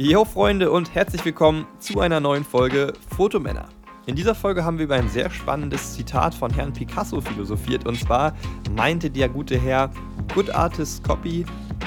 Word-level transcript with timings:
Jo 0.00 0.24
Freunde 0.24 0.70
und 0.70 0.94
herzlich 0.94 1.24
willkommen 1.24 1.66
zu 1.80 1.98
einer 1.98 2.20
neuen 2.20 2.44
Folge 2.44 2.92
Fotomänner. 3.16 3.68
In 4.06 4.14
dieser 4.14 4.36
Folge 4.36 4.64
haben 4.64 4.78
wir 4.78 4.84
über 4.84 4.94
ein 4.94 5.08
sehr 5.08 5.28
spannendes 5.28 5.94
Zitat 5.94 6.36
von 6.36 6.54
Herrn 6.54 6.72
Picasso 6.72 7.20
philosophiert 7.20 7.84
und 7.84 7.98
zwar 7.98 8.32
meinte 8.76 9.10
der 9.10 9.28
gute 9.28 9.58
Herr, 9.58 9.90
Good 10.36 10.50
Artists 10.50 11.02
Copy 11.02 11.44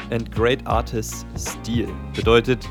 and 0.09 0.29
Great 0.29 0.67
Artists 0.67 1.25
Steal. 1.37 1.87
Bedeutet, 2.13 2.67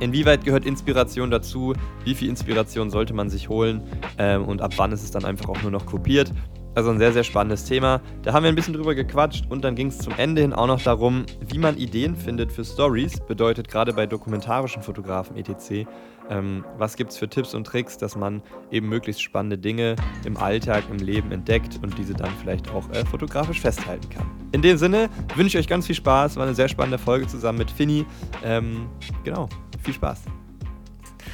inwieweit 0.00 0.44
gehört 0.44 0.66
Inspiration 0.66 1.30
dazu, 1.30 1.72
wie 2.04 2.14
viel 2.14 2.28
Inspiration 2.28 2.90
sollte 2.90 3.14
man 3.14 3.30
sich 3.30 3.48
holen 3.48 3.82
ähm, 4.18 4.44
und 4.44 4.60
ab 4.60 4.74
wann 4.76 4.92
ist 4.92 5.02
es 5.02 5.10
dann 5.10 5.24
einfach 5.24 5.48
auch 5.48 5.62
nur 5.62 5.70
noch 5.70 5.86
kopiert. 5.86 6.34
Also 6.74 6.90
ein 6.90 6.98
sehr, 6.98 7.12
sehr 7.12 7.24
spannendes 7.24 7.64
Thema. 7.64 8.00
Da 8.22 8.32
haben 8.32 8.44
wir 8.44 8.48
ein 8.48 8.54
bisschen 8.54 8.74
drüber 8.74 8.94
gequatscht 8.94 9.44
und 9.48 9.64
dann 9.64 9.74
ging 9.74 9.88
es 9.88 9.98
zum 9.98 10.12
Ende 10.16 10.42
hin 10.42 10.52
auch 10.52 10.68
noch 10.68 10.80
darum, 10.82 11.26
wie 11.48 11.58
man 11.58 11.76
Ideen 11.76 12.14
findet 12.14 12.52
für 12.52 12.64
Stories. 12.64 13.18
Bedeutet 13.20 13.68
gerade 13.68 13.92
bei 13.92 14.06
dokumentarischen 14.06 14.82
Fotografen 14.82 15.36
etc. 15.36 15.88
Ähm, 16.30 16.64
was 16.78 16.94
gibt 16.94 17.10
es 17.10 17.18
für 17.18 17.28
Tipps 17.28 17.54
und 17.54 17.66
Tricks, 17.66 17.98
dass 17.98 18.14
man 18.14 18.40
eben 18.70 18.88
möglichst 18.88 19.20
spannende 19.20 19.58
Dinge 19.58 19.96
im 20.24 20.36
Alltag, 20.36 20.84
im 20.90 20.98
Leben 20.98 21.32
entdeckt 21.32 21.80
und 21.82 21.98
diese 21.98 22.14
dann 22.14 22.30
vielleicht 22.40 22.70
auch 22.70 22.88
äh, 22.90 23.04
fotografisch 23.04 23.60
festhalten 23.60 24.08
kann. 24.08 24.30
In 24.52 24.62
dem 24.62 24.76
Sinne 24.76 25.10
wünsche 25.34 25.58
ich 25.58 25.64
euch 25.64 25.68
ganz 25.68 25.86
viel 25.86 25.96
Spaß. 25.96 26.36
War 26.36 26.44
eine 26.44 26.54
sehr 26.54 26.68
spannende 26.68 26.98
Folge 26.98 27.26
zusammen 27.26 27.58
mit 27.58 27.70
Finny. 27.70 28.06
Ähm, 28.44 28.88
genau, 29.24 29.48
viel 29.82 29.94
Spaß. 29.94 30.22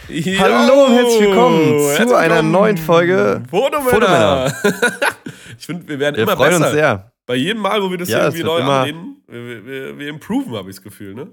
Yo, 0.08 0.38
Hallo 0.38 0.84
und 0.86 0.92
herzlich 0.94 1.20
willkommen 1.20 1.78
zu 1.80 1.88
herzlich 1.90 2.14
einer 2.16 2.34
willkommen. 2.34 2.50
neuen 2.52 2.76
Folge 2.78 3.42
Fotomänner. 3.50 4.52
ich 5.58 5.66
finde, 5.66 5.88
wir 5.88 5.98
werden 5.98 6.16
Wir 6.16 6.22
immer 6.24 6.36
freuen 6.36 6.50
besser. 6.52 6.64
uns 6.66 6.72
sehr. 6.74 7.12
Bei 7.26 7.34
jedem 7.34 7.62
Mal, 7.62 7.82
wo 7.82 7.90
wir 7.90 7.98
das 7.98 8.08
Ja, 8.08 8.24
irgendwie 8.24 8.44
neu 8.44 8.62
annehmen, 8.62 9.22
wir, 9.26 9.66
wir, 9.66 9.98
wir 9.98 10.08
improven, 10.08 10.54
habe 10.54 10.70
ich 10.70 10.76
das 10.76 10.82
Gefühl, 10.84 11.14
ne? 11.14 11.28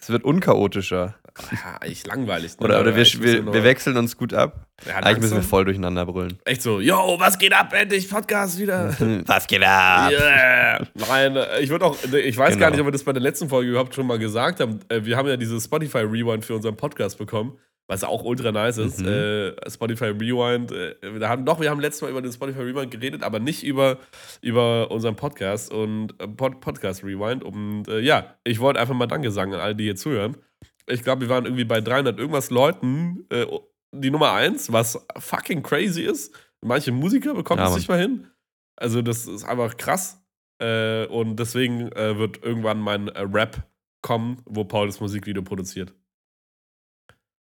Es 0.00 0.10
wird 0.10 0.24
unchaotischer. 0.24 1.14
Ja, 1.52 1.78
echt 1.86 2.06
langweilig. 2.08 2.58
Ne? 2.58 2.64
Oder, 2.66 2.80
oder 2.80 2.96
wir, 2.96 3.04
wir, 3.04 3.52
wir 3.52 3.64
wechseln 3.64 3.96
uns 3.96 4.16
gut 4.16 4.34
ab. 4.34 4.66
Ja, 4.86 4.96
Eigentlich 4.96 5.20
müssen 5.20 5.36
wir 5.36 5.42
voll 5.42 5.64
durcheinander 5.64 6.04
brüllen. 6.06 6.38
Echt 6.44 6.62
so, 6.62 6.80
yo, 6.80 7.16
was 7.18 7.38
geht 7.38 7.52
ab, 7.54 7.72
endlich, 7.72 8.08
Podcast 8.10 8.58
wieder. 8.58 8.94
Was 9.26 9.46
geht 9.46 9.62
ab? 9.62 10.10
Yeah. 10.10 10.86
Nein, 11.08 11.36
äh, 11.36 11.60
ich 11.60 11.70
würde 11.70 11.84
auch, 11.86 11.96
ich 12.12 12.36
weiß 12.36 12.50
Genau. 12.54 12.60
gar 12.60 12.70
nicht, 12.70 12.80
ob 12.80 12.86
wir 12.86 12.92
das 12.92 13.04
bei 13.04 13.12
der 13.12 13.22
letzten 13.22 13.48
Folge 13.48 13.70
überhaupt 13.70 13.94
schon 13.94 14.06
mal 14.06 14.18
gesagt 14.18 14.60
haben. 14.60 14.80
Äh, 14.88 15.04
Wir 15.04 15.16
haben 15.16 15.28
ja 15.28 15.36
dieses 15.36 15.64
Spotify 15.64 15.98
Rewind 15.98 16.44
für 16.44 16.54
unseren 16.54 16.76
Podcast 16.76 17.16
bekommen, 17.18 17.56
was 17.92 18.04
auch 18.04 18.24
ultra 18.24 18.52
nice 18.52 18.78
ist. 18.78 19.00
Mhm. 19.00 19.08
Äh, 19.08 19.70
Spotify 19.70 20.06
Rewind, 20.06 20.72
äh, 20.72 20.94
wir 21.02 21.28
haben, 21.28 21.44
doch, 21.44 21.60
wir 21.60 21.70
haben 21.70 21.80
letztes 21.80 22.00
Mal 22.00 22.10
über 22.10 22.22
den 22.22 22.32
Spotify 22.32 22.60
Rewind 22.60 22.90
geredet, 22.90 23.22
aber 23.22 23.38
nicht 23.38 23.62
über, 23.64 23.98
über 24.40 24.90
unseren 24.90 25.14
Podcast 25.14 25.70
und 25.70 26.14
äh, 26.18 26.26
Pod 26.26 26.60
Podcast 26.60 27.04
Rewind. 27.04 27.44
Und 27.44 27.88
äh, 27.88 28.00
ja, 28.00 28.34
ich 28.44 28.60
wollte 28.60 28.80
einfach 28.80 28.94
mal 28.94 29.06
Danke 29.06 29.30
sagen 29.30 29.52
an 29.52 29.60
alle, 29.60 29.76
die 29.76 29.84
hier 29.84 29.96
zuhören. 29.96 30.36
Ich 30.86 31.02
glaube, 31.02 31.22
wir 31.22 31.28
waren 31.28 31.44
irgendwie 31.44 31.64
bei 31.64 31.82
300 31.82 32.18
irgendwas 32.18 32.50
Leuten, 32.50 33.26
äh, 33.30 33.46
die 33.94 34.10
Nummer 34.10 34.32
1, 34.32 34.72
was 34.72 35.06
fucking 35.18 35.62
crazy 35.62 36.02
ist. 36.02 36.34
Manche 36.62 36.92
Musiker 36.92 37.34
bekommen 37.34 37.60
Ja, 37.60 37.68
es 37.68 37.76
nicht 37.76 37.88
mal 37.90 38.00
hin. 38.00 38.26
Also, 38.76 39.02
das 39.02 39.26
ist 39.26 39.44
einfach 39.44 39.76
krass. 39.76 40.24
Äh, 40.60 41.06
und 41.06 41.36
deswegen 41.36 41.90
wird 41.90 42.42
irgendwann 42.42 42.80
mein 42.80 43.08
Rap 43.08 43.68
kommen, 44.00 44.40
wo 44.46 44.64
Paul 44.64 44.86
das 44.86 45.00
Musikvideo 45.00 45.42
produziert. 45.42 45.92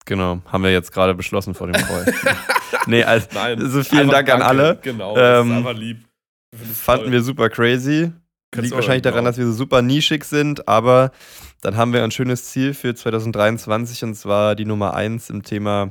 Genau, 0.07 0.41
haben 0.47 0.65
wir 0.65 0.73
jetzt 0.73 0.93
gerade 0.93 1.15
beschlossen 1.15 1.55
vor 1.55 1.67
dem 1.67 1.81
Call. 1.81 2.13
nee, 2.87 3.05
also, 3.05 3.29
Nein. 3.35 3.71
so 3.71 3.83
vielen 3.85 4.09
Dank 4.09 4.29
an 4.31 4.41
danke. 4.41 4.47
alle. 4.47 4.79
Genau, 4.83 5.15
das 5.15 5.41
ist 5.45 5.51
Ähm, 5.51 5.57
einfach 5.59 5.75
lieb. 5.75 6.05
Fanden 6.75 7.05
toll. 7.05 7.13
wir 7.13 7.23
super 7.23 7.49
crazy. 7.49 8.13
Kannst 8.53 8.65
Liegt 8.65 8.75
wahrscheinlich 8.75 9.05
aber 9.07 9.13
daran, 9.13 9.25
auch. 9.27 9.31
dass 9.31 9.39
wir 9.39 9.47
so 9.47 9.53
super 9.53 9.83
nischig 9.83 10.25
sind, 10.25 10.67
aber 10.67 11.13
dann 11.61 11.77
haben 11.77 11.93
wir 11.93 12.03
ein 12.03 12.11
schönes 12.11 12.47
Ziel 12.47 12.75
für 12.75 12.95
2023 12.95 14.03
und 14.03 14.15
zwar 14.17 14.57
die 14.57 14.65
Nummer 14.65 14.95
1 14.95 15.31
im 15.31 15.45
Thema 15.45 15.91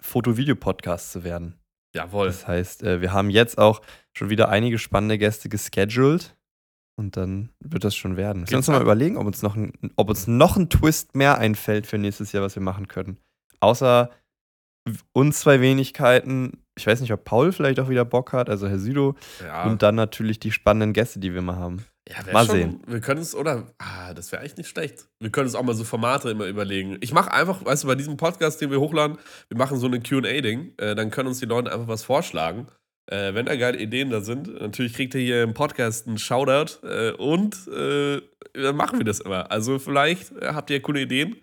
Foto-Video-Podcast 0.00 1.12
zu 1.12 1.24
werden. 1.24 1.58
Jawohl. 1.94 2.26
Das 2.28 2.46
heißt, 2.46 2.82
äh, 2.82 3.00
wir 3.02 3.12
haben 3.12 3.28
jetzt 3.30 3.58
auch 3.58 3.82
schon 4.14 4.30
wieder 4.30 4.48
einige 4.48 4.78
spannende 4.78 5.18
Gäste 5.18 5.48
gescheduled 5.50 6.34
und 6.96 7.16
dann 7.16 7.50
wird 7.60 7.84
das 7.84 7.94
schon 7.94 8.16
werden. 8.16 8.40
Müssen 8.40 8.52
wir 8.52 8.58
uns 8.58 8.68
mal 8.68 8.82
überlegen, 8.82 9.16
ob 9.16 9.26
uns, 9.26 9.42
noch 9.42 9.54
ein, 9.54 9.72
ob 9.96 10.08
uns 10.08 10.26
noch 10.26 10.56
ein 10.56 10.70
Twist 10.70 11.14
mehr 11.14 11.38
einfällt 11.38 11.86
für 11.86 11.98
nächstes 11.98 12.32
Jahr, 12.32 12.42
was 12.42 12.56
wir 12.56 12.62
machen 12.62 12.88
können. 12.88 13.18
Außer 13.60 14.10
uns 15.12 15.40
zwei 15.40 15.60
Wenigkeiten. 15.60 16.62
Ich 16.78 16.86
weiß 16.86 17.00
nicht, 17.00 17.12
ob 17.12 17.24
Paul 17.24 17.52
vielleicht 17.52 17.80
auch 17.80 17.88
wieder 17.88 18.04
Bock 18.04 18.32
hat, 18.32 18.48
also 18.48 18.68
Herr 18.68 18.78
Südo. 18.78 19.16
Ja, 19.42 19.64
Und 19.64 19.82
dann 19.82 19.94
natürlich 19.94 20.38
die 20.38 20.52
spannenden 20.52 20.92
Gäste, 20.92 21.18
die 21.18 21.34
wir 21.34 21.42
mal 21.42 21.56
haben. 21.56 21.84
ja 22.08 22.32
mal 22.32 22.46
schon, 22.46 22.54
sehen. 22.54 22.82
Wir 22.86 23.00
können 23.00 23.20
es, 23.20 23.34
oder? 23.34 23.66
Ah, 23.78 24.14
das 24.14 24.30
wäre 24.32 24.42
echt 24.42 24.58
nicht 24.58 24.68
schlecht. 24.68 25.08
Wir 25.20 25.30
können 25.30 25.46
uns 25.46 25.54
auch 25.54 25.62
mal 25.62 25.74
so 25.74 25.84
Formate 25.84 26.30
immer 26.30 26.46
überlegen. 26.46 26.98
Ich 27.00 27.12
mache 27.12 27.32
einfach, 27.32 27.64
weißt 27.64 27.84
du, 27.84 27.88
bei 27.88 27.94
diesem 27.94 28.16
Podcast, 28.16 28.60
den 28.60 28.70
wir 28.70 28.80
hochladen, 28.80 29.18
wir 29.48 29.58
machen 29.58 29.78
so 29.78 29.86
eine 29.86 30.00
QA-Ding. 30.00 30.74
Äh, 30.76 30.94
dann 30.94 31.10
können 31.10 31.28
uns 31.28 31.40
die 31.40 31.46
Leute 31.46 31.72
einfach 31.72 31.88
was 31.88 32.04
vorschlagen. 32.04 32.68
Äh, 33.08 33.34
wenn 33.34 33.46
da 33.46 33.54
geile 33.56 33.78
Ideen 33.78 34.10
da 34.10 34.20
sind, 34.20 34.60
natürlich 34.60 34.92
kriegt 34.94 35.14
ihr 35.14 35.20
hier 35.20 35.42
im 35.44 35.54
Podcast 35.54 36.08
einen 36.08 36.18
Shoutout 36.18 36.84
äh, 36.86 37.12
und 37.12 37.54
äh, 37.68 38.20
dann 38.54 38.74
machen 38.76 38.98
wir 38.98 39.04
das 39.04 39.20
immer. 39.20 39.50
Also 39.50 39.78
vielleicht 39.78 40.32
äh, 40.32 40.48
habt 40.54 40.70
ihr 40.70 40.80
coole 40.82 41.02
Ideen, 41.02 41.36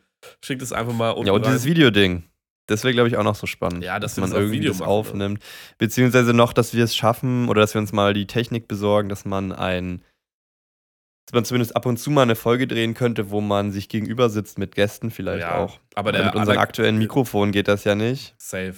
schickt 0.43 0.61
es 0.61 0.73
einfach 0.73 0.93
mal 0.93 1.11
unten 1.11 1.27
Ja, 1.27 1.33
und 1.33 1.43
rein. 1.45 1.51
dieses 1.53 1.65
Videoding. 1.65 2.23
Das 2.67 2.83
wäre, 2.83 2.93
glaube 2.93 3.09
ich, 3.09 3.17
auch 3.17 3.23
noch 3.23 3.35
so 3.35 3.45
spannend. 3.47 3.83
Ja, 3.83 3.99
dass 3.99 4.15
wir 4.17 4.21
man 4.21 4.29
das 4.31 4.39
irgendwie 4.39 4.57
Video 4.59 4.71
das 4.71 4.81
aufnimmt. 4.81 5.43
Beziehungsweise 5.77 6.33
noch, 6.33 6.53
dass 6.53 6.73
wir 6.73 6.83
es 6.83 6.95
schaffen 6.95 7.47
oder 7.49 7.61
dass 7.61 7.73
wir 7.73 7.79
uns 7.81 7.91
mal 7.93 8.13
die 8.13 8.25
Technik 8.27 8.67
besorgen, 8.69 9.09
dass 9.09 9.25
man 9.25 9.51
ein, 9.51 10.01
dass 11.27 11.33
man 11.33 11.45
zumindest 11.45 11.75
ab 11.75 11.85
und 11.85 11.97
zu 11.97 12.09
mal 12.11 12.21
eine 12.23 12.35
Folge 12.35 12.67
drehen 12.67 12.93
könnte, 12.93 13.31
wo 13.31 13.41
man 13.41 13.71
sich 13.71 13.89
gegenüber 13.89 14.29
sitzt 14.29 14.57
mit 14.57 14.75
Gästen 14.75 15.11
vielleicht 15.11 15.41
Ja, 15.41 15.57
auch. 15.57 15.79
aber 15.95 16.11
der 16.13 16.25
mit 16.25 16.35
unseren 16.35 16.51
aller- 16.57 16.61
aktuellen 16.61 16.97
Mikrofonen 16.97 17.51
geht 17.51 17.67
das 17.67 17.83
ja 17.85 17.95
nicht. 17.95 18.33
Safe. 18.37 18.75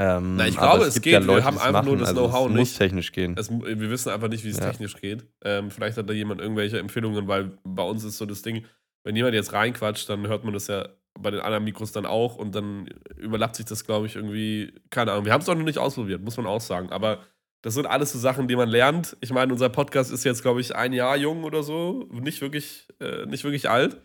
Ähm, 0.00 0.36
Na, 0.36 0.46
ich 0.46 0.56
glaube, 0.56 0.84
es 0.84 0.94
gibt 0.94 1.04
geht. 1.04 1.12
Ja 1.14 1.20
Wir 1.20 1.26
Leute, 1.26 1.44
haben 1.44 1.54
die 1.56 1.60
es 1.60 1.66
einfach 1.66 1.82
nur 1.84 1.94
machen, 1.94 2.00
das 2.00 2.08
also 2.10 2.28
Know-how 2.28 2.46
es 2.46 2.50
muss 2.52 2.58
nicht. 2.68 2.78
technisch 2.78 3.12
gehen. 3.12 3.34
Es, 3.36 3.50
wir 3.50 3.90
wissen 3.90 4.10
einfach 4.10 4.28
nicht, 4.28 4.44
wie 4.44 4.50
es 4.50 4.58
Ja. 4.58 4.70
technisch 4.70 4.94
geht. 4.96 5.26
Ähm, 5.44 5.70
vielleicht 5.72 5.98
hat 5.98 6.08
da 6.08 6.12
jemand 6.12 6.40
irgendwelche 6.40 6.78
Empfehlungen, 6.78 7.26
weil 7.26 7.58
bei 7.64 7.82
uns 7.82 8.04
ist 8.04 8.16
so 8.18 8.24
das 8.24 8.42
Ding, 8.42 8.64
wenn 9.02 9.16
jemand 9.16 9.34
jetzt 9.34 9.52
reinquatscht, 9.52 10.08
dann 10.08 10.26
hört 10.28 10.44
man 10.44 10.54
das 10.54 10.68
ja 10.68 10.88
bei 11.18 11.32
den 11.32 11.40
anderen 11.40 11.64
Mikros 11.64 11.90
dann 11.90 12.06
auch 12.06 12.36
und 12.36 12.54
dann 12.54 12.88
überlappt 13.16 13.56
sich 13.56 13.66
das, 13.66 13.84
glaube 13.84 14.06
ich, 14.06 14.14
irgendwie. 14.14 14.72
Keine 14.90 15.10
Ahnung. 15.12 15.24
Wir 15.24 15.32
haben 15.32 15.40
es 15.40 15.48
auch 15.48 15.56
noch 15.56 15.64
nicht 15.64 15.78
ausprobiert, 15.78 16.22
muss 16.22 16.36
man 16.36 16.46
auch 16.46 16.60
sagen. 16.60 16.90
Aber 16.90 17.18
das 17.62 17.74
sind 17.74 17.86
alles 17.86 18.12
so 18.12 18.20
Sachen, 18.20 18.46
die 18.46 18.54
man 18.54 18.68
lernt. 18.68 19.16
Ich 19.20 19.32
meine, 19.32 19.52
unser 19.52 19.68
Podcast 19.68 20.12
ist 20.12 20.22
jetzt, 20.22 20.42
glaube 20.42 20.60
ich, 20.60 20.76
ein 20.76 20.92
Jahr 20.92 21.16
jung 21.16 21.42
oder 21.42 21.64
so. 21.64 22.08
Nicht 22.12 22.40
wirklich, 22.40 22.86
äh, 23.00 23.26
nicht 23.26 23.42
wirklich 23.42 23.68
alt. 23.68 23.96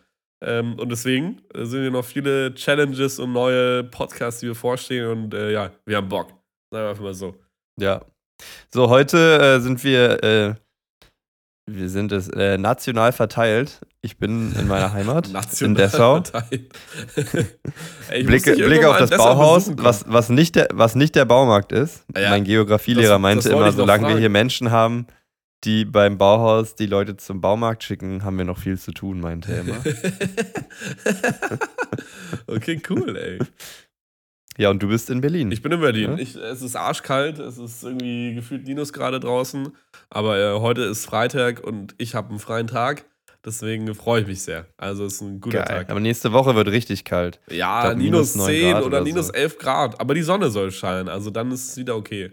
Ähm, 0.44 0.78
und 0.78 0.90
deswegen 0.90 1.40
äh, 1.54 1.64
sind 1.64 1.80
hier 1.82 1.90
noch 1.90 2.04
viele 2.04 2.54
Challenges 2.54 3.18
und 3.18 3.32
neue 3.32 3.84
Podcasts, 3.84 4.40
die 4.40 4.46
wir 4.46 4.54
vorstehen. 4.54 5.06
Und 5.10 5.34
äh, 5.34 5.52
ja, 5.52 5.70
wir 5.86 5.96
haben 5.96 6.08
Bock. 6.08 6.28
Sagen 6.70 6.84
wir 6.84 6.88
einfach 6.90 7.02
mal 7.02 7.14
so. 7.14 7.34
Ja. 7.80 8.02
So, 8.72 8.88
heute 8.88 9.38
äh, 9.40 9.60
sind 9.60 9.82
wir, 9.84 10.22
äh, 10.22 10.54
wir 11.70 11.88
sind 11.88 12.12
es 12.12 12.28
äh, 12.28 12.58
national 12.58 13.12
verteilt. 13.12 13.80
Ich 14.02 14.18
bin 14.18 14.52
in 14.58 14.68
meiner 14.68 14.92
Heimat, 14.92 15.30
in 15.60 15.74
Dessau. 15.74 16.18
Ey, 18.10 18.22
Blicke 18.24 18.52
irgendwann 18.52 18.90
auf 18.90 18.98
das 18.98 19.10
Bauhaus, 19.10 19.70
was, 19.78 20.04
was, 20.06 20.28
nicht 20.28 20.56
der, 20.56 20.68
was 20.74 20.94
nicht 20.94 21.14
der 21.14 21.24
Baumarkt 21.24 21.72
ist. 21.72 22.04
Ja, 22.14 22.30
mein 22.30 22.44
Geografielehrer 22.44 23.14
das- 23.14 23.20
meinte 23.20 23.48
das 23.48 23.52
immer, 23.52 23.72
solange 23.72 24.08
wir 24.08 24.18
hier 24.18 24.28
Menschen 24.28 24.70
haben, 24.70 25.06
die 25.64 25.84
beim 25.84 26.18
Bauhaus 26.18 26.74
die 26.74 26.86
Leute 26.86 27.16
zum 27.16 27.40
Baumarkt 27.40 27.82
schicken, 27.82 28.24
haben 28.24 28.38
wir 28.38 28.44
noch 28.44 28.58
viel 28.58 28.78
zu 28.78 28.92
tun, 28.92 29.20
meinte 29.20 29.52
er 29.52 29.60
immer. 29.62 29.76
okay, 32.46 32.80
cool, 32.90 33.16
ey. 33.16 33.38
ja, 34.58 34.70
und 34.70 34.82
du 34.82 34.88
bist 34.88 35.10
in 35.10 35.20
Berlin. 35.20 35.50
Ich 35.50 35.62
bin 35.62 35.72
in 35.72 35.80
Berlin. 35.80 36.12
Ja? 36.12 36.18
Ich, 36.18 36.36
es 36.36 36.62
ist 36.62 36.76
arschkalt, 36.76 37.38
es 37.38 37.58
ist 37.58 37.82
irgendwie 37.82 38.34
gefühlt 38.34 38.66
Minusgrade 38.66 39.20
draußen. 39.20 39.72
Aber 40.10 40.38
äh, 40.38 40.60
heute 40.60 40.82
ist 40.82 41.06
Freitag 41.06 41.64
und 41.64 41.94
ich 41.98 42.14
habe 42.14 42.30
einen 42.30 42.38
freien 42.38 42.66
Tag. 42.66 43.04
Deswegen 43.44 43.94
freue 43.94 44.22
ich 44.22 44.26
mich 44.26 44.42
sehr. 44.42 44.66
Also 44.78 45.04
es 45.04 45.14
ist 45.14 45.20
ein 45.20 45.40
guter 45.40 45.58
Geil. 45.58 45.66
Tag. 45.66 45.90
Aber 45.90 46.00
nächste 46.00 46.32
Woche 46.32 46.54
wird 46.54 46.68
richtig 46.68 47.04
kalt. 47.04 47.40
Ja, 47.50 47.82
glaub, 47.82 47.98
minus, 47.98 48.34
minus 48.34 48.36
neun 48.36 48.46
10 48.46 48.72
Grad 48.72 48.76
oder, 48.78 48.86
oder 48.86 49.04
minus 49.04 49.26
so. 49.26 49.32
11 49.34 49.58
Grad. 49.58 50.00
Aber 50.00 50.14
die 50.14 50.22
Sonne 50.22 50.48
soll 50.48 50.72
scheinen. 50.72 51.10
Also 51.10 51.30
dann 51.30 51.50
ist 51.50 51.68
es 51.68 51.76
wieder 51.76 51.94
okay. 51.94 52.30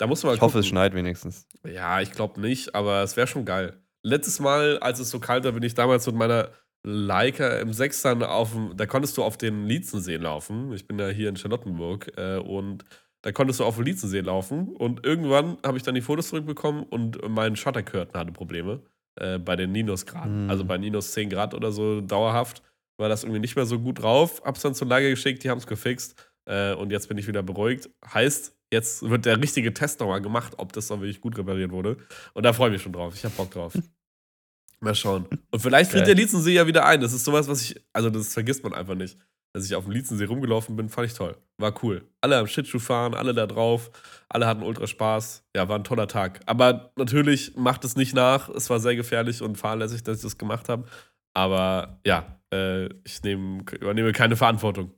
Da 0.00 0.06
muss 0.06 0.24
man 0.24 0.34
Ich 0.34 0.40
hoffe, 0.40 0.58
es 0.58 0.64
gucken. 0.64 0.70
schneit 0.70 0.94
wenigstens. 0.94 1.46
Ja, 1.62 2.00
ich 2.00 2.12
glaube 2.12 2.40
nicht, 2.40 2.74
aber 2.74 3.02
es 3.02 3.16
wäre 3.18 3.26
schon 3.26 3.44
geil. 3.44 3.76
Letztes 4.02 4.40
Mal, 4.40 4.78
als 4.78 4.98
es 4.98 5.10
so 5.10 5.20
kalt 5.20 5.44
war, 5.44 5.52
bin 5.52 5.62
ich 5.62 5.74
damals 5.74 6.06
mit 6.06 6.16
meiner 6.16 6.48
Leica 6.82 7.58
im 7.58 7.74
Sechstern 7.74 8.22
auf 8.22 8.52
dem, 8.52 8.74
da 8.78 8.86
konntest 8.86 9.18
du 9.18 9.22
auf 9.22 9.36
den 9.36 9.66
Lietzensee 9.66 10.16
laufen. 10.16 10.72
Ich 10.72 10.86
bin 10.86 10.98
ja 10.98 11.08
hier 11.08 11.28
in 11.28 11.36
Charlottenburg 11.36 12.12
äh, 12.16 12.38
und 12.38 12.86
da 13.20 13.32
konntest 13.32 13.60
du 13.60 13.64
auf 13.64 13.76
dem 13.76 13.84
Lietzensee 13.84 14.20
laufen 14.20 14.74
und 14.74 15.04
irgendwann 15.04 15.58
habe 15.62 15.76
ich 15.76 15.82
dann 15.82 15.94
die 15.94 16.00
Fotos 16.00 16.28
zurückbekommen 16.30 16.84
und 16.84 17.18
mein 17.28 17.54
Shuttercurtain 17.54 18.18
hatte 18.18 18.32
Probleme 18.32 18.80
äh, 19.16 19.38
bei 19.38 19.56
den 19.56 19.70
Minusgraden. 19.70 20.44
Hm. 20.44 20.50
Also 20.50 20.64
bei 20.64 20.78
minus 20.78 21.12
10 21.12 21.28
Grad 21.28 21.52
oder 21.52 21.72
so 21.72 22.00
dauerhaft 22.00 22.62
war 22.96 23.10
das 23.10 23.24
irgendwie 23.24 23.40
nicht 23.40 23.56
mehr 23.56 23.66
so 23.66 23.78
gut 23.78 24.00
drauf. 24.02 24.40
Hab's 24.46 24.62
dann 24.62 24.74
zur 24.74 24.88
Leica 24.88 25.10
geschickt, 25.10 25.44
die 25.44 25.50
haben 25.50 25.58
es 25.58 25.66
gefixt 25.66 26.29
äh, 26.50 26.74
und 26.74 26.90
jetzt 26.90 27.08
bin 27.08 27.16
ich 27.16 27.28
wieder 27.28 27.42
beruhigt. 27.42 27.88
Heißt, 28.12 28.52
jetzt 28.72 29.08
wird 29.08 29.24
der 29.24 29.40
richtige 29.40 29.72
Test 29.72 30.00
nochmal 30.00 30.20
gemacht, 30.20 30.54
ob 30.56 30.72
das 30.72 30.88
dann 30.88 31.00
wirklich 31.00 31.20
gut 31.20 31.38
repariert 31.38 31.70
wurde. 31.70 31.96
Und 32.34 32.44
da 32.44 32.52
freue 32.52 32.68
ich 32.68 32.72
mich 32.74 32.82
schon 32.82 32.92
drauf. 32.92 33.14
Ich 33.14 33.24
habe 33.24 33.34
Bock 33.36 33.50
drauf. 33.52 33.72
Mal 34.80 34.94
schauen. 34.94 35.26
Und 35.50 35.60
vielleicht 35.60 35.92
tritt 35.92 36.06
der 36.06 36.14
Lietzensee 36.14 36.54
ja 36.54 36.66
wieder 36.66 36.86
ein. 36.86 37.00
Das 37.02 37.12
ist 37.12 37.24
sowas, 37.24 37.48
was 37.48 37.62
ich, 37.62 37.80
also 37.92 38.08
das 38.08 38.32
vergisst 38.32 38.64
man 38.64 38.72
einfach 38.72 38.94
nicht. 38.94 39.16
Als 39.52 39.66
ich 39.66 39.74
auf 39.74 39.84
dem 39.84 39.92
Lietzensee 39.92 40.24
rumgelaufen 40.24 40.74
bin, 40.74 40.88
fand 40.88 41.08
ich 41.08 41.14
toll. 41.14 41.36
War 41.58 41.74
cool. 41.82 42.08
Alle 42.22 42.38
am 42.38 42.46
Shitschuh 42.46 42.78
fahren, 42.78 43.14
alle 43.14 43.34
da 43.34 43.46
drauf, 43.46 43.90
alle 44.28 44.46
hatten 44.46 44.62
ultra 44.62 44.86
Spaß. 44.86 45.44
Ja, 45.54 45.68
war 45.68 45.78
ein 45.78 45.84
toller 45.84 46.08
Tag. 46.08 46.40
Aber 46.46 46.92
natürlich 46.96 47.56
macht 47.56 47.84
es 47.84 47.94
nicht 47.94 48.14
nach. 48.14 48.48
Es 48.48 48.70
war 48.70 48.80
sehr 48.80 48.96
gefährlich 48.96 49.42
und 49.42 49.56
fahrlässig, 49.56 50.02
dass 50.02 50.18
ich 50.18 50.22
das 50.22 50.38
gemacht 50.38 50.68
habe. 50.68 50.84
Aber 51.34 52.00
ja, 52.06 52.40
äh, 52.52 52.86
ich 53.04 53.22
nehm, 53.22 53.64
übernehme 53.80 54.12
keine 54.12 54.36
Verantwortung. 54.36 54.92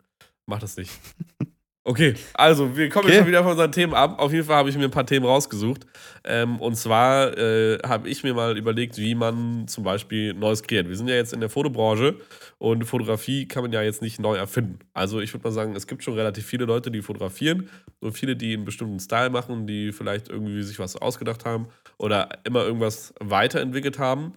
Mach 0.47 0.59
das 0.59 0.77
nicht. 0.77 0.93
Okay, 1.85 2.15
also 2.35 2.77
wir 2.77 2.89
kommen 2.91 3.07
okay. 3.07 3.19
schon 3.19 3.27
wieder 3.27 3.43
von 3.43 3.53
unseren 3.53 3.73
Themen 3.73 3.93
ab. 3.93 4.21
Auf 4.21 4.33
jeden 4.33 4.45
Fall 4.45 4.55
habe 4.55 4.71
ich 4.71 4.79
mir 4.79 4.85
ein 4.85 4.93
paar 4.93 5.05
Themen 5.05 5.27
rausgesucht. 5.27 5.85
Ähm, 6.23 6.61
und 6.61 6.77
zwar 6.77 7.37
äh, 7.37 7.79
habe 7.85 8.09
ich 8.09 8.23
mir 8.23 8.35
mal 8.35 8.57
überlegt, 8.57 8.99
wie 8.99 9.17
man 9.17 9.67
zum 9.67 9.83
Beispiel 9.83 10.33
Neues 10.33 10.63
kreiert. 10.63 10.89
Wir 10.89 10.95
sind 10.95 11.09
ja 11.09 11.17
jetzt 11.17 11.33
in 11.33 11.41
der 11.41 11.51
Fotobranche 11.51 12.15
und 12.59 12.85
Fotografie 12.85 13.49
kann 13.49 13.65
man 13.65 13.73
ja 13.73 13.83
jetzt 13.83 14.01
nicht 14.01 14.21
neu 14.21 14.37
erfinden. 14.37 14.79
Also 14.95 15.21
ich 15.21 15.35
würde 15.35 15.43
mal 15.43 15.53
sagen, 15.53 15.75
es 15.75 15.89
gibt 15.89 16.05
schon 16.05 16.15
relativ 16.15 16.47
viele 16.47 16.67
Leute, 16.67 16.93
die 16.93 17.03
fotografieren 17.03 17.69
und 17.99 18.13
viele, 18.13 18.37
die 18.37 18.55
einen 18.55 18.65
bestimmten 18.65 19.01
Style 19.01 19.31
machen, 19.31 19.67
die 19.67 19.91
vielleicht 19.91 20.29
irgendwie 20.29 20.63
sich 20.63 20.79
was 20.79 20.95
ausgedacht 20.95 21.45
haben 21.45 21.67
oder 21.99 22.29
immer 22.45 22.63
irgendwas 22.63 23.13
weiterentwickelt 23.19 23.99
haben. 23.99 24.35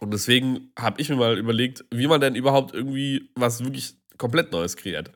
Und 0.00 0.12
deswegen 0.12 0.70
habe 0.78 1.00
ich 1.00 1.08
mir 1.08 1.16
mal 1.16 1.38
überlegt, 1.38 1.86
wie 1.90 2.08
man 2.08 2.20
denn 2.20 2.34
überhaupt 2.34 2.74
irgendwie 2.74 3.30
was 3.36 3.64
wirklich 3.64 4.01
komplett 4.22 4.52
Neues 4.52 4.76
kreiert. 4.76 5.10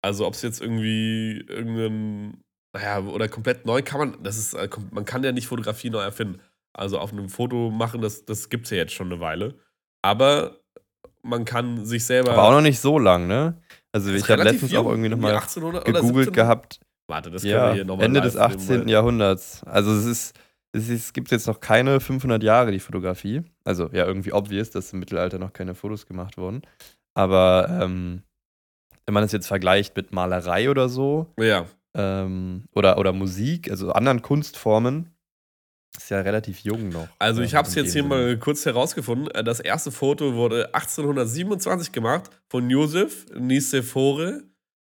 Also 0.00 0.24
ob 0.24 0.34
es 0.34 0.42
jetzt 0.42 0.62
irgendwie 0.62 1.44
irgendein, 1.48 2.40
naja, 2.72 3.00
oder 3.00 3.28
komplett 3.28 3.66
neu 3.66 3.82
kann 3.82 3.98
man, 3.98 4.22
das 4.22 4.38
ist, 4.38 4.54
äh, 4.54 4.68
man 4.92 5.04
kann 5.04 5.24
ja 5.24 5.32
nicht 5.32 5.48
Fotografie 5.48 5.90
neu 5.90 6.02
erfinden. 6.02 6.40
Also 6.72 7.00
auf 7.00 7.12
einem 7.12 7.28
Foto 7.28 7.70
machen, 7.70 8.00
das, 8.00 8.24
das 8.24 8.48
gibt 8.48 8.66
es 8.66 8.70
ja 8.70 8.76
jetzt 8.76 8.92
schon 8.92 9.08
eine 9.10 9.20
Weile. 9.20 9.58
Aber 10.02 10.60
man 11.22 11.44
kann 11.44 11.84
sich 11.84 12.04
selber. 12.04 12.30
Aber 12.32 12.44
auch 12.44 12.52
noch 12.52 12.60
nicht 12.60 12.78
so 12.78 13.00
lang, 13.00 13.26
ne? 13.26 13.60
Also 13.90 14.12
ich 14.12 14.30
habe 14.30 14.44
letztens 14.44 14.72
auch 14.76 14.86
irgendwie 14.86 15.08
nochmal 15.08 15.40
gegoogelt 15.84 16.32
gehabt. 16.32 16.78
Warte, 17.08 17.32
das 17.32 17.42
können 17.42 17.54
ja, 17.54 17.66
wir 17.68 17.74
hier 17.74 17.84
nochmal 17.84 18.06
Ende 18.06 18.20
des 18.20 18.36
18. 18.36 18.68
Nehmen, 18.68 18.88
Jahrhunderts. 18.88 19.64
Also 19.64 19.90
es 19.92 20.04
ist, 20.04 20.38
es, 20.72 20.88
ist, 20.88 21.06
es 21.06 21.12
gibt 21.12 21.32
jetzt 21.32 21.48
noch 21.48 21.58
keine 21.58 21.98
500 21.98 22.40
Jahre 22.44 22.70
die 22.70 22.78
Fotografie. 22.78 23.42
Also 23.64 23.90
ja, 23.92 24.06
irgendwie 24.06 24.32
obvious, 24.32 24.70
dass 24.70 24.92
im 24.92 25.00
Mittelalter 25.00 25.40
noch 25.40 25.52
keine 25.52 25.74
Fotos 25.74 26.06
gemacht 26.06 26.36
wurden. 26.36 26.62
Aber 27.14 27.80
ähm, 27.82 28.22
wenn 29.08 29.14
man 29.14 29.24
es 29.24 29.32
jetzt 29.32 29.46
vergleicht 29.46 29.96
mit 29.96 30.12
Malerei 30.12 30.68
oder 30.68 30.90
so, 30.90 31.32
ja. 31.40 31.64
ähm, 31.94 32.64
oder, 32.74 32.98
oder 32.98 33.14
Musik, 33.14 33.70
also 33.70 33.90
anderen 33.90 34.20
Kunstformen, 34.20 35.14
ist 35.96 36.10
ja 36.10 36.20
relativ 36.20 36.60
jung 36.60 36.90
noch. 36.90 37.08
Also 37.18 37.40
ich 37.40 37.54
habe 37.54 37.66
es 37.66 37.74
jetzt 37.74 37.94
hier 37.94 38.02
Sinne. 38.02 38.14
mal 38.14 38.36
kurz 38.36 38.66
herausgefunden. 38.66 39.30
Äh, 39.30 39.42
das 39.42 39.60
erste 39.60 39.90
Foto 39.90 40.34
wurde 40.34 40.74
1827 40.74 41.90
gemacht 41.90 42.28
von 42.50 42.68
Josef 42.68 43.24
Nicephore 43.34 44.42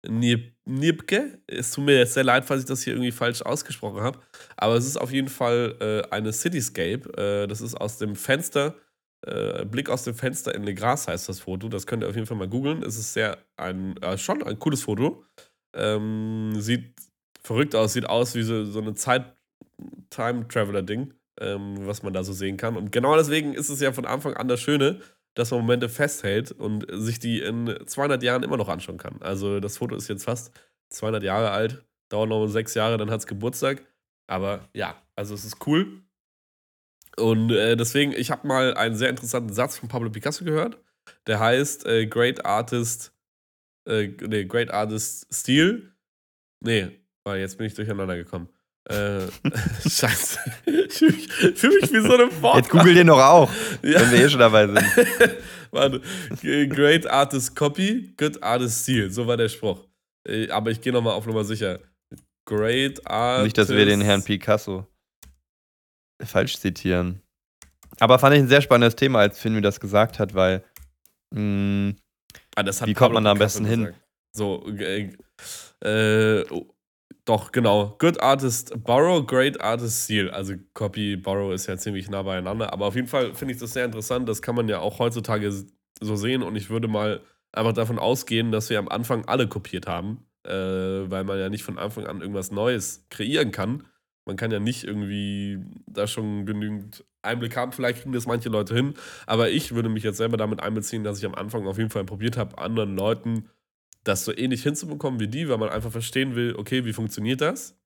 Niebke. 0.08 1.38
Es 1.46 1.72
tut 1.72 1.84
mir 1.84 1.98
jetzt 1.98 2.14
sehr 2.14 2.24
leid, 2.24 2.46
falls 2.46 2.62
ich 2.62 2.66
das 2.66 2.82
hier 2.82 2.94
irgendwie 2.94 3.12
falsch 3.12 3.42
ausgesprochen 3.42 4.00
habe. 4.00 4.18
Aber 4.56 4.76
es 4.76 4.86
ist 4.86 4.96
auf 4.96 5.12
jeden 5.12 5.28
Fall 5.28 5.74
äh, 5.78 6.10
eine 6.10 6.32
Cityscape. 6.32 7.18
Äh, 7.18 7.46
das 7.48 7.60
ist 7.60 7.74
aus 7.74 7.98
dem 7.98 8.16
Fenster 8.16 8.76
äh, 9.26 9.64
Blick 9.64 9.90
aus 9.90 10.05
dem 10.05 10.14
Fenster 10.14 10.55
in 10.55 10.64
Le 10.64 10.75
Gras 10.75 11.08
heißt 11.08 11.28
das 11.28 11.40
Foto. 11.40 11.69
Das 11.69 11.87
könnt 11.87 12.02
ihr 12.02 12.08
auf 12.08 12.14
jeden 12.14 12.26
Fall 12.26 12.37
mal 12.37 12.49
googeln. 12.49 12.82
Es 12.82 12.96
ist 12.96 13.12
sehr 13.12 13.38
ein, 13.56 13.96
äh, 14.02 14.17
schon 14.17 14.43
ein 14.43 14.58
cooles 14.58 14.82
Foto. 14.82 15.25
Ähm, 15.75 16.52
sieht 16.56 16.94
verrückt 17.43 17.75
aus, 17.75 17.93
sieht 17.93 18.08
aus 18.08 18.34
wie 18.34 18.43
so, 18.43 18.64
so 18.64 18.81
eine 18.81 18.94
Zeit-Time-Traveler-Ding, 18.94 21.12
ähm, 21.40 21.87
was 21.87 22.02
man 22.02 22.12
da 22.12 22.25
so 22.25 22.32
sehen 22.32 22.56
kann. 22.56 22.76
Und 22.76 22.93
genau 22.93 23.17
deswegen 23.17 23.55
ist 23.55 23.69
es 23.69 23.81
ja 23.81 23.93
von 23.93 24.06
Anfang 24.06 24.34
an 24.34 24.49
das 24.49 24.61
Schöne, 24.61 25.00
dass 25.34 25.50
man 25.50 25.61
Momente 25.61 25.88
festhält 25.88 26.52
und 26.52 26.87
sich 26.90 27.19
die 27.19 27.40
in 27.40 27.75
200 27.87 28.23
Jahren 28.23 28.43
immer 28.43 28.56
noch 28.56 28.69
anschauen 28.69 28.96
kann. 28.96 29.20
Also 29.20 29.61
das 29.61 29.78
Foto 29.78 29.94
ist 29.94 30.08
jetzt 30.08 30.25
fast 30.25 30.52
200 30.90 31.23
Jahre 31.23 31.50
alt, 31.50 31.84
dauert 32.08 32.28
noch 32.28 32.46
sechs 32.46 32.75
Jahre, 32.75 32.96
dann 32.96 33.11
hat 33.11 33.20
es 33.20 33.26
Geburtstag. 33.26 33.84
Aber 34.28 34.69
ja, 34.73 34.96
also 35.14 35.34
es 35.34 35.44
ist 35.44 35.67
cool. 35.67 36.02
Und 37.18 37.50
äh, 37.50 37.76
deswegen, 37.76 38.12
ich 38.12 38.30
habe 38.30 38.46
mal 38.46 38.74
einen 38.74 38.96
sehr 38.96 39.08
interessanten 39.08 39.52
Satz 39.52 39.78
von 39.78 39.88
Pablo 39.88 40.10
Picasso 40.10 40.44
gehört. 40.44 40.78
Der 41.26 41.40
heißt 41.40 41.86
äh, 41.86 42.06
Great 42.06 42.44
Artist, 42.44 43.12
äh, 43.88 44.08
nee, 44.08 44.44
Great 44.44 44.70
Artist 44.70 45.26
Stil. 45.32 45.92
Nee, 46.60 46.90
oh, 47.24 47.32
jetzt 47.32 47.56
bin 47.58 47.66
ich 47.66 47.74
durcheinander 47.74 48.16
gekommen. 48.16 48.48
Äh, 48.88 49.26
scheiße. 49.88 50.38
Ich 50.66 50.92
fühle 50.92 51.12
mich, 51.12 51.28
fühl 51.54 51.80
mich, 51.80 51.92
wie 51.92 52.00
so 52.00 52.14
eine 52.14 52.30
Form. 52.30 52.58
Jetzt 52.58 52.70
google 52.70 52.94
den 52.94 53.06
doch 53.06 53.18
auch, 53.18 53.50
ja. 53.82 54.00
wenn 54.00 54.12
wir 54.12 54.24
eh 54.24 54.28
schon 54.28 54.40
dabei 54.40 54.66
sind. 54.66 54.78
Warte. 55.70 56.00
Great 56.68 57.06
Artist 57.06 57.56
Copy, 57.56 58.14
Good 58.16 58.42
Artist 58.42 58.82
Stil. 58.82 59.10
So 59.10 59.26
war 59.26 59.36
der 59.36 59.48
Spruch. 59.48 59.86
Äh, 60.28 60.50
aber 60.50 60.70
ich 60.70 60.80
gehe 60.80 60.92
nochmal 60.92 61.14
auf 61.14 61.26
Nummer 61.26 61.44
sicher. 61.44 61.80
Great 62.44 63.04
Artist. 63.06 63.44
Nicht, 63.44 63.58
dass 63.58 63.68
wir 63.70 63.86
den 63.86 64.00
Herrn 64.00 64.22
Picasso 64.22 64.86
falsch 66.22 66.58
zitieren. 66.58 67.22
Aber 68.00 68.18
fand 68.18 68.34
ich 68.34 68.42
ein 68.42 68.48
sehr 68.48 68.60
spannendes 68.60 68.96
Thema, 68.96 69.20
als 69.20 69.38
Finn 69.38 69.54
mir 69.54 69.62
das 69.62 69.80
gesagt 69.80 70.18
hat, 70.18 70.34
weil 70.34 70.64
mh, 71.30 71.38
hm, 71.40 71.96
ah, 72.56 72.64
wie 72.84 72.94
kommt 72.94 73.14
man 73.14 73.24
da 73.24 73.32
am 73.32 73.38
besten 73.38 73.64
hin? 73.64 73.94
So, 74.32 74.66
äh, 74.66 75.12
äh, 75.82 76.44
oh, 76.50 76.66
doch, 77.24 77.52
genau. 77.52 77.96
Good 77.98 78.20
Artist 78.20 78.72
Borrow, 78.84 79.26
Great 79.26 79.60
Artist 79.60 80.06
Seal. 80.06 80.30
Also 80.30 80.54
Copy, 80.74 81.16
Borrow 81.16 81.52
ist 81.52 81.66
ja 81.66 81.76
ziemlich 81.76 82.08
nah 82.10 82.22
beieinander. 82.22 82.72
Aber 82.72 82.86
auf 82.86 82.94
jeden 82.94 83.08
Fall 83.08 83.34
finde 83.34 83.54
ich 83.54 83.60
das 83.60 83.72
sehr 83.72 83.84
interessant. 83.84 84.28
Das 84.28 84.42
kann 84.42 84.54
man 84.54 84.68
ja 84.68 84.78
auch 84.78 84.98
heutzutage 84.98 85.50
so 86.00 86.16
sehen. 86.16 86.42
Und 86.42 86.54
ich 86.54 86.70
würde 86.70 86.86
mal 86.86 87.20
einfach 87.52 87.72
davon 87.72 87.98
ausgehen, 87.98 88.52
dass 88.52 88.70
wir 88.70 88.78
am 88.78 88.88
Anfang 88.88 89.24
alle 89.24 89.48
kopiert 89.48 89.86
haben. 89.86 90.26
Äh, 90.44 90.50
weil 91.10 91.24
man 91.24 91.38
ja 91.40 91.48
nicht 91.48 91.64
von 91.64 91.78
Anfang 91.78 92.06
an 92.06 92.20
irgendwas 92.20 92.52
Neues 92.52 93.06
kreieren 93.10 93.50
kann 93.50 93.82
man 94.26 94.37
kann 94.37 94.50
ja 94.50 94.58
nicht 94.58 94.84
irgendwie 94.84 95.61
da 95.87 96.06
schon 96.06 96.46
genügend 96.46 97.05
Einblick 97.23 97.56
haben. 97.56 97.73
Vielleicht 97.73 98.02
kriegen 98.02 98.12
das 98.12 98.26
manche 98.26 98.49
Leute 98.49 98.75
hin. 98.75 98.94
Aber 99.26 99.50
ich 99.50 99.75
würde 99.75 99.88
mich 99.88 100.02
jetzt 100.02 100.17
selber 100.19 100.37
damit 100.37 100.61
einbeziehen, 100.61 101.05
dass 101.05 101.19
ich 101.19 101.26
am 101.26 101.34
Anfang 101.34 101.67
auf 101.67 101.78
jeden 101.78 101.90
Fall 101.90 102.05
probiert 102.05 102.37
habe, 102.37 102.58
anderen 102.58 102.96
Leuten 102.96 103.49
das 104.05 104.25
so 104.25 104.37
ähnlich 104.37 104.62
hinzubekommen 104.62 105.20
wie 105.20 105.28
die, 105.28 105.49
weil 105.49 105.58
man 105.58 105.69
einfach 105.69 105.90
verstehen 105.90 106.34
will, 106.37 106.55
okay, 106.56 106.84
wie 106.84 106.93
funktioniert 106.93 107.40
das? 107.40 107.76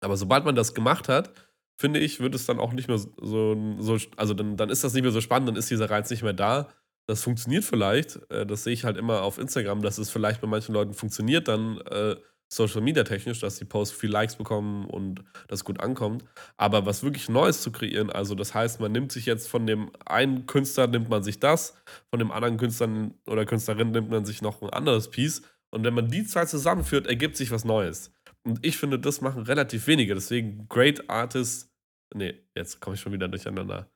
Aber 0.00 0.16
sobald 0.16 0.44
man 0.44 0.54
das 0.54 0.74
gemacht 0.74 1.08
hat, 1.08 1.32
finde 1.76 1.98
ich, 1.98 2.20
wird 2.20 2.34
es 2.34 2.46
dann 2.46 2.60
auch 2.60 2.72
nicht 2.72 2.88
mehr 2.88 2.98
so, 2.98 3.76
so 3.78 3.98
also 4.16 4.34
dann, 4.34 4.56
dann 4.56 4.70
ist 4.70 4.84
das 4.84 4.92
nicht 4.92 5.02
mehr 5.02 5.10
so 5.10 5.20
spannend, 5.20 5.48
dann 5.48 5.56
ist 5.56 5.70
dieser 5.70 5.90
Reiz 5.90 6.10
nicht 6.10 6.22
mehr 6.22 6.32
da. 6.34 6.68
Das 7.06 7.22
funktioniert 7.22 7.64
vielleicht. 7.64 8.18
Äh, 8.30 8.46
das 8.46 8.64
sehe 8.64 8.72
ich 8.72 8.84
halt 8.84 8.96
immer 8.96 9.22
auf 9.22 9.38
Instagram, 9.38 9.82
dass 9.82 9.98
es 9.98 10.10
vielleicht 10.10 10.40
bei 10.40 10.46
manchen 10.46 10.72
Leuten 10.72 10.94
funktioniert. 10.94 11.48
Dann 11.48 11.78
äh, 11.78 12.16
Social 12.54 12.80
Media 12.80 13.04
technisch, 13.04 13.40
dass 13.40 13.58
die 13.58 13.64
Posts 13.64 13.96
viel 13.96 14.10
Likes 14.10 14.36
bekommen 14.36 14.86
und 14.86 15.24
das 15.48 15.64
gut 15.64 15.80
ankommt. 15.80 16.24
Aber 16.56 16.86
was 16.86 17.02
wirklich 17.02 17.28
Neues 17.28 17.62
zu 17.62 17.72
kreieren, 17.72 18.10
also 18.10 18.34
das 18.34 18.54
heißt, 18.54 18.80
man 18.80 18.92
nimmt 18.92 19.12
sich 19.12 19.26
jetzt 19.26 19.48
von 19.48 19.66
dem 19.66 19.90
einen 20.06 20.46
Künstler, 20.46 20.86
nimmt 20.86 21.08
man 21.08 21.22
sich 21.22 21.40
das, 21.40 21.76
von 22.10 22.18
dem 22.18 22.30
anderen 22.30 22.56
Künstler 22.56 23.10
oder 23.26 23.44
Künstlerin 23.44 23.90
nimmt 23.90 24.10
man 24.10 24.24
sich 24.24 24.42
noch 24.42 24.62
ein 24.62 24.70
anderes 24.70 25.10
Piece. 25.10 25.42
Und 25.70 25.82
wenn 25.84 25.94
man 25.94 26.08
die 26.08 26.24
zwei 26.24 26.44
zusammenführt, 26.44 27.06
ergibt 27.06 27.36
sich 27.36 27.50
was 27.50 27.64
Neues. 27.64 28.12
Und 28.44 28.64
ich 28.64 28.76
finde, 28.76 28.98
das 28.98 29.20
machen 29.20 29.42
relativ 29.42 29.86
wenige. 29.86 30.14
Deswegen 30.14 30.68
Great 30.68 31.10
Artists. 31.10 31.72
Nee, 32.14 32.34
jetzt 32.54 32.80
komme 32.80 32.94
ich 32.94 33.00
schon 33.00 33.12
wieder 33.12 33.26
durcheinander. 33.26 33.90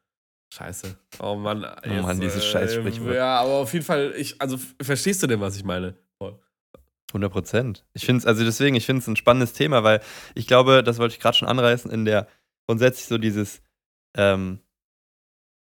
Scheiße. 0.53 0.99
Oh 1.21 1.37
Mann. 1.37 1.63
Jetzt, 1.63 1.87
oh 1.87 2.03
Mann, 2.03 2.21
dieses 2.21 2.43
äh, 2.43 2.47
Scheiß-Sprichwort. 2.47 3.15
Ja, 3.15 3.41
aber 3.41 3.53
auf 3.53 3.73
jeden 3.73 3.85
Fall, 3.85 4.15
ich, 4.17 4.41
also 4.41 4.59
verstehst 4.81 5.23
du 5.23 5.27
denn, 5.27 5.41
was 5.41 5.57
ich 5.57 5.65
meine? 5.65 5.95
100 7.09 7.33
Prozent. 7.33 7.85
Ich 7.95 8.05
finde 8.05 8.21
es, 8.21 8.27
also 8.27 8.45
deswegen, 8.45 8.77
ich 8.77 8.87
finde 8.87 9.01
es 9.01 9.09
ein 9.09 9.17
spannendes 9.17 9.53
Thema, 9.53 9.83
weil 9.83 10.01
ich 10.35 10.47
glaube, 10.47 10.83
das 10.83 10.99
wollte 10.99 11.15
ich 11.15 11.21
gerade 11.21 11.37
schon 11.37 11.49
anreißen, 11.49 11.91
in 11.91 12.05
der 12.05 12.29
grundsätzlich 12.67 13.07
so 13.07 13.19
dieses, 13.19 13.63
ähm, 14.17 14.61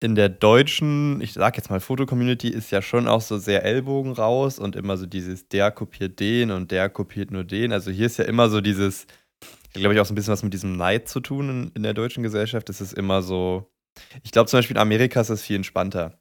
in 0.03 0.15
der 0.15 0.29
deutschen, 0.29 1.21
ich 1.21 1.33
sag 1.33 1.57
jetzt 1.57 1.71
mal, 1.71 1.81
Fotocommunity 1.81 2.49
ist 2.49 2.71
ja 2.71 2.83
schon 2.83 3.07
auch 3.07 3.21
so 3.21 3.39
sehr 3.39 3.65
Ellbogen 3.65 4.13
raus 4.13 4.59
und 4.59 4.77
immer 4.77 4.97
so 4.97 5.07
dieses, 5.07 5.49
der 5.49 5.71
kopiert 5.71 6.21
den 6.21 6.51
und 6.51 6.71
der 6.71 6.89
kopiert 6.91 7.31
nur 7.31 7.45
den. 7.45 7.73
Also 7.73 7.91
hier 7.91 8.07
ist 8.07 8.19
ja 8.19 8.25
immer 8.25 8.51
so 8.51 8.61
dieses, 8.61 9.07
glaube 9.73 9.95
ich, 9.95 10.01
auch 10.01 10.07
so 10.07 10.13
ein 10.13 10.17
bisschen 10.17 10.33
was 10.33 10.43
mit 10.43 10.53
diesem 10.53 10.77
Neid 10.77 11.09
zu 11.09 11.21
tun 11.21 11.49
in, 11.49 11.73
in 11.75 11.83
der 11.83 11.95
deutschen 11.95 12.23
Gesellschaft. 12.23 12.69
Es 12.69 12.81
ist 12.81 12.93
immer 12.93 13.23
so, 13.23 13.71
ich 14.23 14.33
glaube 14.33 14.51
zum 14.51 14.59
Beispiel 14.59 14.77
in 14.77 14.83
Amerika 14.83 15.21
ist 15.21 15.31
das 15.31 15.43
viel 15.43 15.57
entspannter. 15.57 16.19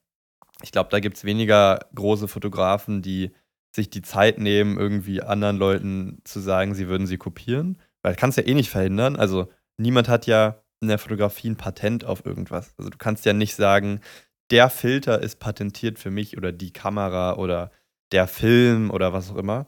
Ich 0.62 0.72
glaube, 0.72 0.90
da 0.92 1.00
gibt 1.00 1.18
es 1.18 1.24
weniger 1.24 1.80
große 1.96 2.28
Fotografen, 2.28 3.02
die 3.02 3.32
sich 3.72 3.90
die 3.90 4.02
Zeit 4.02 4.38
nehmen, 4.38 4.78
irgendwie 4.78 5.22
anderen 5.22 5.58
Leuten 5.58 6.22
zu 6.24 6.40
sagen, 6.40 6.76
sie 6.76 6.88
würden 6.88 7.08
sie 7.08 7.18
kopieren. 7.18 7.80
Weil 8.02 8.16
kannst 8.16 8.38
ja 8.38 8.46
eh 8.46 8.54
nicht 8.54 8.70
verhindern. 8.70 9.16
Also 9.16 9.50
niemand 9.78 10.10
hat 10.10 10.28
ja 10.28 10.64
in 10.82 10.88
der 10.88 10.98
Fotografie 10.98 11.50
ein 11.50 11.58
Patent 11.58 12.04
auf 12.04 12.26
irgendwas. 12.26 12.74
Also 12.78 12.90
du 12.90 12.98
kannst 12.98 13.26
ja 13.26 13.34
nicht 13.34 13.56
sagen, 13.56 14.02
der 14.50 14.70
Filter 14.70 15.22
ist 15.22 15.40
patentiert 15.40 16.00
für 16.00 16.12
mich 16.12 16.38
oder 16.38 16.52
die 16.52 16.74
Kamera 16.74 17.38
oder 17.38 17.72
der 18.12 18.28
Film 18.28 18.92
oder 18.92 19.14
was 19.14 19.32
auch 19.32 19.38
immer. 19.38 19.68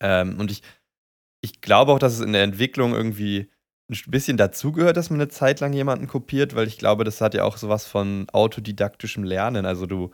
Ähm, 0.00 0.38
und 0.38 0.50
ich, 0.50 0.62
ich 1.40 1.60
glaube 1.60 1.92
auch, 1.92 1.98
dass 1.98 2.14
es 2.14 2.20
in 2.20 2.32
der 2.32 2.42
Entwicklung 2.42 2.94
irgendwie 2.94 3.50
ein 3.90 4.10
bisschen 4.10 4.36
dazugehört, 4.36 4.96
dass 4.96 5.10
man 5.10 5.20
eine 5.20 5.28
Zeit 5.28 5.58
lang 5.60 5.72
jemanden 5.72 6.06
kopiert, 6.06 6.54
weil 6.54 6.68
ich 6.68 6.78
glaube, 6.78 7.02
das 7.02 7.20
hat 7.20 7.34
ja 7.34 7.42
auch 7.44 7.56
sowas 7.56 7.86
von 7.86 8.28
autodidaktischem 8.30 9.24
Lernen. 9.24 9.66
Also 9.66 9.86
du, 9.86 10.12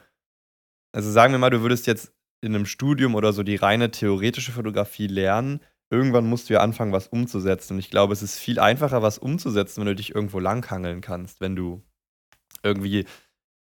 also 0.93 1.11
sagen 1.11 1.35
wir 1.35 1.39
mal, 1.39 1.51
du 1.51 1.61
würdest 1.61 1.87
jetzt 1.87 2.16
in 2.47 2.55
einem 2.55 2.67
Studium 2.67 3.15
oder 3.15 3.33
so 3.33 3.43
die 3.43 3.57
reine 3.57 3.91
theoretische 3.91 4.53
Fotografie 4.53 5.07
lernen. 5.07 5.61
Irgendwann 5.91 6.27
musst 6.27 6.49
du 6.49 6.55
ja 6.55 6.61
anfangen, 6.61 6.93
was 6.93 7.09
umzusetzen. 7.09 7.75
Und 7.75 7.79
ich 7.79 7.91
glaube, 7.91 8.13
es 8.13 8.23
ist 8.23 8.39
viel 8.39 8.59
einfacher, 8.59 9.03
was 9.03 9.19
umzusetzen, 9.19 9.81
wenn 9.81 9.89
du 9.89 9.95
dich 9.95 10.15
irgendwo 10.15 10.41
langhangeln 10.41 11.01
kannst, 11.01 11.41
wenn 11.41 11.55
du 11.55 11.83
irgendwie 12.63 13.05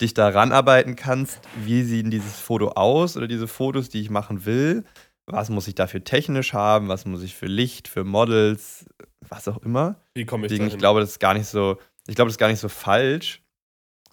dich 0.00 0.14
daran 0.14 0.52
arbeiten 0.52 0.96
kannst, 0.96 1.40
wie 1.64 1.82
sieht 1.82 2.12
dieses 2.12 2.38
Foto 2.38 2.70
aus 2.70 3.16
oder 3.16 3.28
diese 3.28 3.48
Fotos, 3.48 3.88
die 3.88 4.00
ich 4.00 4.10
machen 4.10 4.44
will. 4.44 4.84
Was 5.26 5.48
muss 5.48 5.68
ich 5.68 5.74
dafür 5.74 6.04
technisch 6.04 6.52
haben? 6.52 6.88
Was 6.88 7.04
muss 7.04 7.22
ich 7.22 7.34
für 7.34 7.46
Licht, 7.46 7.88
für 7.88 8.04
Models, 8.04 8.86
was 9.30 9.48
auch 9.48 9.58
immer. 9.58 10.00
Wie 10.14 10.24
komme 10.24 10.46
ich 10.46 10.50
Deswegen, 10.50 10.68
ich 10.68 10.78
glaube, 10.78 11.00
das 11.00 11.10
ist 11.10 11.18
gar 11.18 11.34
nicht 11.34 11.46
so, 11.46 11.78
ich 12.06 12.14
glaube, 12.14 12.28
das 12.28 12.34
ist 12.34 12.38
gar 12.38 12.48
nicht 12.48 12.60
so 12.60 12.68
falsch, 12.68 13.42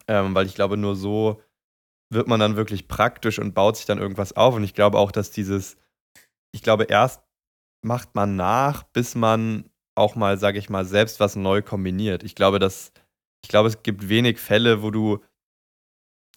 ähm, 0.08 0.34
weil 0.34 0.46
ich 0.46 0.54
glaube, 0.54 0.76
nur 0.76 0.96
so 0.96 1.40
wird 2.10 2.28
man 2.28 2.40
dann 2.40 2.56
wirklich 2.56 2.88
praktisch 2.88 3.38
und 3.38 3.54
baut 3.54 3.76
sich 3.76 3.86
dann 3.86 3.98
irgendwas 3.98 4.32
auf. 4.34 4.54
Und 4.54 4.64
ich 4.64 4.74
glaube 4.74 4.98
auch, 4.98 5.12
dass 5.12 5.30
dieses, 5.30 5.76
ich 6.52 6.62
glaube, 6.62 6.84
erst 6.84 7.22
macht 7.82 8.14
man 8.14 8.36
nach, 8.36 8.82
bis 8.84 9.14
man 9.14 9.70
auch 9.94 10.16
mal, 10.16 10.38
sage 10.38 10.58
ich 10.58 10.70
mal, 10.70 10.84
selbst 10.84 11.20
was 11.20 11.36
neu 11.36 11.62
kombiniert. 11.62 12.22
Ich 12.22 12.34
glaube, 12.34 12.58
dass, 12.58 12.92
ich 13.42 13.48
glaube, 13.48 13.68
es 13.68 13.82
gibt 13.82 14.08
wenig 14.08 14.38
Fälle, 14.38 14.82
wo 14.82 14.90
du, 14.90 15.22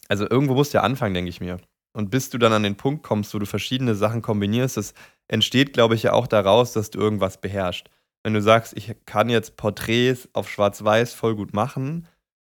also 0.08 0.28
irgendwo 0.28 0.54
musst 0.54 0.74
du 0.74 0.78
ja 0.78 0.84
anfangen, 0.84 1.14
denke 1.14 1.30
ich 1.30 1.40
mir. 1.40 1.58
Und 1.96 2.10
bis 2.10 2.30
du 2.30 2.38
dann 2.38 2.52
an 2.52 2.62
den 2.62 2.76
Punkt 2.76 3.02
kommst, 3.02 3.34
wo 3.34 3.38
du 3.38 3.46
verschiedene 3.46 3.94
Sachen 3.94 4.22
kombinierst, 4.22 4.76
das 4.76 4.94
entsteht, 5.26 5.72
glaube 5.72 5.94
ich, 5.94 6.04
ja 6.04 6.12
auch 6.12 6.26
daraus, 6.26 6.72
dass 6.72 6.90
du 6.90 6.98
irgendwas 6.98 7.40
beherrschst 7.40 7.88
wenn 8.22 8.34
du 8.34 8.42
sagst, 8.42 8.76
ich 8.76 8.94
kann 9.06 9.30
jetzt 9.30 9.56
Porträts 9.56 10.28
auf 10.32 10.50
Schwarz-Weiß 10.50 11.14
voll 11.14 11.36
gut 11.36 11.54
machen, 11.54 12.06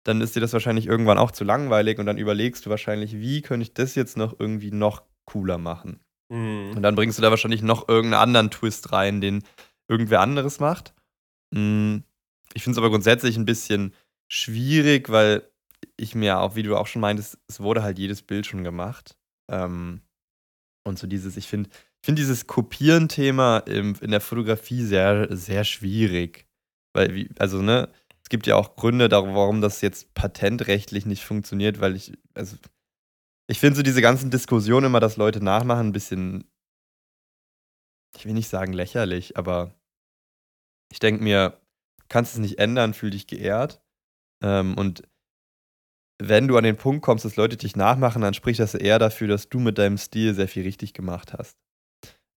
dann 0.10 0.22
ist 0.22 0.36
dir 0.36 0.40
das 0.40 0.54
wahrscheinlich 0.54 0.88
irgendwann 0.88 1.20
auch 1.20 1.32
zu 1.32 1.44
langweilig 1.44 2.00
und 2.00 2.06
dann 2.08 2.18
überlegst 2.18 2.66
du 2.66 2.70
wahrscheinlich, 2.70 3.20
wie 3.20 3.42
könnte 3.42 3.64
ich 3.64 3.74
das 3.74 3.96
jetzt 3.96 4.18
noch 4.18 4.40
irgendwie 4.40 4.72
noch 4.72 5.04
cooler 5.26 5.58
machen. 5.58 6.00
Mhm. 6.30 6.74
Und 6.76 6.82
dann 6.82 6.96
bringst 6.96 7.18
du 7.18 7.22
da 7.22 7.30
wahrscheinlich 7.30 7.62
noch 7.62 7.88
irgendeinen 7.88 8.22
anderen 8.22 8.52
Twist 8.52 8.92
rein, 8.92 9.22
den 9.22 9.44
irgendwer 9.88 10.22
anderes 10.22 10.60
macht. 10.60 10.94
Hm, 11.54 12.04
ich 12.54 12.64
finde 12.64 12.74
es 12.74 12.78
aber 12.80 12.90
grundsätzlich 12.90 13.38
ein 13.38 13.46
bisschen 13.46 13.94
schwierig, 14.28 15.10
weil 15.10 15.48
ich 15.96 16.16
mir 16.16 16.40
auch, 16.40 16.56
wie 16.56 16.64
du 16.64 16.76
auch 16.76 16.88
schon 16.88 17.02
meintest, 17.02 17.38
es 17.48 17.60
wurde 17.60 17.84
halt 17.84 18.00
jedes 18.00 18.22
Bild 18.22 18.46
schon 18.46 18.64
gemacht. 18.64 19.16
Ähm, 19.50 20.02
und 20.86 20.98
so 20.98 21.08
dieses, 21.08 21.38
ich 21.38 21.48
finde, 21.48 21.70
ich 21.70 22.06
finde 22.06 22.22
dieses 22.22 22.48
Kopieren-Thema 22.48 23.60
in 23.60 24.12
der 24.12 24.22
Fotografie 24.22 24.84
sehr, 24.84 25.36
sehr 25.36 25.64
schwierig. 25.64 26.48
Weil, 26.94 27.14
wie, 27.14 27.30
also, 27.38 27.62
ne, 27.62 27.90
es 28.30 28.32
gibt 28.32 28.46
ja 28.46 28.58
auch 28.58 28.76
Gründe, 28.76 29.10
warum 29.10 29.60
das 29.60 29.82
jetzt 29.82 30.14
patentrechtlich 30.14 31.08
nicht 31.08 31.26
funktioniert, 31.26 31.80
weil 31.80 31.96
ich, 31.96 32.14
also, 32.36 32.58
ich 33.50 33.60
finde 33.60 33.78
so 33.78 33.82
diese 33.82 34.04
ganzen 34.04 34.30
Diskussionen 34.30 34.86
immer, 34.86 35.00
dass 35.00 35.18
Leute 35.18 35.44
nachmachen, 35.44 35.88
ein 35.88 35.94
bisschen, 35.94 36.44
ich 38.16 38.28
will 38.28 38.34
nicht 38.34 38.48
sagen 38.48 38.74
lächerlich, 38.74 39.36
aber 39.36 39.74
ich 40.92 41.00
denke 41.00 41.24
mir, 41.24 41.60
kannst 42.08 42.34
es 42.34 42.40
nicht 42.40 42.60
ändern, 42.60 42.94
fühl 42.94 43.10
dich 43.10 43.26
geehrt. 43.26 43.82
Ähm, 44.44 44.78
und 44.78 45.02
wenn 46.22 46.48
du 46.48 46.56
an 46.56 46.66
den 46.66 46.78
Punkt 46.78 47.02
kommst, 47.02 47.26
dass 47.26 47.36
Leute 47.36 47.58
dich 47.58 47.76
nachmachen, 47.76 48.22
dann 48.22 48.36
spricht 48.36 48.60
das 48.60 48.76
eher 48.76 49.00
dafür, 49.00 49.28
dass 49.28 49.50
du 49.50 49.58
mit 49.58 49.80
deinem 49.80 49.98
Stil 49.98 50.36
sehr 50.36 50.48
viel 50.48 50.62
richtig 50.62 50.94
gemacht 50.94 51.34
hast. 51.34 51.58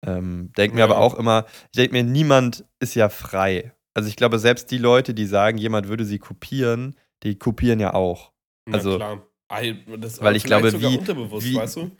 Ähm, 0.06 0.54
denke 0.56 0.74
mir 0.74 0.84
aber 0.84 0.96
auch 0.96 1.18
immer, 1.18 1.44
ich 1.64 1.76
denke 1.76 1.92
mir, 1.92 2.02
niemand 2.02 2.64
ist 2.80 2.94
ja 2.94 3.10
frei. 3.10 3.74
Also 3.94 4.08
ich 4.08 4.16
glaube, 4.16 4.38
selbst 4.38 4.70
die 4.70 4.78
Leute, 4.78 5.14
die 5.14 5.26
sagen, 5.26 5.58
jemand 5.58 5.88
würde 5.88 6.04
sie 6.04 6.18
kopieren, 6.18 6.96
die 7.22 7.38
kopieren 7.38 7.80
ja 7.80 7.94
auch. 7.94 8.32
Na 8.66 8.78
also, 8.78 8.96
klar. 8.96 9.26
Das 9.98 10.22
weil 10.22 10.34
ich 10.34 10.44
glaube, 10.44 10.72
wie, 10.72 10.98
wie, 10.98 11.54
weißt 11.56 11.76
du? 11.76 11.90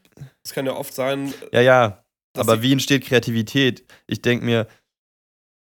Das 0.43 0.55
kann 0.55 0.65
ja 0.65 0.75
oft 0.75 0.95
sein. 0.95 1.35
Ja, 1.53 1.61
ja. 1.61 2.05
Aber 2.35 2.63
wie 2.63 2.73
entsteht 2.73 3.05
Kreativität? 3.05 3.85
Ich 4.07 4.23
denke 4.23 4.45
mir, 4.45 4.67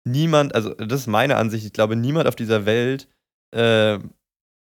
niemand, 0.06 0.54
also 0.54 0.74
das 0.76 1.02
ist 1.02 1.08
meine 1.08 1.38
Ansicht, 1.38 1.66
ich 1.66 1.74
glaube, 1.74 1.96
niemand 1.96 2.28
auf 2.28 2.36
dieser 2.36 2.68
Welt 2.68 3.08
äh, 3.56 3.98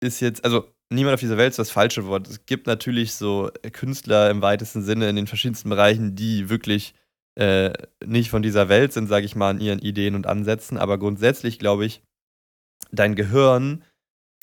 ist 0.00 0.20
jetzt, 0.20 0.44
also 0.44 0.68
niemand 0.92 1.14
auf 1.14 1.20
dieser 1.20 1.38
Welt 1.38 1.50
ist 1.50 1.58
das 1.58 1.70
falsche 1.70 2.06
Wort. 2.06 2.28
Es 2.28 2.44
gibt 2.44 2.66
natürlich 2.66 3.14
so 3.14 3.50
Künstler 3.72 4.30
im 4.30 4.42
weitesten 4.42 4.82
Sinne 4.82 5.08
in 5.08 5.16
den 5.16 5.26
verschiedensten 5.26 5.70
Bereichen, 5.70 6.14
die 6.14 6.50
wirklich 6.50 6.94
äh, 7.36 7.72
nicht 8.04 8.30
von 8.30 8.42
dieser 8.42 8.68
Welt 8.68 8.92
sind, 8.92 9.08
sage 9.08 9.26
ich 9.26 9.36
mal, 9.36 9.52
in 9.52 9.60
ihren 9.60 9.78
Ideen 9.78 10.14
und 10.14 10.26
Ansätzen. 10.26 10.78
Aber 10.78 10.98
grundsätzlich 10.98 11.58
glaube 11.58 11.84
ich, 11.84 12.02
dein 12.92 13.14
Gehirn 13.14 13.82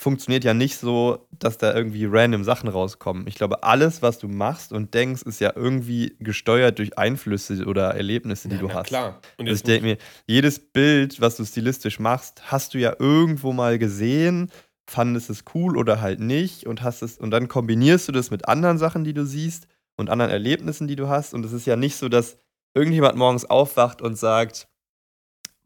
funktioniert 0.02 0.44
ja 0.44 0.56
nicht 0.56 0.78
so, 0.78 1.28
dass 1.38 1.60
da 1.60 1.76
irgendwie 1.76 2.06
random 2.06 2.44
Sachen 2.44 2.68
rauskommen. 2.70 3.28
Ich 3.28 3.36
glaube, 3.36 3.62
alles, 3.62 4.02
was 4.02 4.18
du 4.18 4.28
machst 4.28 4.74
und 4.74 4.96
denkst, 4.96 5.22
ist 5.22 5.40
ja 5.40 5.54
irgendwie 5.56 6.16
gesteuert 6.20 6.80
durch 6.80 6.98
Einflüsse 6.98 7.66
oder 7.66 7.94
Erlebnisse, 7.94 8.50
die 8.50 8.56
ja, 8.56 8.62
du 8.62 8.74
hast. 8.74 8.88
Klar. 8.88 9.22
Und 9.38 9.48
also 9.48 9.58
ich 9.58 9.64
denke 9.64 9.86
mir, 9.86 9.98
jedes 10.26 10.60
Bild, 10.60 11.22
was 11.22 11.38
du 11.38 11.46
stilistisch 11.46 12.00
machst, 12.00 12.52
hast 12.52 12.74
du 12.74 12.80
ja 12.80 12.96
irgendwo 12.98 13.54
mal 13.54 13.78
gesehen, 13.78 14.50
fandest 14.90 15.30
es 15.30 15.44
cool 15.54 15.78
oder 15.78 16.02
halt 16.02 16.20
nicht 16.20 16.66
und 16.66 16.82
hast 16.82 17.04
es 17.04 17.20
und 17.20 17.30
dann 17.30 17.48
kombinierst 17.48 18.08
du 18.08 18.12
das 18.12 18.32
mit 18.32 18.48
anderen 18.48 18.80
Sachen, 18.80 19.04
die 19.04 19.14
du 19.14 19.24
siehst 19.24 19.68
und 19.98 20.10
anderen 20.10 20.32
Erlebnissen, 20.32 20.88
die 20.88 20.96
du 20.96 21.10
hast. 21.10 21.36
Und 21.36 21.46
es 21.46 21.54
ist 21.54 21.68
ja 21.68 21.76
nicht 21.76 21.96
so, 21.96 22.10
dass 22.10 22.40
irgendjemand 22.74 23.18
morgens 23.18 23.46
aufwacht 23.46 24.02
und 24.02 24.18
sagt, 24.18 24.68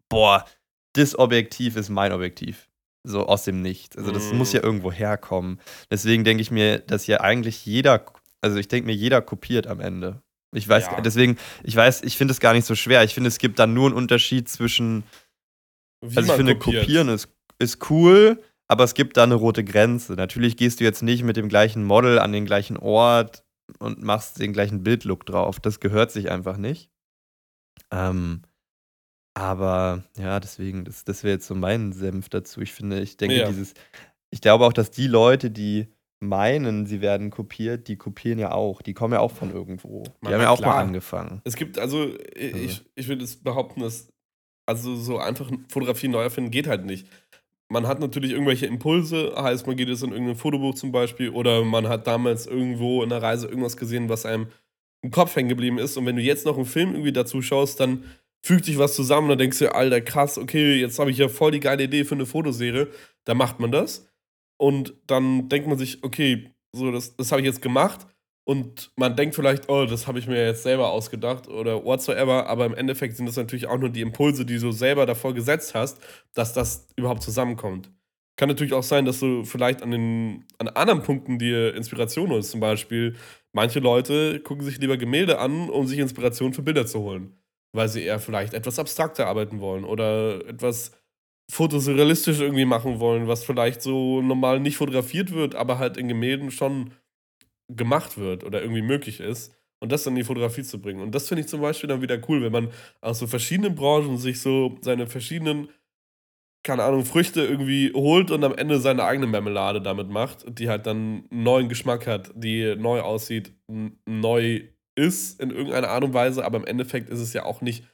boah, 0.10 0.46
das 0.94 1.18
Objektiv 1.18 1.76
ist 1.76 1.90
mein 1.90 2.12
Objektiv. 2.12 2.70
So 3.04 3.28
aus 3.28 3.44
dem 3.44 3.62
Nichts. 3.62 3.98
Also 3.98 4.12
das 4.12 4.32
mm. 4.32 4.38
muss 4.38 4.54
ja 4.54 4.62
mhm. 4.62 4.66
irgendwo 4.66 4.92
herkommen. 4.92 5.60
Deswegen 5.92 6.24
denke 6.24 6.42
ich 6.42 6.50
mir, 6.50 6.80
dass 6.80 7.06
ja 7.06 7.22
eigentlich 7.22 7.66
jeder, 7.66 8.06
also 8.42 8.58
ich 8.58 8.68
denke 8.68 8.88
mir, 8.88 8.96
jeder 8.96 9.22
kopiert 9.22 9.68
am 9.68 9.80
Ende. 9.80 10.22
Ich 10.56 10.68
weiß, 10.68 10.86
ja. 10.86 11.02
deswegen, 11.02 11.38
ich 11.64 11.76
weiß, 11.76 12.02
ich 12.04 12.18
finde 12.18 12.32
es 12.32 12.40
gar 12.40 12.54
nicht 12.54 12.66
so 12.66 12.76
schwer. 12.76 13.04
Ich 13.04 13.14
finde, 13.14 13.28
es 13.28 13.38
gibt 13.38 13.60
dann 13.60 13.74
nur 13.74 13.88
einen 13.88 13.96
Unterschied 13.96 14.50
zwischen, 14.50 15.04
Wie 16.02 16.18
also 16.18 16.32
ich 16.32 16.38
finde, 16.38 16.56
kopiert. 16.56 16.84
kopieren 16.84 17.10
ist, 17.10 17.30
ist 17.60 17.90
cool, 17.90 18.42
aber 18.68 18.86
es 18.86 18.94
gibt 18.94 19.18
da 19.18 19.24
eine 19.24 19.36
rote 19.36 19.64
Grenze. 19.64 20.14
Natürlich 20.14 20.58
gehst 20.58 20.80
du 20.80 20.84
jetzt 20.84 21.04
nicht 21.04 21.24
mit 21.24 21.38
dem 21.38 21.50
gleichen 21.50 21.84
Model 21.84 22.20
an 22.20 22.32
den 22.32 22.46
gleichen 22.46 22.78
Ort 22.78 23.44
und 23.80 24.02
machst 24.02 24.40
den 24.40 24.54
gleichen 24.54 24.82
Bildlook 24.82 25.26
drauf. 25.26 25.60
Das 25.60 25.80
gehört 25.80 26.12
sich 26.12 26.32
einfach 26.32 26.58
nicht. 26.58 26.90
Ähm, 27.96 28.42
aber 29.34 30.04
ja, 30.18 30.40
deswegen, 30.40 30.86
das, 30.86 31.04
das 31.04 31.24
wäre 31.24 31.34
jetzt 31.36 31.48
so 31.48 31.56
mein 31.56 31.92
Senf 31.92 32.30
dazu. 32.30 32.62
Ich 32.62 32.72
finde, 32.72 33.02
ich 33.02 33.18
denke, 33.18 33.38
Ja. 33.38 33.48
dieses, 33.48 33.74
ich 34.32 34.42
glaube 34.42 34.66
auch, 34.66 34.74
dass 34.74 34.92
die 34.92 35.08
Leute, 35.08 35.52
die 35.52 35.88
meinen, 36.22 36.86
sie 36.86 37.02
werden 37.02 37.30
kopiert, 37.30 37.88
die 37.88 37.98
kopieren 37.98 38.40
ja 38.40 38.52
auch. 38.52 38.82
Die 38.82 38.94
kommen 38.94 39.14
ja 39.14 39.20
auch 39.20 39.32
von 39.32 39.52
irgendwo. 39.52 40.04
Die 40.04 40.10
Na, 40.22 40.32
haben 40.32 40.42
ja 40.42 40.50
auch 40.50 40.62
mal 40.62 40.78
angefangen. 40.80 41.42
Es 41.44 41.56
gibt, 41.56 41.78
also, 41.78 42.04
Also. 42.04 42.18
ich, 42.36 42.86
ich 42.96 43.08
würde 43.08 43.24
es 43.24 43.36
behaupten, 43.36 43.82
dass, 43.82 44.08
also 44.66 44.96
so 44.96 45.20
einfach 45.20 45.52
Fotografie 45.70 46.08
neu 46.08 46.22
erfinden 46.24 46.52
geht 46.52 46.68
halt 46.68 46.86
nicht. 46.86 47.08
Man 47.68 47.88
hat 47.88 48.00
natürlich 48.00 48.32
irgendwelche 48.32 48.68
Impulse, 48.68 49.34
heißt, 49.36 49.68
man 49.68 49.76
geht 49.76 49.90
jetzt 49.90 50.04
in 50.04 50.12
irgendein 50.12 50.36
Fotobuch 50.36 50.76
zum 50.76 50.92
Beispiel, 50.92 51.30
oder 51.30 51.64
man 51.64 51.88
hat 51.90 52.08
damals 52.08 52.46
irgendwo 52.48 53.04
in 53.04 53.10
der 53.10 53.22
Reise 53.22 53.48
irgendwas 53.48 53.76
gesehen, 53.76 54.08
was 54.08 54.26
einem 54.26 54.48
im 55.06 55.12
Kopf 55.12 55.36
hängen 55.36 55.50
geblieben 55.50 55.78
ist. 55.78 55.98
Und 55.98 56.06
wenn 56.06 56.16
du 56.16 56.22
jetzt 56.22 56.46
noch 56.46 56.58
einen 56.58 56.66
Film 56.66 56.92
irgendwie 56.92 57.14
dazu 57.14 57.42
schaust, 57.42 57.80
dann 57.80 58.04
fügt 58.44 58.66
sich 58.66 58.78
was 58.78 58.96
zusammen 58.96 59.26
und 59.26 59.30
dann 59.30 59.40
denkst 59.40 59.60
du, 59.60 59.74
Alter, 59.74 60.02
krass, 60.02 60.38
okay, 60.38 60.76
jetzt 60.76 61.00
habe 61.00 61.12
ich 61.12 61.18
ja 61.18 61.30
voll 61.30 61.52
die 61.52 61.60
geile 61.60 61.84
Idee 61.84 62.04
für 62.04 62.16
eine 62.16 62.26
Fotoserie. 62.26 62.90
Da 63.24 63.34
macht 63.34 63.60
man 63.60 63.72
das. 63.72 64.08
Und 64.58 64.94
dann 65.08 65.50
denkt 65.50 65.68
man 65.68 65.78
sich, 65.78 66.04
okay, 66.04 66.52
so, 66.72 66.92
das, 66.92 67.16
das 67.16 67.32
habe 67.32 67.42
ich 67.42 67.48
jetzt 67.48 67.62
gemacht. 67.62 68.08
Und 68.48 68.92
man 68.96 69.16
denkt 69.16 69.36
vielleicht, 69.36 69.70
oh, 69.70 69.86
das 69.86 70.06
habe 70.06 70.20
ich 70.20 70.28
mir 70.28 70.44
jetzt 70.46 70.64
selber 70.64 70.92
ausgedacht 70.92 71.48
oder 71.48 71.84
whatsoever, 71.84 72.48
aber 72.48 72.68
im 72.68 72.76
Endeffekt 72.76 73.18
sind 73.18 73.26
das 73.26 73.38
natürlich 73.38 73.68
auch 73.68 73.80
nur 73.80 73.90
die 73.90 74.02
Impulse, 74.02 74.46
die 74.46 74.60
du 74.60 74.72
selber 74.72 75.08
davor 75.08 75.34
gesetzt 75.34 75.74
hast, 75.74 76.00
dass 76.36 76.54
das 76.54 76.88
überhaupt 76.96 77.24
zusammenkommt. 77.24 77.90
Kann 78.38 78.50
natürlich 78.50 78.74
auch 78.74 78.84
sein, 78.84 79.06
dass 79.06 79.20
du 79.20 79.46
vielleicht 79.46 79.82
an 79.82 79.92
den 79.92 80.46
an 80.60 80.68
anderen 80.68 81.02
Punkten 81.02 81.40
dir 81.40 81.74
Inspiration 81.74 82.30
holst. 82.30 82.52
Zum 82.52 82.60
Beispiel, 82.60 83.16
manche 83.56 83.80
Leute 83.80 84.42
gucken 84.42 84.66
sich 84.66 84.80
lieber 84.80 84.98
Gemälde 84.98 85.40
an, 85.40 85.70
um 85.70 85.88
sich 85.88 85.98
Inspiration 86.00 86.54
für 86.54 86.62
Bilder 86.62 86.86
zu 86.86 87.00
holen. 87.00 87.40
Weil 87.74 87.88
sie 87.88 88.04
eher 88.04 88.20
vielleicht 88.20 88.54
etwas 88.54 88.80
abstrakter 88.80 89.28
arbeiten 89.28 89.62
wollen 89.62 89.86
oder 89.86 90.46
etwas 90.48 90.92
fotosurrealistisch 91.50 92.40
irgendwie 92.40 92.66
machen 92.66 93.00
wollen, 93.00 93.28
was 93.28 93.44
vielleicht 93.44 93.82
so 93.82 94.22
normal 94.22 94.60
nicht 94.60 94.78
fotografiert 94.78 95.32
wird, 95.32 95.56
aber 95.56 95.80
halt 95.80 95.96
in 95.96 96.08
Gemälden 96.08 96.52
schon 96.52 96.92
gemacht 97.72 98.18
wird 98.18 98.44
oder 98.44 98.62
irgendwie 98.62 98.82
möglich 98.82 99.20
ist. 99.20 99.54
Und 99.82 99.92
das 99.92 100.04
dann 100.04 100.14
in 100.14 100.18
die 100.18 100.24
Fotografie 100.24 100.64
zu 100.64 100.82
bringen. 100.82 101.02
Und 101.02 101.14
das 101.14 101.28
finde 101.28 101.42
ich 101.42 101.48
zum 101.48 101.62
Beispiel 101.62 101.88
dann 101.88 102.02
wieder 102.02 102.20
cool, 102.28 102.42
wenn 102.42 102.52
man 102.52 102.72
aus 103.02 103.20
so 103.20 103.28
verschiedenen 103.28 103.76
Branchen 103.76 104.18
sich 104.18 104.42
so 104.42 104.78
seine 104.82 105.08
verschiedenen 105.08 105.70
keine 106.66 106.84
Ahnung, 106.84 107.06
Früchte 107.06 107.46
irgendwie 107.46 107.94
holt 107.94 108.32
und 108.32 108.44
am 108.44 108.56
Ende 108.56 108.80
seine 108.80 109.04
eigene 109.04 109.28
Marmelade 109.28 109.82
damit 109.82 110.10
macht, 110.10 110.46
die 110.48 110.68
halt 110.68 110.88
dann 110.88 111.24
einen 111.30 111.44
neuen 111.44 111.70
Geschmack 111.70 112.08
hat, 112.08 112.32
die 112.36 112.76
neu 112.76 113.02
aussieht, 113.02 113.54
neu 114.06 114.62
ist 114.96 115.40
in 115.40 115.52
irgendeiner 115.52 115.90
Art 115.90 116.04
und 116.04 116.14
Weise, 116.14 116.44
aber 116.44 116.58
im 116.58 116.66
Endeffekt 116.66 117.10
ist 117.10 117.20
es 117.20 117.34
ja 117.34 117.46
auch 117.46 117.62
nicht, 117.62 117.86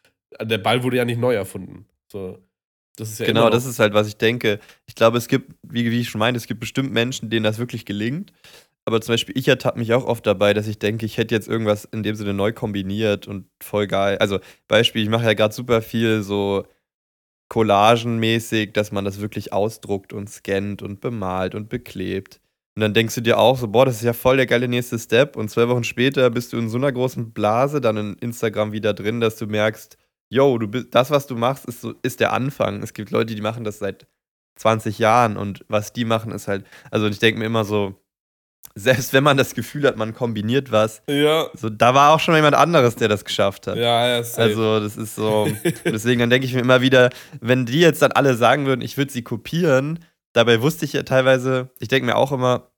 der 0.42 0.58
Ball 0.58 0.84
wurde 0.84 0.98
ja 0.98 1.06
nicht 1.06 1.20
neu 1.20 1.36
erfunden. 1.36 1.86
So. 2.10 2.40
Das 2.96 3.12
ist 3.12 3.20
ja 3.20 3.26
Genau, 3.26 3.50
das 3.50 3.66
ist 3.66 3.80
halt, 3.80 3.94
was 3.94 4.08
ich 4.08 4.18
denke. 4.18 4.60
Ich 4.86 4.96
glaube, 4.96 5.18
es 5.18 5.28
gibt, 5.28 5.54
wie, 5.64 5.92
wie 5.92 6.00
ich 6.00 6.10
schon 6.10 6.20
meinte, 6.20 6.38
es 6.38 6.48
gibt 6.48 6.62
bestimmt 6.62 6.94
Menschen, 6.94 7.30
denen 7.30 7.44
das 7.44 7.58
wirklich 7.58 7.86
gelingt. 7.86 8.32
Aber 8.86 9.02
zum 9.02 9.14
Beispiel, 9.14 9.38
ich 9.38 9.48
ertappe 9.48 9.80
mich 9.80 9.94
auch 9.94 10.06
oft 10.06 10.26
dabei, 10.26 10.54
dass 10.54 10.68
ich 10.68 10.80
denke, 10.80 11.06
ich 11.06 11.18
hätte 11.18 11.36
jetzt 11.36 11.48
irgendwas 11.48 11.86
in 11.86 12.04
dem 12.04 12.16
Sinne 12.16 12.34
neu 12.34 12.54
kombiniert 12.54 13.28
und 13.28 13.48
voll 13.62 13.88
geil. 13.88 14.18
Also, 14.20 14.40
Beispiel, 14.68 15.04
ich 15.04 15.10
mache 15.10 15.26
ja 15.26 15.34
gerade 15.34 15.54
super 15.54 15.82
viel 15.82 16.24
so 16.24 16.66
collagenmäßig, 17.52 18.72
dass 18.72 18.94
man 18.94 19.04
das 19.04 19.20
wirklich 19.20 19.52
ausdruckt 19.52 20.14
und 20.14 20.30
scannt 20.30 20.82
und 20.82 21.02
bemalt 21.02 21.54
und 21.54 21.68
beklebt. 21.68 22.40
Und 22.78 22.82
dann 22.82 22.94
denkst 22.94 23.16
du 23.16 23.20
dir 23.20 23.38
auch 23.38 23.58
so, 23.58 23.68
boah, 23.68 23.86
das 23.86 23.98
ist 23.98 24.04
ja 24.04 24.14
voll 24.14 24.38
der 24.38 24.46
geile 24.46 24.70
nächste 24.70 24.98
Step. 24.98 25.36
Und 25.36 25.52
zwei 25.52 25.68
Wochen 25.68 25.84
später 25.84 26.30
bist 26.30 26.54
du 26.54 26.58
in 26.58 26.70
so 26.70 26.78
einer 26.78 26.94
großen 26.94 27.34
Blase 27.34 27.82
dann 27.82 27.98
in 27.98 28.14
Instagram 28.22 28.72
wieder 28.72 28.94
drin, 28.94 29.20
dass 29.20 29.36
du 29.36 29.48
merkst, 29.48 29.98
yo, 30.30 30.58
du 30.60 30.70
bist, 30.70 30.96
das, 30.96 31.12
was 31.12 31.28
du 31.28 31.36
machst, 31.36 31.66
ist, 31.66 31.82
so, 31.82 31.94
ist 32.04 32.22
der 32.22 32.32
Anfang. 32.32 32.82
Es 32.84 32.94
gibt 32.94 33.12
Leute, 33.12 33.36
die 33.36 33.42
machen 33.42 33.66
das 33.66 33.80
seit 33.80 34.08
20 34.56 34.98
Jahren 34.98 35.36
und 35.36 35.66
was 35.68 35.92
die 35.92 36.06
machen, 36.06 36.32
ist 36.32 36.48
halt, 36.48 36.66
also 36.90 37.08
ich 37.08 37.20
denke 37.20 37.38
mir 37.38 37.48
immer 37.48 37.66
so, 37.66 38.01
selbst 38.76 39.12
wenn 39.14 39.24
man 39.24 39.36
das 39.38 39.54
Gefühl 39.54 39.86
hat, 39.86 39.98
man 39.98 40.14
kombiniert 40.14 40.72
was, 40.72 41.02
Ja, 41.10 41.50
so, 41.54 41.70
da 41.70 41.94
war 41.94 42.14
auch 42.14 42.20
schon 42.20 42.36
jemand 42.36 42.56
anderes, 42.56 42.96
der 42.96 43.08
das 43.10 43.26
geschafft 43.26 43.68
hat. 43.68 43.76
ja, 43.78 44.08
ja, 44.08 44.24
safe. 44.24 44.42
Also, 44.42 44.80
das 44.80 44.96
ist 44.98 45.16
so. 45.16 45.48
Deswegen, 45.86 46.20
dann 46.22 46.30
denke 46.30 46.46
ich 46.48 46.54
mir 46.54 46.62
immer 46.62 46.82
wieder, 46.82 47.10
wenn 47.42 47.66
die 47.66 47.80
jetzt 47.82 48.02
dann 48.02 48.12
alle 48.14 48.36
sagen 48.36 48.66
würden, 48.66 48.82
ich 48.82 48.98
würde 48.98 49.12
sie 49.12 49.24
kopieren, 49.24 50.00
dabei 50.34 50.62
wusste 50.62 50.86
ich 50.86 50.94
ja 50.94 51.04
teilweise, 51.04 51.70
ich 51.80 51.90
denke 51.90 52.06
mir 52.06 52.16
auch 52.16 52.32
immer, 52.32 52.72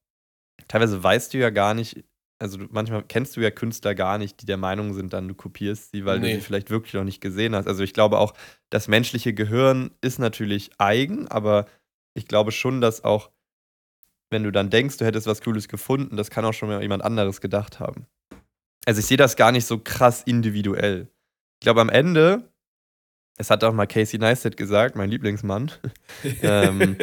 teilweise 0.67 1.03
weißt 1.03 1.33
du 1.33 1.37
ja 1.37 1.51
gar 1.51 1.73
nicht, 1.75 2.03
also 2.39 2.57
du, 2.57 2.65
manchmal 2.71 3.03
kennst 3.03 3.37
du 3.37 3.41
ja 3.41 3.51
Künstler 3.51 3.93
gar 3.95 4.17
nicht, 4.17 4.41
die 4.41 4.45
der 4.47 4.57
Meinung 4.57 4.93
sind, 4.95 5.13
dann 5.13 5.27
du 5.27 5.35
kopierst 5.35 5.91
sie, 5.91 6.05
weil 6.05 6.19
Nee. 6.19 6.29
du 6.33 6.35
sie 6.39 6.41
vielleicht 6.45 6.71
wirklich 6.71 6.93
noch 6.95 7.03
nicht 7.03 7.21
gesehen 7.21 7.55
hast. 7.55 7.67
Also 7.67 7.83
ich 7.83 7.93
glaube 7.93 8.17
auch, 8.17 8.33
das 8.71 8.87
menschliche 8.87 9.33
Gehirn 9.33 9.91
ist 10.01 10.17
natürlich 10.19 10.71
eigen, 10.79 11.27
aber 11.27 11.67
ich 12.15 12.27
glaube 12.27 12.51
schon, 12.51 12.81
dass 12.81 13.03
auch, 13.03 13.29
wenn 14.33 14.43
du 14.43 14.51
dann 14.51 14.69
denkst, 14.69 14.97
du 14.97 15.05
hättest 15.05 15.27
was 15.27 15.41
Cooles 15.41 15.67
gefunden, 15.67 16.17
das 16.17 16.29
kann 16.29 16.43
auch 16.43 16.53
schon 16.53 16.69
mal 16.69 16.81
jemand 16.81 17.03
anderes 17.03 17.39
gedacht 17.39 17.79
haben. 17.79 18.07
Also 18.85 18.99
ich 18.99 19.05
sehe 19.05 19.17
das 19.17 19.35
gar 19.35 19.51
nicht 19.51 19.65
so 19.65 19.79
krass 19.79 20.23
individuell. 20.23 21.07
Ich 21.59 21.65
glaube 21.65 21.79
am 21.79 21.89
Ende, 21.89 22.51
es 23.37 23.49
hat 23.49 23.63
auch 23.63 23.73
mal 23.73 23.87
Casey 23.87 24.19
Neistat 24.19 24.57
gesagt, 24.57 24.95
mein 24.95 25.09
Lieblingsmann, 25.09 25.71
ähm, 26.41 26.97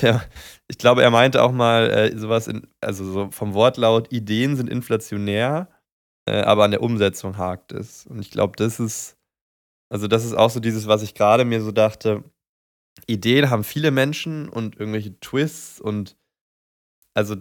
der, 0.00 0.22
ich 0.68 0.78
glaube, 0.78 1.02
er 1.02 1.10
meinte 1.10 1.42
auch 1.42 1.52
mal 1.52 1.90
äh, 1.90 2.18
sowas, 2.18 2.48
in, 2.48 2.68
also 2.80 3.10
so 3.10 3.30
vom 3.30 3.54
Wortlaut, 3.54 4.12
Ideen 4.12 4.56
sind 4.56 4.68
inflationär, 4.68 5.68
äh, 6.26 6.42
aber 6.42 6.64
an 6.64 6.70
der 6.70 6.82
Umsetzung 6.82 7.38
hakt 7.38 7.72
es. 7.72 8.06
Und 8.06 8.20
ich 8.20 8.30
glaube, 8.30 8.54
das 8.56 8.78
ist, 8.78 9.16
also 9.90 10.06
das 10.06 10.24
ist 10.24 10.34
auch 10.34 10.50
so 10.50 10.60
dieses, 10.60 10.86
was 10.86 11.02
ich 11.02 11.14
gerade 11.14 11.44
mir 11.44 11.62
so 11.62 11.72
dachte, 11.72 12.24
Ideen 13.06 13.50
haben 13.50 13.64
viele 13.64 13.90
Menschen 13.90 14.48
und 14.48 14.78
irgendwelche 14.78 15.18
Twists 15.20 15.80
und 15.80 16.16
also 17.14 17.36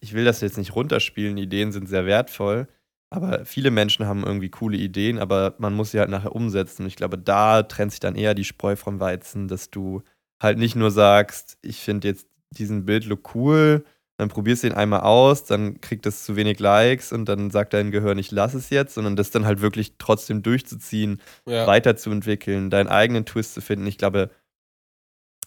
ich 0.00 0.14
will 0.14 0.24
das 0.24 0.40
jetzt 0.40 0.58
nicht 0.58 0.74
runterspielen, 0.74 1.36
Ideen 1.36 1.72
sind 1.72 1.88
sehr 1.88 2.06
wertvoll, 2.06 2.68
aber 3.10 3.44
viele 3.44 3.70
Menschen 3.70 4.06
haben 4.06 4.24
irgendwie 4.24 4.48
coole 4.48 4.78
Ideen, 4.78 5.18
aber 5.18 5.54
man 5.58 5.74
muss 5.74 5.90
sie 5.90 5.98
halt 5.98 6.08
nachher 6.08 6.34
umsetzen. 6.34 6.82
Und 6.82 6.88
ich 6.88 6.96
glaube, 6.96 7.18
da 7.18 7.62
trennt 7.62 7.92
sich 7.92 8.00
dann 8.00 8.14
eher 8.14 8.34
die 8.34 8.44
Spreu 8.44 8.74
vom 8.74 9.00
Weizen, 9.00 9.48
dass 9.48 9.70
du 9.70 10.02
halt 10.42 10.58
nicht 10.58 10.76
nur 10.76 10.90
sagst, 10.90 11.58
ich 11.60 11.80
finde 11.80 12.08
jetzt 12.08 12.26
diesen 12.50 12.86
Bildlook 12.86 13.34
cool, 13.34 13.84
dann 14.16 14.28
probierst 14.28 14.62
du 14.62 14.68
ihn 14.68 14.74
einmal 14.74 15.00
aus, 15.00 15.44
dann 15.44 15.80
kriegt 15.80 16.06
es 16.06 16.24
zu 16.24 16.36
wenig 16.36 16.58
Likes 16.58 17.12
und 17.12 17.28
dann 17.28 17.50
sagt 17.50 17.74
dein 17.74 17.90
Gehirn, 17.90 18.18
ich 18.18 18.30
lass 18.30 18.54
es 18.54 18.70
jetzt, 18.70 18.94
sondern 18.94 19.16
das 19.16 19.30
dann 19.30 19.44
halt 19.44 19.60
wirklich 19.60 19.94
trotzdem 19.98 20.42
durchzuziehen, 20.42 21.20
ja. 21.46 21.66
weiterzuentwickeln, 21.66 22.70
deinen 22.70 22.88
eigenen 22.88 23.26
Twist 23.26 23.54
zu 23.54 23.60
finden. 23.60 23.86
Ich 23.86 23.98
glaube, 23.98 24.30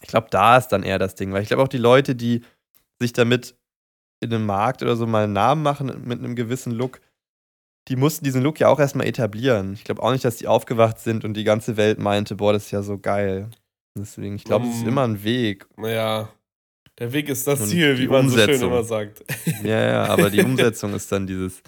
ich 0.02 0.08
glaube, 0.08 0.28
da 0.30 0.58
ist 0.58 0.68
dann 0.68 0.82
eher 0.82 0.98
das 0.98 1.14
Ding, 1.14 1.32
weil 1.32 1.42
ich 1.42 1.48
glaube 1.48 1.62
auch 1.62 1.68
die 1.68 1.78
Leute, 1.78 2.14
die 2.14 2.42
sich 3.00 3.12
damit 3.12 3.56
in 4.20 4.32
einem 4.32 4.46
Markt 4.46 4.82
oder 4.82 4.96
so 4.96 5.06
mal 5.06 5.24
einen 5.24 5.32
Namen 5.34 5.62
machen 5.62 6.02
mit 6.04 6.18
einem 6.18 6.34
gewissen 6.36 6.72
Look, 6.72 7.00
die 7.88 7.96
mussten 7.96 8.24
diesen 8.24 8.42
Look 8.42 8.58
ja 8.58 8.68
auch 8.68 8.80
erstmal 8.80 9.06
etablieren. 9.06 9.74
Ich 9.74 9.84
glaube 9.84 10.02
auch 10.02 10.10
nicht, 10.12 10.24
dass 10.24 10.36
die 10.36 10.48
aufgewacht 10.48 10.98
sind 10.98 11.24
und 11.24 11.34
die 11.34 11.44
ganze 11.44 11.76
Welt 11.76 11.98
meinte, 11.98 12.34
boah, 12.36 12.52
das 12.52 12.64
ist 12.66 12.70
ja 12.72 12.82
so 12.82 12.98
geil. 12.98 13.50
Deswegen, 13.98 14.34
ich 14.36 14.44
glaube, 14.44 14.66
es 14.66 14.76
ist 14.76 14.84
Mm. 14.84 14.88
immer 14.88 15.04
ein 15.04 15.22
Weg. 15.22 15.66
Naja, 15.76 16.28
der 16.98 17.12
Weg 17.12 17.28
ist 17.28 17.46
das 17.46 17.60
Und 17.60 17.68
Ziel, 17.68 17.98
wie 17.98 18.08
man 18.08 18.28
so 18.28 18.36
schön 18.36 18.46
Umsetzung. 18.48 18.70
immer 18.70 18.82
sagt. 18.84 19.24
Ja, 19.62 19.80
ja, 19.80 20.04
aber 20.06 20.30
die 20.30 20.40
Umsetzung 20.44 20.94
ist 20.94 21.12
dann 21.12 21.26
dieses, 21.26 21.62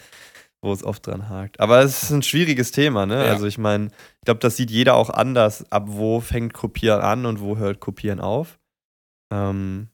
wo 0.63 0.73
es 0.73 0.83
oft 0.83 1.07
dran 1.07 1.29
hakt. 1.29 1.61
Aber 1.61 1.81
es 1.81 2.03
ist 2.03 2.11
ein 2.11 2.23
schwieriges 2.23 2.73
Thema, 2.73 3.07
ne? 3.07 3.25
Ja. 3.27 3.33
Also 3.33 3.47
ich 3.47 3.59
meine, 3.59 3.87
ich 3.87 4.25
glaube, 4.25 4.41
das 4.41 4.57
sieht 4.57 4.71
jeder 4.71 4.95
auch 4.97 5.11
anders, 5.11 5.71
ab 5.71 5.85
wo 5.87 6.21
fängt 6.21 6.53
Kopieren 6.55 7.01
an 7.03 7.27
und 7.27 7.41
wo 7.41 7.59
hört 7.59 7.79
Kopieren 7.81 8.21
auf. 8.21 8.59
Ähm, 9.33 9.89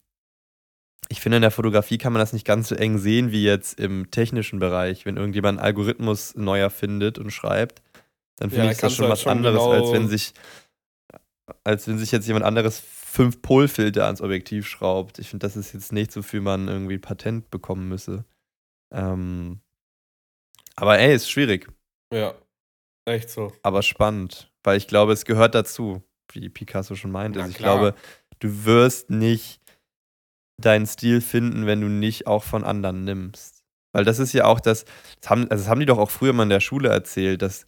ich 1.15 1.21
finde, 1.21 1.37
in 1.37 1.43
der 1.43 1.53
Fotografie 1.53 1.97
kann 1.97 2.13
man 2.13 2.19
das 2.21 2.33
nicht 2.33 2.45
ganz 2.45 2.69
so 2.69 2.75
eng 2.75 2.99
sehen 2.99 3.31
wie 3.31 3.45
jetzt 3.45 3.79
im 3.79 4.11
technischen 4.11 4.59
Bereich. 4.59 5.07
Wenn 5.07 5.17
irgendjemand 5.17 5.59
einen 5.59 5.65
Algorithmus 5.67 6.35
neu 6.35 6.59
erfindet 6.59 7.19
und 7.19 7.31
schreibt, 7.31 7.83
dann 8.37 8.51
finde 8.51 8.67
Ja, 8.67 8.73
ich 8.73 8.79
das 8.79 8.95
schon 8.95 9.05
halt 9.05 9.13
was 9.13 9.23
schon 9.23 9.31
anderes, 9.33 9.61
als 9.63 9.83
genau- 9.83 9.93
wenn 9.93 10.09
sich 10.09 10.33
als 11.63 11.87
wenn 11.87 11.99
sich 11.99 12.11
jetzt 12.11 12.27
jemand 12.27 12.45
anderes 12.45 12.81
fünf 12.81 13.43
Polfilter 13.43 14.07
ans 14.07 14.21
Objektiv 14.21 14.67
schraubt. 14.67 15.19
Ich 15.21 15.29
finde, 15.29 15.47
das 15.47 15.57
ist 15.57 15.73
jetzt 15.73 15.93
nichts, 15.93 16.17
wofür 16.17 16.41
man 16.41 16.67
irgendwie 16.69 16.99
Patent 16.99 17.51
bekommen 17.51 17.89
müsse. 17.89 18.25
Ähm, 18.93 19.61
aber 20.75 20.99
ey, 20.99 21.15
ist 21.15 21.31
schwierig, 21.31 21.69
Ja, 22.13 22.35
echt 23.05 23.31
so. 23.31 23.53
aber 23.63 23.83
spannend, 23.83 24.51
weil 24.65 24.79
ich 24.79 24.89
glaube, 24.89 25.13
es 25.13 25.25
gehört 25.25 25.55
dazu, 25.55 26.03
wie 26.33 26.49
Picasso 26.49 26.95
schon 26.97 27.13
meinte. 27.13 27.41
Also 27.41 27.53
ich 27.53 27.59
glaube, 27.59 27.95
du 28.41 28.65
wirst 28.65 29.11
nicht 29.11 29.61
deinen 30.61 30.87
Stil 30.87 31.21
finden, 31.21 31.67
wenn 31.67 31.81
du 31.81 31.89
nicht 31.89 32.27
auch 32.27 32.45
von 32.45 32.65
anderen 32.65 33.05
nimmst. 33.05 33.63
Weil 33.93 34.05
das 34.05 34.19
ist 34.19 34.33
ja 34.33 34.45
auch 34.45 34.61
das, 34.61 34.85
das 35.21 35.31
haben, 35.31 35.51
also 35.51 35.63
das 35.63 35.69
haben 35.69 35.81
die 35.81 35.87
doch 35.87 35.99
auch 35.99 36.11
früher 36.11 36.33
mal 36.33 36.45
in 36.45 36.49
der 36.49 36.61
Schule 36.61 36.89
erzählt, 36.89 37.43
dass 37.43 37.67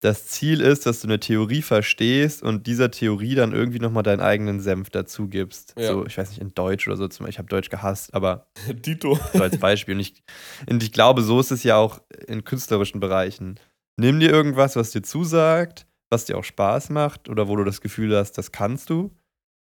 das 0.00 0.28
Ziel 0.28 0.60
ist, 0.60 0.86
dass 0.86 1.00
du 1.00 1.08
eine 1.08 1.18
Theorie 1.18 1.62
verstehst 1.62 2.42
und 2.42 2.66
dieser 2.66 2.90
Theorie 2.90 3.34
dann 3.34 3.52
irgendwie 3.52 3.80
nochmal 3.80 4.04
deinen 4.04 4.20
eigenen 4.20 4.60
Senf 4.60 4.90
dazu 4.90 5.28
gibst. 5.28 5.74
Ja. 5.76 5.88
So, 5.92 6.06
ich 6.06 6.16
weiß 6.16 6.30
nicht, 6.30 6.40
in 6.40 6.54
Deutsch 6.54 6.86
oder 6.86 6.96
so, 6.96 7.08
zum 7.08 7.24
Beispiel, 7.24 7.32
ich 7.32 7.38
habe 7.38 7.48
Deutsch 7.48 7.68
gehasst, 7.68 8.14
aber 8.14 8.46
Dito. 8.72 9.18
so 9.32 9.42
als 9.42 9.58
Beispiel. 9.58 9.94
Und 9.94 10.00
ich, 10.00 10.22
und 10.70 10.82
ich 10.82 10.92
glaube, 10.92 11.22
so 11.22 11.40
ist 11.40 11.50
es 11.50 11.64
ja 11.64 11.76
auch 11.76 12.00
in 12.26 12.44
künstlerischen 12.44 13.00
Bereichen. 13.00 13.58
Nimm 13.96 14.20
dir 14.20 14.30
irgendwas, 14.30 14.76
was 14.76 14.90
dir 14.90 15.02
zusagt, 15.02 15.86
was 16.10 16.26
dir 16.26 16.38
auch 16.38 16.44
Spaß 16.44 16.90
macht 16.90 17.28
oder 17.28 17.48
wo 17.48 17.56
du 17.56 17.64
das 17.64 17.80
Gefühl 17.80 18.16
hast, 18.16 18.38
das 18.38 18.52
kannst 18.52 18.90
du. 18.90 19.10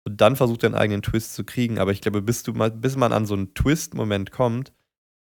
Und 0.05 0.21
dann 0.21 0.37
versuch 0.37 0.57
deinen 0.57 0.75
eigenen 0.75 1.03
Twist 1.03 1.35
zu 1.35 1.45
kriegen. 1.45 1.79
Aber 1.79 1.93
ich 1.93 2.01
glaube, 2.01 2.23
bis, 2.23 2.43
du 2.43 2.53
mal, 2.53 2.71
bis 2.71 2.97
man 2.97 3.13
an 3.13 3.27
so 3.27 3.35
einen 3.35 3.55
Twist-Moment 3.55 4.33
kommt, 4.33 4.73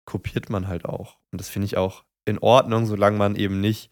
kopiert 0.05 0.51
man 0.51 0.67
halt 0.69 0.85
auch. 0.85 1.19
Und 1.31 1.41
das 1.41 1.49
finde 1.49 1.67
ich 1.67 1.77
auch 1.77 2.05
in 2.25 2.39
Ordnung, 2.39 2.87
solange 2.87 3.17
man 3.17 3.37
eben 3.37 3.61
nicht 3.61 3.91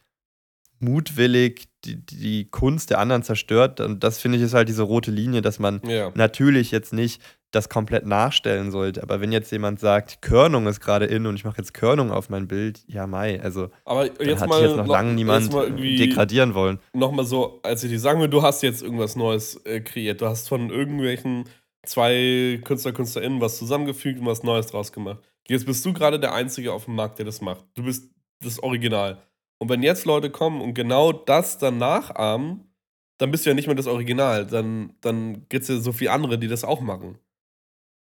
mutwillig 0.80 1.68
die, 1.84 2.04
die 2.04 2.50
Kunst 2.50 2.90
der 2.90 2.98
anderen 2.98 3.22
zerstört. 3.22 3.80
Und 3.80 4.02
das 4.02 4.18
finde 4.18 4.38
ich 4.38 4.44
ist 4.44 4.54
halt 4.54 4.68
diese 4.68 4.82
rote 4.82 5.10
Linie, 5.10 5.42
dass 5.42 5.58
man 5.58 5.80
Ja. 5.84 6.10
natürlich 6.14 6.70
jetzt 6.70 6.92
nicht 6.92 7.22
das 7.52 7.68
komplett 7.68 8.06
nachstellen 8.06 8.70
sollte. 8.70 9.02
Aber 9.02 9.20
wenn 9.20 9.30
jetzt 9.30 9.52
jemand 9.52 9.78
sagt, 9.78 10.22
Körnung 10.22 10.66
ist 10.66 10.80
gerade 10.80 11.04
in 11.04 11.26
und 11.26 11.36
ich 11.36 11.44
mache 11.44 11.58
jetzt 11.58 11.74
Körnung 11.74 12.10
auf 12.10 12.30
mein 12.30 12.48
Bild, 12.48 12.82
ja, 12.88 13.06
Mai. 13.06 13.40
Also, 13.40 13.68
Aber 13.84 14.06
jetzt 14.22 14.40
hat 14.40 14.48
mal, 14.48 14.62
jetzt 14.62 14.76
noch 14.76 14.86
lange 14.86 15.10
jetzt 15.10 15.16
niemand 15.16 15.78
degradieren 15.78 16.54
wollen. 16.54 16.80
nochmal 16.94 17.26
so, 17.26 17.60
als 17.62 17.84
ich 17.84 17.90
dir 17.90 18.00
sagen 18.00 18.20
will, 18.20 18.28
du 18.28 18.42
hast 18.42 18.62
jetzt 18.62 18.82
irgendwas 18.82 19.16
Neues 19.16 19.56
äh, 19.64 19.80
kreiert. 19.80 20.20
Du 20.20 20.26
hast 20.26 20.48
von 20.48 20.70
irgendwelchen 20.70 21.44
zwei 21.84 22.60
Künstler, 22.64 22.92
KünstlerInnen 22.92 23.40
was 23.40 23.58
zusammengefügt 23.58 24.18
und 24.18 24.26
was 24.26 24.42
Neues 24.42 24.68
draus 24.68 24.92
gemacht. 24.92 25.18
Jetzt 25.46 25.66
bist 25.66 25.84
du 25.84 25.92
gerade 25.92 26.18
der 26.18 26.34
Einzige 26.34 26.72
auf 26.72 26.86
dem 26.86 26.94
Markt, 26.94 27.18
der 27.18 27.26
das 27.26 27.40
macht. 27.42 27.64
Du 27.74 27.82
bist 27.82 28.10
das 28.40 28.62
Original. 28.62 29.18
Und 29.58 29.68
wenn 29.68 29.82
jetzt 29.82 30.06
Leute 30.06 30.30
kommen 30.30 30.60
und 30.60 30.74
genau 30.74 31.12
das 31.12 31.58
dann 31.58 31.78
nachahmen, 31.78 32.72
dann 33.18 33.30
bist 33.30 33.44
du 33.44 33.50
ja 33.50 33.54
nicht 33.54 33.66
mehr 33.66 33.76
das 33.76 33.86
Original. 33.86 34.46
Dann, 34.46 34.94
dann 35.00 35.46
gibt 35.48 35.62
es 35.62 35.68
ja 35.68 35.76
so 35.76 35.92
viele 35.92 36.12
andere, 36.12 36.38
die 36.38 36.48
das 36.48 36.64
auch 36.64 36.80
machen. 36.80 37.18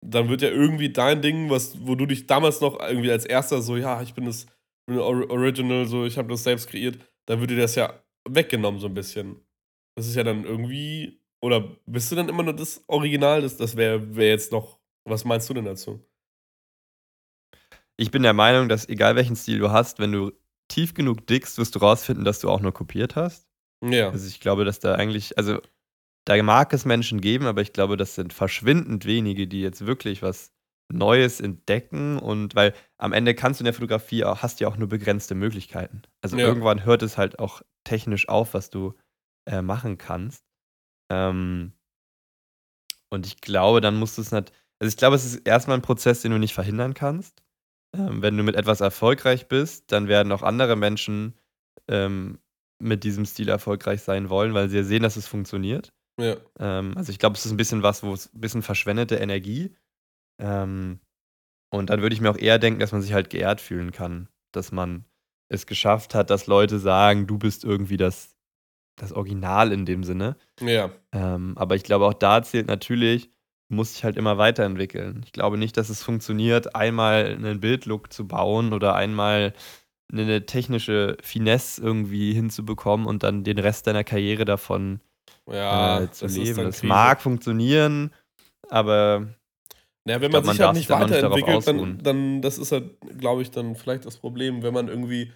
Dann 0.02 0.30
wird 0.30 0.42
ja 0.42 0.50
irgendwie 0.50 0.92
dein 0.92 1.22
Ding, 1.22 1.50
was, 1.50 1.86
wo 1.86 1.96
du 1.96 2.06
dich 2.06 2.26
damals 2.28 2.62
noch 2.62 2.80
irgendwie 2.80 3.12
als 3.12 3.26
erster 3.26 3.62
so, 3.62 3.76
ja, 3.76 4.02
ich 4.02 4.14
bin 4.14 4.26
das 4.26 4.46
bin 4.90 5.00
Or- 5.00 5.30
Original, 5.30 5.86
so, 5.86 6.06
ich 6.06 6.18
habe 6.18 6.30
das 6.30 6.44
selbst 6.44 6.68
kreiert, 6.68 6.98
dann 7.28 7.40
wird 7.40 7.52
dir 7.52 7.58
das 7.58 7.76
ja 7.76 8.04
weggenommen 8.28 8.80
so 8.80 8.88
ein 8.88 8.94
bisschen. 8.94 9.40
Das 9.96 10.08
ist 10.08 10.16
ja 10.16 10.24
dann 10.24 10.44
irgendwie, 10.44 11.22
oder 11.42 11.78
bist 11.86 12.12
du 12.12 12.16
dann 12.16 12.30
immer 12.30 12.44
nur 12.44 12.54
das 12.56 12.84
Original? 12.88 13.42
Das, 13.42 13.58
das 13.58 13.76
wäre 13.76 14.16
wär 14.16 14.30
jetzt 14.30 14.52
noch, 14.52 14.80
was 15.06 15.26
meinst 15.26 15.50
du 15.50 15.54
denn 15.54 15.66
dazu? 15.66 16.04
Ich 17.98 18.12
bin 18.12 18.24
der 18.24 18.34
Meinung, 18.34 18.70
dass 18.70 18.88
egal 18.88 19.16
welchen 19.16 19.36
Stil 19.36 19.60
du 19.60 19.72
hast, 19.72 20.00
wenn 20.00 20.12
du 20.12 20.32
tief 20.70 20.94
genug 20.94 21.28
dickst, 21.28 21.58
wirst 21.58 21.76
du 21.76 21.80
rausfinden, 21.80 22.26
dass 22.26 22.40
du 22.40 22.50
auch 22.50 22.62
nur 22.62 22.74
kopiert 22.74 23.16
hast. 23.16 23.48
Ja. 23.84 24.10
Also 24.10 24.28
ich 24.28 24.40
glaube, 24.40 24.66
dass 24.66 24.80
da 24.80 24.96
eigentlich, 24.96 25.38
also 25.38 25.60
da 26.30 26.42
mag 26.44 26.74
es 26.74 26.86
Menschen 26.86 27.22
geben, 27.22 27.46
aber 27.46 27.62
ich 27.62 27.74
glaube, 27.74 27.98
das 27.98 28.16
sind 28.16 28.34
verschwindend 28.34 29.06
wenige, 29.06 29.48
die 29.48 29.62
jetzt 29.62 29.86
wirklich 29.86 30.22
was 30.22 30.52
Neues 30.92 31.40
entdecken 31.40 32.18
und 32.20 32.56
weil 32.56 32.74
am 32.98 33.14
Ende 33.14 33.36
kannst 33.36 33.60
du 33.60 33.64
in 33.64 33.66
der 33.66 33.74
Fotografie 33.74 34.24
auch, 34.24 34.42
hast 34.42 34.60
ja 34.60 34.68
auch 34.68 34.78
nur 34.78 34.90
begrenzte 34.90 35.36
Möglichkeiten. 35.36 36.02
Also 36.22 36.38
Ja. 36.38 36.48
irgendwann 36.48 36.86
hört 36.86 37.04
es 37.04 37.18
halt 37.18 37.40
auch 37.40 37.62
technisch 37.84 38.28
auf, 38.30 38.54
was 38.54 38.70
du 38.70 38.96
äh, 39.48 39.62
machen 39.62 39.98
kannst. 39.98 40.46
Ähm, 41.12 41.74
Und 43.10 43.26
ich 43.26 43.42
glaube, 43.42 43.82
dann 43.82 43.98
musst 43.98 44.18
du 44.18 44.22
es 44.22 44.32
nicht. 44.32 44.52
Also 44.80 44.90
ich 44.90 44.98
glaube, 44.98 45.16
es 45.16 45.26
ist 45.26 45.48
erstmal 45.48 45.78
ein 45.78 45.82
Prozess, 45.82 46.22
den 46.22 46.32
du 46.32 46.38
nicht 46.38 46.54
verhindern 46.54 46.94
kannst. 46.94 47.44
Ähm, 47.96 48.22
wenn 48.22 48.38
du 48.38 48.44
mit 48.44 48.56
etwas 48.56 48.82
erfolgreich 48.82 49.48
bist, 49.48 49.92
dann 49.92 50.08
werden 50.08 50.32
auch 50.32 50.44
andere 50.44 50.76
Menschen 50.76 51.36
ähm, 51.88 52.40
mit 52.82 53.04
diesem 53.04 53.26
Stil 53.26 53.50
erfolgreich 53.50 54.02
sein 54.04 54.30
wollen, 54.30 54.54
weil 54.54 54.70
sie 54.70 54.78
ja 54.78 54.84
sehen, 54.84 55.04
dass 55.04 55.18
es 55.18 55.28
funktioniert. 55.28 55.92
Ja. 56.20 56.38
Ähm, 56.60 56.94
also 56.96 57.12
ich 57.12 57.20
glaube, 57.20 57.36
es 57.36 57.46
ist 57.46 57.52
ein 57.52 57.58
bisschen 57.58 57.84
was, 57.84 58.04
wo 58.04 58.14
es 58.14 58.34
ein 58.34 58.42
bisschen 58.42 58.62
verschwendete 58.62 59.16
Energie. 59.16 59.76
Ähm, 60.40 61.00
und 61.72 61.90
dann 61.90 62.02
würde 62.02 62.14
ich 62.14 62.22
mir 62.22 62.32
auch 62.32 62.38
eher 62.38 62.60
denken, 62.60 62.80
dass 62.80 62.92
man 62.92 63.02
sich 63.02 63.14
halt 63.14 63.30
geehrt 63.30 63.62
fühlen 63.62 63.92
kann, 63.92 64.28
dass 64.52 64.72
man 64.72 65.06
es 65.50 65.66
geschafft 65.66 66.16
hat, 66.16 66.30
dass 66.30 66.48
Leute 66.48 66.80
sagen, 66.80 67.28
du 67.28 67.38
bist 67.38 67.64
irgendwie 67.64 67.98
das, 67.98 68.36
das 68.96 69.14
Original 69.14 69.72
in 69.72 69.86
dem 69.86 70.04
Sinne. 70.04 70.36
Ja. 70.60 70.92
Ähm, 71.12 71.58
aber 71.58 71.76
ich 71.76 71.84
glaube, 71.84 72.06
auch 72.06 72.14
da 72.14 72.42
zählt 72.44 72.68
natürlich, 72.68 73.30
muss 73.70 73.94
sich 73.94 74.04
halt 74.04 74.18
immer 74.18 74.38
weiterentwickeln. 74.38 75.22
Ich 75.26 75.32
glaube 75.32 75.58
nicht, 75.58 75.78
dass 75.78 75.90
es 75.90 76.04
funktioniert, 76.04 76.76
einmal 76.76 77.26
einen 77.26 77.60
Bildlook 77.60 78.12
zu 78.12 78.28
bauen 78.28 78.74
oder 78.74 78.96
einmal 78.96 79.54
eine 80.12 80.46
technische 80.46 81.18
Finesse 81.22 81.82
irgendwie 81.82 82.34
hinzubekommen 82.34 83.06
und 83.06 83.22
dann 83.22 83.44
den 83.44 83.60
Rest 83.60 83.86
deiner 83.86 84.04
Karriere 84.04 84.44
davon 84.44 85.02
ja, 85.52 86.04
äh, 86.04 86.12
zu 86.12 86.28
leben. 86.28 86.68
Es 86.68 86.84
mag 86.84 87.22
funktionieren, 87.22 88.12
aber 88.70 89.28
naja, 90.06 90.22
wenn 90.22 90.32
man, 90.32 90.44
glaub, 90.56 90.76
sich 90.76 90.90
man 90.90 91.00
halt 91.00 91.12
nicht 91.12 91.20
weiterentwickelt, 91.20 91.68
dann, 91.68 92.00
dann, 92.02 92.42
das 92.42 92.58
ist 92.58 92.72
halt, 92.72 93.00
glaube 93.18 93.42
ich, 93.42 93.52
dann 93.52 93.76
vielleicht 93.76 94.06
das 94.06 94.18
Problem, 94.18 94.64
wenn 94.64 94.74
man 94.74 94.88
irgendwie 94.88 95.32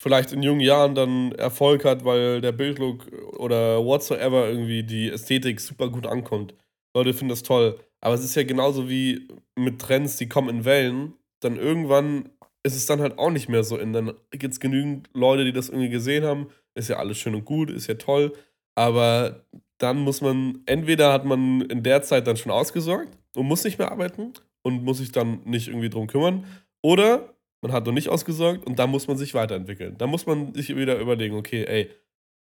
vielleicht 0.00 0.32
in 0.32 0.42
jungen 0.42 0.60
Jahren 0.60 0.94
dann 0.94 1.32
Erfolg 1.32 1.84
hat, 1.84 2.04
weil 2.04 2.40
der 2.40 2.52
Bildlook 2.52 3.06
oder 3.38 3.84
whatsoever 3.84 4.48
irgendwie 4.48 4.82
die 4.82 5.08
Ästhetik 5.08 5.60
super 5.60 5.88
gut 5.88 6.06
ankommt. 6.06 6.54
Leute 6.94 7.14
finden 7.14 7.30
das 7.30 7.42
toll. 7.42 7.78
Aber 8.00 8.14
es 8.14 8.24
ist 8.24 8.34
ja 8.34 8.42
genauso 8.42 8.88
wie 8.88 9.28
mit 9.56 9.80
Trends, 9.80 10.16
die 10.16 10.28
kommen 10.28 10.48
in 10.48 10.64
Wellen. 10.64 11.14
Dann 11.40 11.56
irgendwann 11.56 12.28
ist 12.62 12.76
es 12.76 12.86
dann 12.86 13.00
halt 13.00 13.18
auch 13.18 13.30
nicht 13.30 13.48
mehr 13.48 13.64
so 13.64 13.78
in. 13.78 13.92
Dann 13.92 14.12
gibt 14.30 14.52
es 14.52 14.60
genügend 14.60 15.08
Leute, 15.14 15.44
die 15.44 15.52
das 15.52 15.68
irgendwie 15.70 15.88
gesehen 15.88 16.24
haben. 16.24 16.48
Ist 16.74 16.88
ja 16.88 16.96
alles 16.96 17.18
schön 17.18 17.34
und 17.34 17.44
gut, 17.44 17.70
ist 17.70 17.86
ja 17.86 17.94
toll. 17.94 18.32
Aber 18.74 19.44
dann 19.78 19.98
muss 19.98 20.20
man, 20.20 20.62
entweder 20.66 21.12
hat 21.12 21.24
man 21.24 21.62
in 21.62 21.82
der 21.82 22.02
Zeit 22.02 22.26
dann 22.26 22.36
schon 22.36 22.52
ausgesorgt 22.52 23.16
und 23.36 23.46
muss 23.46 23.64
nicht 23.64 23.78
mehr 23.78 23.92
arbeiten 23.92 24.32
und 24.62 24.82
muss 24.84 24.98
sich 24.98 25.12
dann 25.12 25.40
nicht 25.44 25.68
irgendwie 25.68 25.90
drum 25.90 26.06
kümmern. 26.06 26.46
Oder 26.82 27.34
man 27.60 27.72
hat 27.72 27.86
noch 27.86 27.92
nicht 27.92 28.08
ausgesorgt 28.08 28.66
und 28.66 28.78
dann 28.78 28.90
muss 28.90 29.08
man 29.08 29.16
sich 29.16 29.34
weiterentwickeln. 29.34 29.96
Da 29.98 30.06
muss 30.06 30.26
man 30.26 30.54
sich 30.54 30.74
wieder 30.74 30.98
überlegen, 30.98 31.36
okay, 31.36 31.64
ey, 31.64 31.90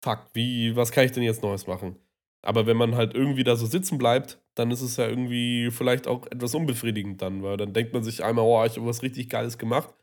fuck, 0.03 0.27
wie, 0.35 0.75
was 0.77 0.93
kann 0.93 1.05
ich 1.05 1.13
denn 1.13 1.23
jetzt 1.23 1.43
Neues 1.43 1.67
machen? 1.67 1.97
Aber 2.43 2.67
wenn 2.67 2.77
man 2.77 2.97
halt 2.97 3.15
irgendwie 3.15 3.45
da 3.45 3.55
so 3.55 3.67
sitzen 3.67 3.99
bleibt, 3.99 4.41
dann 4.57 4.71
ist 4.73 4.83
es 4.83 4.97
ja 4.97 5.07
irgendwie 5.07 5.71
vielleicht 5.71 6.09
auch 6.09 6.27
etwas 6.27 6.55
unbefriedigend 6.55 7.23
dann, 7.23 7.43
weil 7.43 7.57
dann 7.57 7.73
denkt 7.73 7.93
man 7.93 8.03
sich 8.03 8.25
einmal, 8.25 8.45
oh, 8.45 8.65
ich 8.65 8.77
habe 8.77 8.87
was 8.87 9.03
richtig 9.03 9.29
Geiles 9.29 9.59
gemacht. 9.59 9.95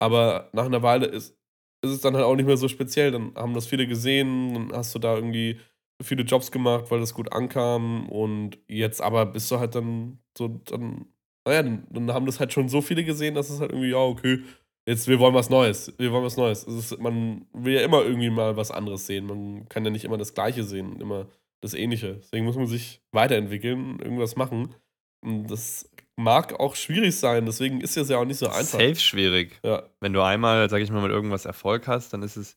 Aber 0.00 0.50
nach 0.52 0.66
einer 0.66 0.82
Weile 0.82 1.06
ist, 1.06 1.36
ist 1.82 1.92
es 1.92 2.00
dann 2.00 2.14
halt 2.14 2.24
auch 2.24 2.36
nicht 2.36 2.46
mehr 2.46 2.56
so 2.56 2.68
speziell. 2.68 3.10
Dann 3.10 3.34
haben 3.34 3.54
das 3.54 3.66
viele 3.66 3.86
gesehen, 3.86 4.54
dann 4.54 4.72
hast 4.72 4.94
du 4.94 4.98
da 4.98 5.14
irgendwie 5.14 5.58
viele 6.02 6.24
Jobs 6.24 6.50
gemacht, 6.50 6.90
weil 6.90 7.00
das 7.00 7.14
gut 7.14 7.32
ankam. 7.32 8.08
Und 8.08 8.58
jetzt 8.68 9.00
aber 9.00 9.26
bist 9.26 9.50
du 9.50 9.58
halt 9.58 9.74
dann 9.74 10.18
so, 10.36 10.48
dann, 10.48 11.06
naja, 11.46 11.62
dann, 11.62 11.86
dann 11.90 12.12
haben 12.12 12.26
das 12.26 12.40
halt 12.40 12.52
schon 12.52 12.68
so 12.68 12.80
viele 12.80 13.04
gesehen, 13.04 13.34
dass 13.34 13.50
es 13.50 13.60
halt 13.60 13.72
irgendwie, 13.72 13.90
ja, 13.90 13.98
okay, 13.98 14.42
jetzt, 14.86 15.08
wir 15.08 15.18
wollen 15.18 15.34
was 15.34 15.50
Neues. 15.50 15.92
Wir 15.98 16.12
wollen 16.12 16.24
was 16.24 16.36
Neues. 16.36 16.64
Ist, 16.64 16.98
man 17.00 17.46
will 17.52 17.74
ja 17.74 17.82
immer 17.82 18.02
irgendwie 18.02 18.30
mal 18.30 18.56
was 18.56 18.70
anderes 18.70 19.06
sehen. 19.06 19.26
Man 19.26 19.68
kann 19.68 19.84
ja 19.84 19.90
nicht 19.90 20.04
immer 20.04 20.18
das 20.18 20.34
Gleiche 20.34 20.64
sehen, 20.64 21.00
immer 21.00 21.28
das 21.60 21.74
Ähnliche. 21.74 22.16
Deswegen 22.16 22.44
muss 22.44 22.56
man 22.56 22.66
sich 22.66 23.02
weiterentwickeln, 23.12 23.98
irgendwas 24.00 24.36
machen. 24.36 24.74
Und 25.22 25.50
das 25.50 25.90
mag 26.16 26.58
auch 26.58 26.76
schwierig 26.76 27.18
sein, 27.18 27.46
deswegen 27.46 27.80
ist 27.80 27.96
es 27.96 28.08
ja 28.08 28.18
auch 28.18 28.24
nicht 28.24 28.38
so 28.38 28.46
einfach. 28.46 28.80
Safe 28.80 28.96
schwierig. 28.96 29.60
Ja. 29.62 29.88
Wenn 30.00 30.12
du 30.12 30.22
einmal, 30.22 30.68
sag 30.70 30.80
ich 30.80 30.90
mal, 30.90 31.02
mit 31.02 31.10
irgendwas 31.10 31.44
Erfolg 31.44 31.86
hast, 31.86 32.12
dann 32.12 32.22
ist 32.22 32.36
es, 32.36 32.56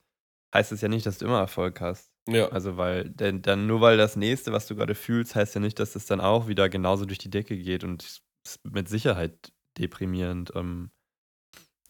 heißt 0.53 0.71
es 0.71 0.81
ja 0.81 0.87
nicht, 0.87 1.05
dass 1.05 1.17
du 1.17 1.25
immer 1.25 1.39
Erfolg 1.39 1.81
hast. 1.81 2.11
Ja. 2.27 2.49
Also, 2.49 2.77
weil, 2.77 3.09
denn 3.09 3.41
dann 3.41 3.67
nur 3.67 3.81
weil 3.81 3.97
das 3.97 4.15
nächste, 4.15 4.51
was 4.53 4.67
du 4.67 4.75
gerade 4.75 4.95
fühlst, 4.95 5.35
heißt 5.35 5.55
ja 5.55 5.61
nicht, 5.61 5.79
dass 5.79 5.93
das 5.93 6.05
dann 6.05 6.21
auch 6.21 6.47
wieder 6.47 6.69
genauso 6.69 7.05
durch 7.05 7.19
die 7.19 7.29
Decke 7.29 7.57
geht 7.57 7.83
und 7.83 8.03
ist 8.03 8.21
mit 8.63 8.87
Sicherheit 8.87 9.51
deprimierend. 9.77 10.53
Ähm, 10.55 10.91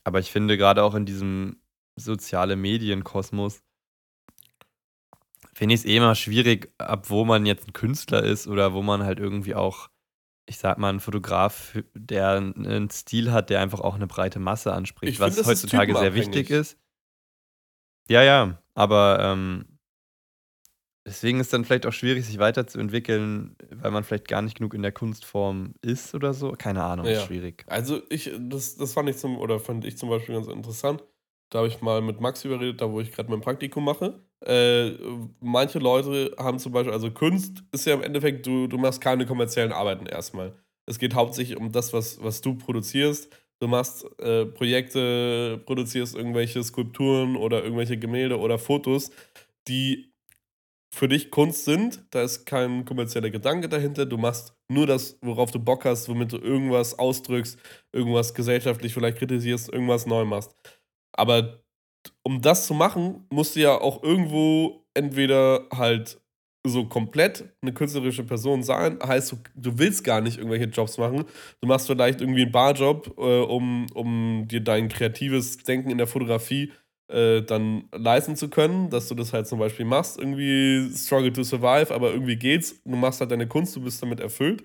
aber 0.03 0.19
ich 0.19 0.32
finde 0.32 0.58
gerade 0.58 0.84
auch 0.84 0.95
in 0.95 1.05
diesem 1.05 1.62
soziale 1.95 2.55
Medienkosmos 2.55 3.62
finde 5.60 5.75
ich 5.75 5.82
es 5.82 5.86
eh 5.86 5.97
immer 5.97 6.15
schwierig, 6.15 6.73
ab 6.77 7.10
wo 7.10 7.25
man 7.25 7.45
jetzt 7.45 7.67
ein 7.67 7.73
Künstler 7.73 8.23
ist 8.23 8.47
oder 8.47 8.73
wo 8.73 8.82
man 8.82 9.03
halt 9.03 9.19
irgendwie 9.19 9.55
auch, 9.55 9.89
ich 10.49 10.57
sag 10.57 10.79
mal, 10.79 10.91
ein 10.91 10.99
Fotograf, 10.99 11.77
der 11.93 12.31
einen 12.31 12.89
Stil 12.89 13.31
hat, 13.31 13.51
der 13.51 13.62
einfach 13.62 13.79
auch 13.81 13.95
eine 13.95 14.07
breite 14.07 14.39
Masse 14.39 14.73
anspricht, 14.73 15.13
ich 15.13 15.19
was 15.19 15.35
find, 15.35 15.47
heutzutage 15.47 15.95
sehr 15.95 16.15
wichtig 16.15 16.49
ist. 16.49 16.77
Ja, 18.09 18.23
ja, 18.23 18.59
aber 18.73 19.19
ähm, 19.21 19.65
Deswegen 21.05 21.39
ist 21.39 21.51
dann 21.53 21.65
vielleicht 21.65 21.88
auch 21.88 21.93
schwierig, 21.93 22.23
sich 22.23 22.38
weiterzuentwickeln, 22.38 23.55
weil 23.71 23.89
man 23.89 24.03
vielleicht 24.03 24.27
gar 24.27 24.43
nicht 24.43 24.57
genug 24.57 24.75
in 24.75 24.83
der 24.83 24.91
Kunstform 24.91 25.73
ist 25.81 26.13
oder 26.13 26.35
so. 26.35 26.51
Keine 26.51 26.83
Ahnung, 26.83 27.07
ja. 27.07 27.13
ist 27.13 27.23
schwierig. 27.23 27.65
Also 27.67 28.01
ich, 28.09 28.31
das, 28.38 28.75
das 28.75 28.93
fand 28.93 29.09
ich 29.09 29.17
zum, 29.17 29.39
oder 29.39 29.59
fand 29.59 29.85
ich 29.85 29.97
zum 29.97 30.09
Beispiel 30.09 30.35
ganz 30.35 30.47
interessant. 30.47 31.03
Da 31.49 31.59
habe 31.59 31.67
ich 31.67 31.81
mal 31.81 32.01
mit 32.01 32.21
Max 32.21 32.45
überredet, 32.45 32.81
da 32.81 32.91
wo 32.91 33.01
ich 33.01 33.12
gerade 33.12 33.29
mein 33.29 33.41
Praktikum 33.41 33.83
mache. 33.83 34.23
Äh, 34.45 34.91
manche 35.41 35.79
Leute 35.79 36.35
haben 36.38 36.59
zum 36.59 36.71
Beispiel, 36.71 36.93
also 36.93 37.12
Kunst 37.12 37.63
ist 37.71 37.85
ja 37.85 37.95
im 37.95 38.03
Endeffekt, 38.03 38.45
du, 38.45 38.67
du 38.67 38.77
machst 38.77 39.01
keine 39.01 39.25
kommerziellen 39.25 39.71
Arbeiten 39.73 40.05
erstmal. 40.05 40.53
Es 40.85 40.99
geht 40.99 41.13
hauptsächlich 41.15 41.57
um 41.57 41.71
das, 41.71 41.91
was, 41.93 42.21
was 42.23 42.41
du 42.41 42.55
produzierst. 42.55 43.29
Du 43.59 43.67
machst 43.67 44.05
äh, 44.19 44.45
Projekte, 44.45 45.62
produzierst 45.65 46.15
irgendwelche 46.15 46.63
Skulpturen 46.63 47.35
oder 47.35 47.63
irgendwelche 47.63 47.97
Gemälde 47.97 48.39
oder 48.39 48.57
Fotos, 48.57 49.12
die 49.67 50.13
für 50.93 51.07
dich 51.07 51.31
Kunst 51.31 51.65
sind. 51.65 52.03
Da 52.12 52.23
ist 52.23 52.45
kein 52.45 52.85
kommerzieller 52.85 53.29
Gedanke 53.29 53.69
dahinter. 53.69 54.05
Du 54.05 54.17
machst 54.17 54.55
nur 54.69 54.88
das, 54.88 55.17
worauf 55.21 55.51
du 55.51 55.59
Bock 55.59 55.85
hast, 55.85 56.09
womit 56.09 56.31
du 56.31 56.38
irgendwas 56.38 56.97
ausdrückst, 56.97 57.59
irgendwas 57.91 58.33
gesellschaftlich 58.33 58.93
vielleicht 58.93 59.17
kritisierst, 59.17 59.71
irgendwas 59.71 60.05
neu 60.05 60.25
machst. 60.25 60.55
Aber 61.19 61.60
um 62.23 62.41
das 62.41 62.65
zu 62.65 62.73
machen, 62.73 63.25
musst 63.29 63.55
du 63.55 63.62
ja 63.62 63.79
auch 63.79 64.03
irgendwo 64.03 64.86
entweder 64.93 65.67
halt 65.73 66.19
so 66.65 66.86
komplett 66.86 67.45
eine 67.62 67.73
künstlerische 67.73 68.23
Person 68.23 68.63
sein. 68.63 68.99
Heißt, 69.05 69.32
du, 69.32 69.38
du 69.55 69.77
willst 69.77 70.03
gar 70.03 70.21
nicht 70.21 70.38
irgendwelche 70.38 70.65
Jobs 70.65 70.97
machen. 70.97 71.25
Du 71.62 71.67
machst 71.67 71.88
vielleicht 71.88 72.21
irgendwie 72.21 72.43
einen 72.43 72.51
Barjob, 72.51 73.15
äh, 73.17 73.41
um, 73.41 73.88
um 73.93 74.47
dir 74.47 74.62
dein 74.62 74.89
kreatives 74.89 75.58
Denken 75.58 75.89
in 75.89 75.97
der 75.97 76.08
Fotografie 76.08 76.71
äh, 77.12 77.41
dann 77.41 77.86
leisten 77.91 78.36
zu 78.36 78.49
können, 78.49 78.89
dass 78.89 79.08
du 79.08 79.15
das 79.15 79.34
halt 79.34 79.47
zum 79.47 79.60
Beispiel 79.60 79.86
machst, 79.86 80.19
irgendwie 80.19 80.91
struggle 80.95 81.34
to 81.34 81.43
survive, 81.43 81.93
aber 81.93 82.12
irgendwie 82.12 82.36
geht's, 82.36 82.82
du 82.84 82.95
machst 82.95 83.19
halt 83.19 83.32
deine 83.32 83.47
Kunst, 83.47 83.75
du 83.75 83.82
bist 83.82 84.01
damit 84.01 84.19
erfüllt. 84.19 84.63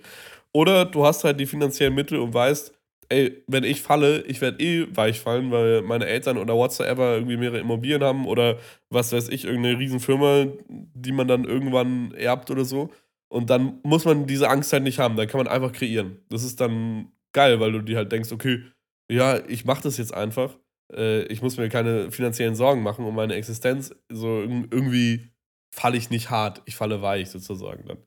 Oder 0.53 0.85
du 0.85 1.05
hast 1.05 1.25
halt 1.25 1.41
die 1.41 1.47
finanziellen 1.47 1.95
Mittel 1.95 2.19
und 2.19 2.35
weißt, 2.35 2.73
ey, 3.09 3.43
wenn 3.47 3.65
ich 3.65 3.83
falle, 3.83 4.23
ich 4.23 4.41
werde 4.41 4.63
eh 4.63 4.87
weich 4.97 5.21
fallen, 5.21 5.51
weil 5.51 5.83
meine 5.83 6.07
Eltern 6.07 6.39
oder 6.39 6.55
whatsoever 6.55 7.15
irgendwie 7.15 7.37
mehrere 7.37 7.59
Immobilien 7.59 8.03
haben 8.03 8.27
oder 8.27 8.59
was 8.91 9.13
weiß 9.13 9.29
ich, 9.29 9.45
irgendeine 9.45 9.79
Riesenfirma, 9.79 10.47
die 10.69 11.13
man 11.13 11.29
dann 11.29 11.45
irgendwann 11.45 12.13
erbt 12.13 12.51
oder 12.51 12.65
so. 12.65 12.91
Und 13.29 13.51
dann 13.51 13.81
muss 13.83 14.05
man 14.05 14.27
diese 14.27 14.49
Angst 14.49 14.73
halt 14.73 14.85
nicht 14.85 14.99
haben, 14.99 15.17
dann 15.17 15.27
kann 15.29 15.39
man 15.39 15.49
einfach 15.49 15.73
kreieren. 15.73 16.19
Das 16.31 16.45
ist 16.45 16.61
dann 16.61 17.09
geil, 17.33 17.61
weil 17.61 17.73
du 17.73 17.81
dir 17.81 17.97
halt 17.97 18.13
denkst, 18.13 18.33
okay, 18.33 18.63
ja, 19.11 19.41
ich 19.49 19.65
mach 19.65 19.81
das 19.81 19.99
jetzt 19.99 20.15
einfach 20.15 20.57
äh, 20.93 21.23
ich 21.25 21.43
muss 21.43 21.57
mir 21.57 21.69
keine 21.69 22.11
finanziellen 22.11 22.55
Sorgen 22.55 22.83
machen 22.83 23.05
um 23.05 23.15
meine 23.15 23.35
Existenz. 23.35 23.95
So 24.09 24.41
irgendwie 24.43 25.31
falle 25.71 25.97
ich 25.97 26.11
nicht 26.11 26.31
hart, 26.31 26.63
ich 26.67 26.77
falle 26.77 27.03
weich 27.03 27.31
sozusagen 27.31 27.87
dann. 27.87 27.99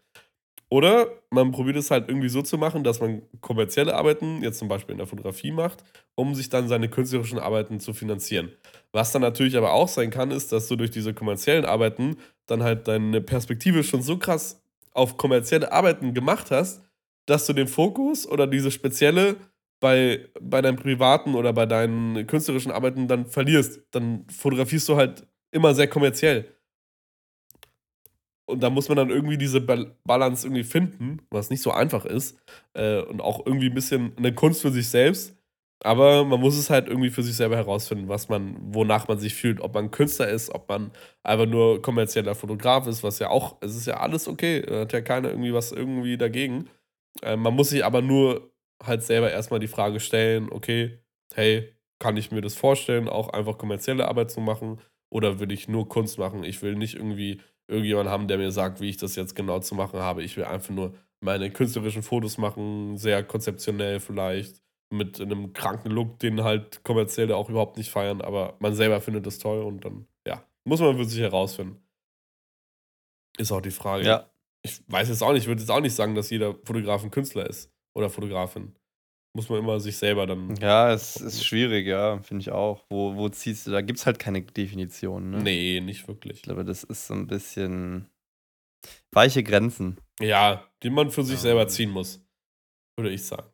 Oder 0.70 1.08
man 1.30 1.52
probiert 1.52 1.78
es 1.78 1.92
halt 1.92 2.10
irgendwie 2.10 2.28
so 2.28 2.42
zu 2.42 2.58
machen, 2.58 2.84
dass 2.84 3.00
man 3.00 3.22
kommerzielle 3.40 3.96
Arbeiten, 3.96 4.44
jetzt 4.44 4.60
zum 4.60 4.68
Beispiel 4.68 4.94
in 4.94 4.98
der 4.98 5.08
Fotografie 5.08 5.52
macht, 5.52 5.84
um 6.16 6.36
sich 6.36 6.50
dann 6.50 6.68
seine 6.68 6.90
künstlerischen 6.90 7.40
Arbeiten 7.40 7.80
zu 7.80 7.94
finanzieren. 7.94 8.52
Was 8.92 9.14
dann 9.14 9.22
natürlich 9.22 9.56
aber 9.56 9.72
auch 9.74 9.88
sein 9.88 10.10
kann, 10.10 10.32
ist, 10.32 10.52
dass 10.52 10.68
du 10.68 10.76
durch 10.76 10.92
diese 10.92 11.14
kommerziellen 11.14 11.64
Arbeiten 11.64 12.18
dann 12.48 12.64
halt 12.64 12.88
deine 12.88 13.22
Perspektive 13.22 13.84
schon 13.84 14.02
so 14.02 14.18
krass 14.18 14.62
auf 14.92 15.16
kommerzielle 15.16 15.72
Arbeiten 15.72 16.14
gemacht 16.14 16.52
hast, 16.52 16.82
dass 17.28 17.46
du 17.46 17.54
den 17.54 17.68
Fokus 17.68 18.28
oder 18.28 18.48
diese 18.48 18.72
spezielle 18.72 19.38
bei, 19.80 20.28
bei 20.42 20.62
deinen 20.62 20.78
privaten 20.78 21.36
oder 21.36 21.54
bei 21.54 21.66
deinen 21.66 22.26
künstlerischen 22.28 22.72
Arbeiten 22.72 23.08
dann 23.08 23.26
verlierst, 23.26 23.82
dann 23.92 24.26
fotografierst 24.30 24.90
du 24.90 24.98
halt 24.98 25.28
immer 25.52 25.76
sehr 25.76 25.88
kommerziell. 25.88 26.57
Und 28.50 28.64
da 28.64 28.70
muss 28.70 28.88
man 28.88 28.96
dann 28.96 29.10
irgendwie 29.10 29.38
diese 29.38 29.60
Balance 29.62 30.48
irgendwie 30.48 30.64
finden, 30.64 31.22
was 31.30 31.50
nicht 31.50 31.62
so 31.62 31.72
einfach 31.72 32.06
ist. 32.06 32.38
Äh, 32.74 33.02
und 33.02 33.22
auch 33.22 33.46
irgendwie 33.46 33.68
ein 33.68 33.74
bisschen 33.74 34.14
eine 34.18 34.34
Kunst 34.34 34.62
für 34.62 34.72
sich 34.72 34.88
selbst. 34.88 35.36
Aber 35.84 36.26
man 36.26 36.40
muss 36.40 36.58
es 36.58 36.70
halt 36.70 36.88
irgendwie 36.88 37.10
für 37.10 37.24
sich 37.24 37.36
selber 37.36 37.56
herausfinden, 37.58 38.08
was 38.08 38.30
man, 38.30 38.58
wonach 38.74 39.08
man 39.08 39.20
sich 39.20 39.36
fühlt. 39.36 39.62
Ob 39.62 39.74
man 39.76 39.92
Künstler 39.92 40.30
ist, 40.30 40.50
ob 40.50 40.68
man 40.70 40.92
einfach 41.24 41.46
nur 41.46 41.82
kommerzieller 41.82 42.36
Fotograf 42.36 42.88
ist, 42.88 43.04
was 43.04 43.20
ja 43.20 43.30
auch, 43.30 43.58
es 43.62 43.76
ist 43.76 43.86
ja 43.86 43.98
alles 44.00 44.28
okay. 44.28 44.62
Da 44.62 44.82
hat 44.82 44.94
ja 44.94 45.02
keiner 45.02 45.30
irgendwie 45.30 45.54
was 45.54 45.72
irgendwie 45.72 46.18
dagegen. 46.18 46.70
Äh, 47.22 47.36
man 47.36 47.54
muss 47.54 47.70
sich 47.70 47.86
aber 47.86 48.02
nur 48.02 48.52
halt 48.84 49.04
selber 49.04 49.32
erstmal 49.32 49.60
die 49.60 49.68
Frage 49.68 50.00
stellen, 50.00 50.50
okay, 50.52 51.00
hey, 51.34 51.74
kann 52.00 52.18
ich 52.18 52.32
mir 52.32 52.42
das 52.42 52.56
vorstellen, 52.56 53.10
auch 53.10 53.30
einfach 53.30 53.58
kommerzielle 53.58 54.08
Arbeit 54.08 54.32
zu 54.32 54.40
machen 54.40 54.80
oder 55.10 55.40
will 55.40 55.52
ich 55.52 55.68
nur 55.68 55.90
Kunst 55.90 56.20
machen? 56.20 56.44
Ich 56.44 56.62
will 56.62 56.76
nicht 56.76 56.96
irgendwie 56.96 57.42
irgendjemanden 57.68 58.12
haben, 58.12 58.28
der 58.28 58.38
mir 58.38 58.52
sagt, 58.52 58.82
wie 58.82 58.90
ich 58.90 58.98
das 58.98 59.16
jetzt 59.16 59.36
genau 59.36 59.60
zu 59.60 59.76
machen 59.76 60.00
habe. 60.00 60.24
Ich 60.24 60.38
will 60.38 60.46
einfach 60.46 60.74
nur 60.74 60.94
meine 61.20 61.52
künstlerischen 61.52 62.04
Fotos 62.04 62.38
machen, 62.38 62.98
sehr 62.98 63.24
konzeptionell 63.24 64.00
vielleicht, 64.00 64.62
mit 64.90 65.20
einem 65.20 65.54
kranken 65.54 65.92
Look, 65.92 66.20
den 66.20 66.44
halt 66.44 66.84
kommerziell 66.84 67.32
auch 67.34 67.50
überhaupt 67.50 67.78
nicht 67.78 67.90
feiern, 67.90 68.22
aber 68.22 68.56
man 68.60 68.74
selber 68.74 69.02
findet 69.02 69.26
das 69.26 69.40
toll 69.40 69.62
und 69.64 69.84
dann, 69.84 70.08
ja, 70.26 70.44
muss 70.64 70.80
man 70.80 70.96
für 70.98 71.06
sich 71.06 71.20
herausfinden. 71.20 71.82
Ist 73.38 73.52
auch 73.52 73.62
die 73.62 73.72
Frage. 73.72 74.06
Ja. 74.06 74.30
Ich 74.64 74.82
weiß 74.88 75.10
jetzt 75.10 75.22
auch 75.22 75.34
nicht, 75.34 75.44
ich 75.44 75.48
würde 75.48 75.62
jetzt 75.62 75.70
auch 75.70 75.82
nicht 75.82 75.94
sagen, 75.94 76.16
dass 76.16 76.30
jeder 76.30 76.56
Fotograf 76.64 77.04
ein 77.04 77.12
Künstler 77.12 77.48
ist 77.48 77.72
oder 77.94 78.10
Fotografin. 78.10 78.76
Muss 79.38 79.50
man 79.50 79.60
immer 79.60 79.80
sich 79.80 79.96
selber 79.96 80.26
dann. 80.26 80.56
Ja, 80.56 80.92
es 80.92 81.16
ist 81.18 81.46
schwierig, 81.46 81.86
ja, 81.86 82.18
finde 82.24 82.42
ich 82.42 82.50
auch. 82.50 82.84
Wo, 82.90 83.16
wo 83.16 83.30
ziehst 83.30 83.68
du? 83.68 83.72
Da 83.72 83.82
gibt 83.82 84.00
es 84.00 84.08
halt 84.08 84.18
keine 84.18 84.42
Definition. 84.42 85.30
Ne? 85.30 85.44
Nee, 85.44 85.80
nicht 85.80 86.08
wirklich. 86.08 86.38
Ich 86.38 86.42
glaube, 86.42 86.66
das 86.66 86.84
ist 86.84 87.06
so 87.06 87.14
ein 87.14 87.28
bisschen 87.28 88.08
weiche 89.14 89.44
Grenzen. 89.44 89.98
Ja, 90.20 90.64
die 90.82 90.90
man 90.90 91.12
für 91.12 91.24
sich 91.24 91.36
Ja. 91.36 91.42
selber 91.42 91.68
ziehen 91.68 91.92
muss. 91.92 92.20
Würde 92.98 93.12
ich 93.12 93.24
sagen. 93.24 93.48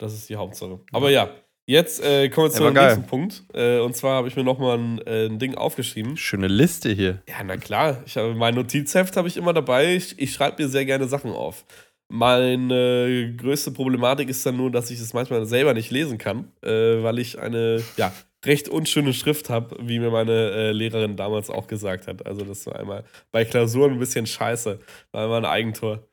Das 0.00 0.14
ist 0.14 0.30
die 0.30 0.36
Hauptsache. 0.36 0.80
Aber 0.92 1.10
ja, 1.10 1.28
jetzt 1.68 2.02
äh, 2.02 2.30
kommen 2.30 2.46
wir 2.46 2.52
zu 2.52 2.64
dem 2.64 2.72
nächsten 2.72 3.06
Punkt. 3.06 3.44
Äh, 3.52 3.80
und 3.80 3.94
zwar 3.94 4.14
habe 4.16 4.28
ich 4.28 4.36
mir 4.36 4.44
nochmal 4.44 4.78
ein, 4.78 4.98
äh, 5.06 5.26
ein 5.26 5.38
Ding 5.38 5.56
aufgeschrieben. 5.56 6.16
Schöne 6.16 6.48
Liste 6.48 6.90
hier. 6.90 7.22
Ja, 7.28 7.44
na 7.44 7.58
klar. 7.58 8.02
Ich 8.06 8.16
habe 8.16 8.34
mein 8.34 8.54
Notizheft 8.54 9.18
habe 9.18 9.28
ich 9.28 9.36
immer 9.36 9.52
dabei. 9.52 9.94
Ich, 9.94 10.18
ich 10.18 10.32
schreibe 10.32 10.62
mir 10.62 10.70
sehr 10.70 10.86
gerne 10.86 11.06
Sachen 11.06 11.32
auf. 11.32 11.66
Meine 12.14 13.34
größte 13.38 13.70
Problematik 13.70 14.28
ist 14.28 14.44
dann 14.44 14.58
nur, 14.58 14.70
dass 14.70 14.90
ich 14.90 15.00
es 15.00 15.14
manchmal 15.14 15.46
selber 15.46 15.72
nicht 15.72 15.90
lesen 15.90 16.18
kann, 16.18 16.52
äh, 16.60 17.02
weil 17.02 17.18
ich 17.18 17.38
eine 17.38 17.82
ja, 17.96 18.12
recht 18.44 18.68
unschöne 18.68 19.14
Schrift 19.14 19.48
habe, 19.48 19.74
wie 19.80 19.98
mir 19.98 20.10
meine 20.10 20.32
äh, 20.50 20.72
Lehrerin 20.72 21.16
damals 21.16 21.48
auch 21.48 21.66
gesagt 21.66 22.08
hat. 22.08 22.26
Also 22.26 22.44
das 22.44 22.66
war 22.66 22.78
einmal 22.78 23.04
bei 23.30 23.46
Klausuren 23.46 23.92
ein 23.94 23.98
bisschen 23.98 24.26
scheiße. 24.26 24.78
War 25.12 25.24
immer 25.24 25.38
ein 25.38 25.46
Eigentor. 25.46 26.06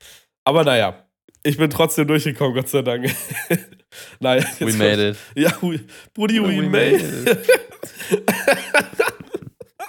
Aber 0.45 0.63
naja, 0.63 1.05
ich 1.43 1.57
bin 1.57 1.69
trotzdem 1.69 2.07
durchgekommen, 2.07 2.53
Gott 2.55 2.69
sei 2.69 2.81
Dank. 2.81 3.13
naja, 4.21 4.45
We 4.59 4.71
made 4.75 5.09
it. 5.09 5.17
ja, 5.35 5.51
we, 5.62 5.81
Brudi, 6.13 6.41
we, 6.41 6.62
made 6.62 6.95
it. 6.95 7.39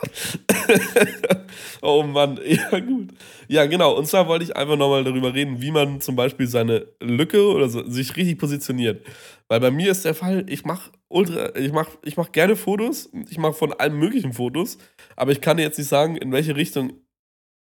oh 1.83 2.03
Mann, 2.03 2.39
ja 2.45 2.81
gut. 2.81 3.11
Ja, 3.49 3.67
genau. 3.67 3.97
Und 3.97 4.07
zwar 4.07 4.29
wollte 4.29 4.45
ich 4.45 4.57
einfach 4.57 4.77
nochmal 4.77 5.05
darüber 5.05 5.35
reden, 5.35 5.61
wie 5.61 5.71
man 5.71 6.01
zum 6.01 6.17
Beispiel 6.17 6.47
seine 6.47 6.87
Lücke 7.01 7.47
oder 7.47 7.69
so, 7.69 7.87
sich 7.87 8.17
richtig 8.17 8.39
positioniert. 8.39 9.05
Weil 9.49 9.61
bei 9.61 9.71
mir 9.71 9.91
ist 9.91 10.05
der 10.05 10.15
Fall, 10.15 10.45
ich 10.49 10.65
mache 10.65 10.91
ultra, 11.09 11.55
ich 11.57 11.73
mache 11.73 11.99
ich 12.05 12.17
mach 12.17 12.33
gerne 12.33 12.57
Fotos, 12.57 13.11
ich 13.29 13.39
mache 13.39 13.55
von 13.55 13.73
allem 13.73 13.99
möglichen 13.99 14.33
Fotos, 14.33 14.79
aber 15.17 15.33
ich 15.33 15.41
kann 15.41 15.59
jetzt 15.59 15.79
nicht 15.79 15.89
sagen, 15.89 16.17
in 16.17 16.33
welche 16.33 16.57
Richtung, 16.57 16.93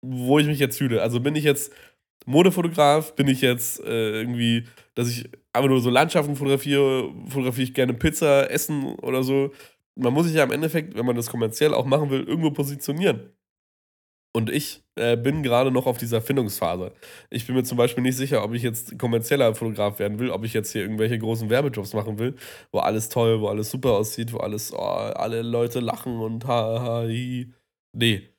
wo 0.02 0.39
ich 0.39 0.47
mich 0.47 0.60
jetzt 0.60 0.78
fühle. 0.78 1.02
Also 1.02 1.19
bin 1.21 1.36
ich 1.36 1.43
jetzt 1.43 1.71
Modefotograf, 2.26 3.15
bin 3.15 3.28
ich 3.30 3.41
jetzt 3.41 3.80
äh, 3.80 4.19
irgendwie, 4.19 4.65
dass 4.95 5.10
ich 5.10 5.30
einfach 5.54 5.69
nur 5.69 5.80
so 5.80 5.89
Landschaften 5.89 6.36
fotografiere, 6.36 7.10
fotografiere 7.30 7.63
ich 7.63 7.73
gerne 7.73 7.93
Pizza, 7.93 8.52
Essen 8.52 8.95
oder 8.95 9.23
so. 9.23 9.52
Man 9.97 10.13
muss 10.13 10.27
sich 10.27 10.36
ja 10.36 10.43
im 10.43 10.51
Endeffekt, 10.51 10.95
wenn 10.95 11.05
man 11.05 11.15
das 11.15 11.29
kommerziell 11.29 11.73
auch 11.73 11.86
machen 11.86 12.10
will, 12.10 12.23
irgendwo 12.23 12.51
positionieren. 12.51 13.31
Und 14.38 14.51
ich 14.51 14.83
äh, 14.95 15.17
bin 15.17 15.41
gerade 15.41 15.71
noch 15.71 15.88
auf 15.88 15.97
dieser 15.97 16.21
Findungsphase. 16.21 16.91
Ich 17.31 17.47
bin 17.47 17.55
mir 17.55 17.63
zum 17.63 17.77
Beispiel 17.77 18.03
nicht 18.03 18.17
sicher, 18.17 18.43
ob 18.43 18.53
ich 18.53 18.62
jetzt 18.62 18.99
kommerzieller 18.99 19.55
Fotograf 19.55 19.97
werden 19.97 20.19
will, 20.19 20.29
ob 20.29 20.43
ich 20.45 20.53
jetzt 20.53 20.71
hier 20.71 20.83
irgendwelche 20.83 21.17
großen 21.17 21.49
Werbejobs 21.49 21.93
machen 21.93 22.19
will, 22.19 22.36
wo 22.71 22.77
alles 22.77 23.10
toll, 23.10 23.41
wo 23.41 23.47
alles 23.47 23.71
super 23.71 23.93
aussieht, 23.93 24.33
wo 24.33 24.38
alles, 24.38 24.71
oh, 24.73 24.77
alle 24.77 25.41
Leute 25.41 25.79
lachen 25.79 26.19
und 26.19 26.45
ha, 26.45 26.79
ha, 26.79 26.89
hi. 27.01 27.51
Nee. 27.93 28.29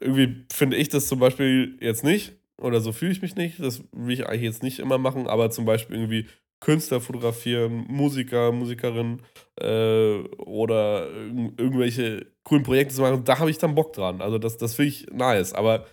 Irgendwie 0.00 0.44
finde 0.52 0.76
ich 0.76 0.88
das 0.88 1.06
zum 1.06 1.20
Beispiel 1.20 1.78
jetzt 1.80 2.02
nicht. 2.02 2.34
Oder 2.60 2.80
so 2.80 2.90
fühle 2.90 3.12
ich 3.12 3.22
mich 3.22 3.36
nicht. 3.36 3.60
Das 3.60 3.84
will 3.92 4.14
ich 4.14 4.26
eigentlich 4.26 4.42
jetzt 4.42 4.64
nicht 4.64 4.80
immer 4.80 4.98
machen, 4.98 5.28
aber 5.28 5.50
zum 5.50 5.64
Beispiel 5.64 5.96
irgendwie 5.96 6.26
Künstler 6.60 7.00
fotografieren, 7.00 7.86
Musiker, 7.88 8.52
Musikerinnen 8.52 9.22
äh, 9.60 10.18
oder 10.38 11.08
irg 11.10 11.52
irgendwelche 11.58 12.26
coolen 12.42 12.64
Projekte 12.64 12.94
zu 12.94 13.02
machen, 13.02 13.24
da 13.24 13.38
habe 13.38 13.50
ich 13.50 13.58
dann 13.58 13.74
Bock 13.74 13.92
dran. 13.92 14.20
Also 14.20 14.38
das, 14.38 14.56
das 14.56 14.74
finde 14.74 14.88
ich 14.88 15.06
nice. 15.12 15.52
Aber 15.52 15.86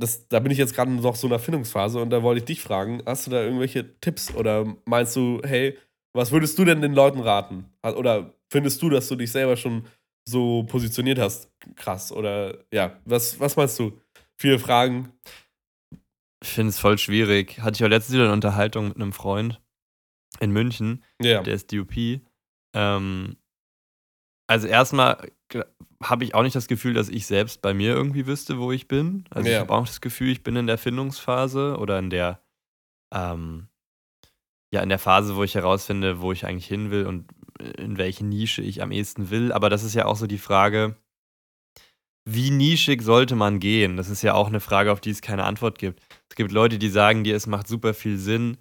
das, 0.00 0.28
da 0.28 0.40
bin 0.40 0.50
ich 0.50 0.58
jetzt 0.58 0.74
gerade 0.74 0.90
noch 0.90 1.16
so 1.16 1.26
in 1.26 1.30
der 1.30 1.38
Findungsphase 1.38 2.00
und 2.00 2.10
da 2.10 2.22
wollte 2.22 2.38
ich 2.38 2.44
dich 2.44 2.62
fragen, 2.62 3.02
hast 3.06 3.26
du 3.26 3.30
da 3.30 3.42
irgendwelche 3.42 3.98
Tipps 4.00 4.34
oder 4.34 4.76
meinst 4.86 5.14
du, 5.16 5.40
hey, 5.44 5.76
was 6.14 6.32
würdest 6.32 6.58
du 6.58 6.64
denn 6.64 6.80
den 6.80 6.94
Leuten 6.94 7.20
raten? 7.20 7.66
Oder 7.82 8.34
findest 8.50 8.80
du, 8.82 8.90
dass 8.90 9.08
du 9.08 9.16
dich 9.16 9.32
selber 9.32 9.56
schon 9.56 9.86
so 10.28 10.64
positioniert 10.64 11.18
hast? 11.18 11.50
Krass. 11.76 12.12
Oder 12.12 12.64
ja, 12.72 12.98
was, 13.04 13.40
was 13.40 13.56
meinst 13.56 13.78
du? 13.78 13.98
Viele 14.38 14.58
Fragen. 14.58 15.12
Ich 16.42 16.50
finde 16.50 16.70
es 16.70 16.78
voll 16.78 16.98
schwierig. 16.98 17.60
Hatte 17.60 17.76
ich 17.76 17.84
auch 17.84 17.88
letztens 17.88 18.14
wieder 18.14 18.24
eine 18.24 18.32
Unterhaltung 18.32 18.88
mit 18.88 18.96
einem 18.96 19.12
Freund 19.12 19.60
in 20.40 20.50
München, 20.52 21.02
Ja. 21.20 21.42
der 21.42 21.54
ist 21.54 21.72
DUP. 21.72 22.20
Ähm, 22.74 23.36
also 24.48 24.66
erstmal 24.66 25.30
habe 26.02 26.24
ich 26.24 26.34
auch 26.34 26.42
nicht 26.42 26.56
das 26.56 26.68
Gefühl, 26.68 26.94
dass 26.94 27.08
ich 27.08 27.26
selbst 27.26 27.62
bei 27.62 27.74
mir 27.74 27.92
irgendwie 27.94 28.26
wüsste, 28.26 28.58
wo 28.58 28.72
ich 28.72 28.88
bin. 28.88 29.24
Also 29.30 29.48
ich 29.48 29.54
Ja. 29.54 29.60
habe 29.60 29.72
auch 29.72 29.86
das 29.86 30.00
Gefühl, 30.00 30.30
ich 30.30 30.42
bin 30.42 30.56
in 30.56 30.66
der 30.66 30.78
Findungsphase 30.78 31.76
oder 31.78 31.98
in 31.98 32.10
der, 32.10 32.42
ähm, 33.12 33.68
ja, 34.72 34.80
in 34.82 34.88
der 34.88 34.98
Phase, 34.98 35.36
wo 35.36 35.44
ich 35.44 35.54
herausfinde, 35.54 36.20
wo 36.20 36.32
ich 36.32 36.46
eigentlich 36.46 36.66
hin 36.66 36.90
will 36.90 37.06
und 37.06 37.30
in 37.78 37.98
welche 37.98 38.24
Nische 38.24 38.62
ich 38.62 38.82
am 38.82 38.90
ehesten 38.90 39.30
will. 39.30 39.52
Aber 39.52 39.68
das 39.70 39.84
ist 39.84 39.94
ja 39.94 40.06
auch 40.06 40.16
so 40.16 40.26
die 40.26 40.38
Frage, 40.38 40.96
wie 42.24 42.50
nischig 42.50 43.02
sollte 43.02 43.36
man 43.36 43.58
gehen? 43.60 43.96
Das 43.96 44.08
ist 44.08 44.22
ja 44.22 44.34
auch 44.34 44.46
eine 44.48 44.60
Frage, 44.60 44.92
auf 44.92 45.00
die 45.00 45.10
es 45.10 45.22
keine 45.22 45.44
Antwort 45.44 45.78
gibt. 45.78 46.00
Es 46.28 46.36
gibt 46.36 46.52
Leute, 46.52 46.78
die 46.78 46.88
sagen 46.88 47.24
dir, 47.24 47.36
es 47.36 47.46
macht 47.46 47.68
super 47.68 47.94
viel 47.94 48.16
Sinn, 48.16 48.56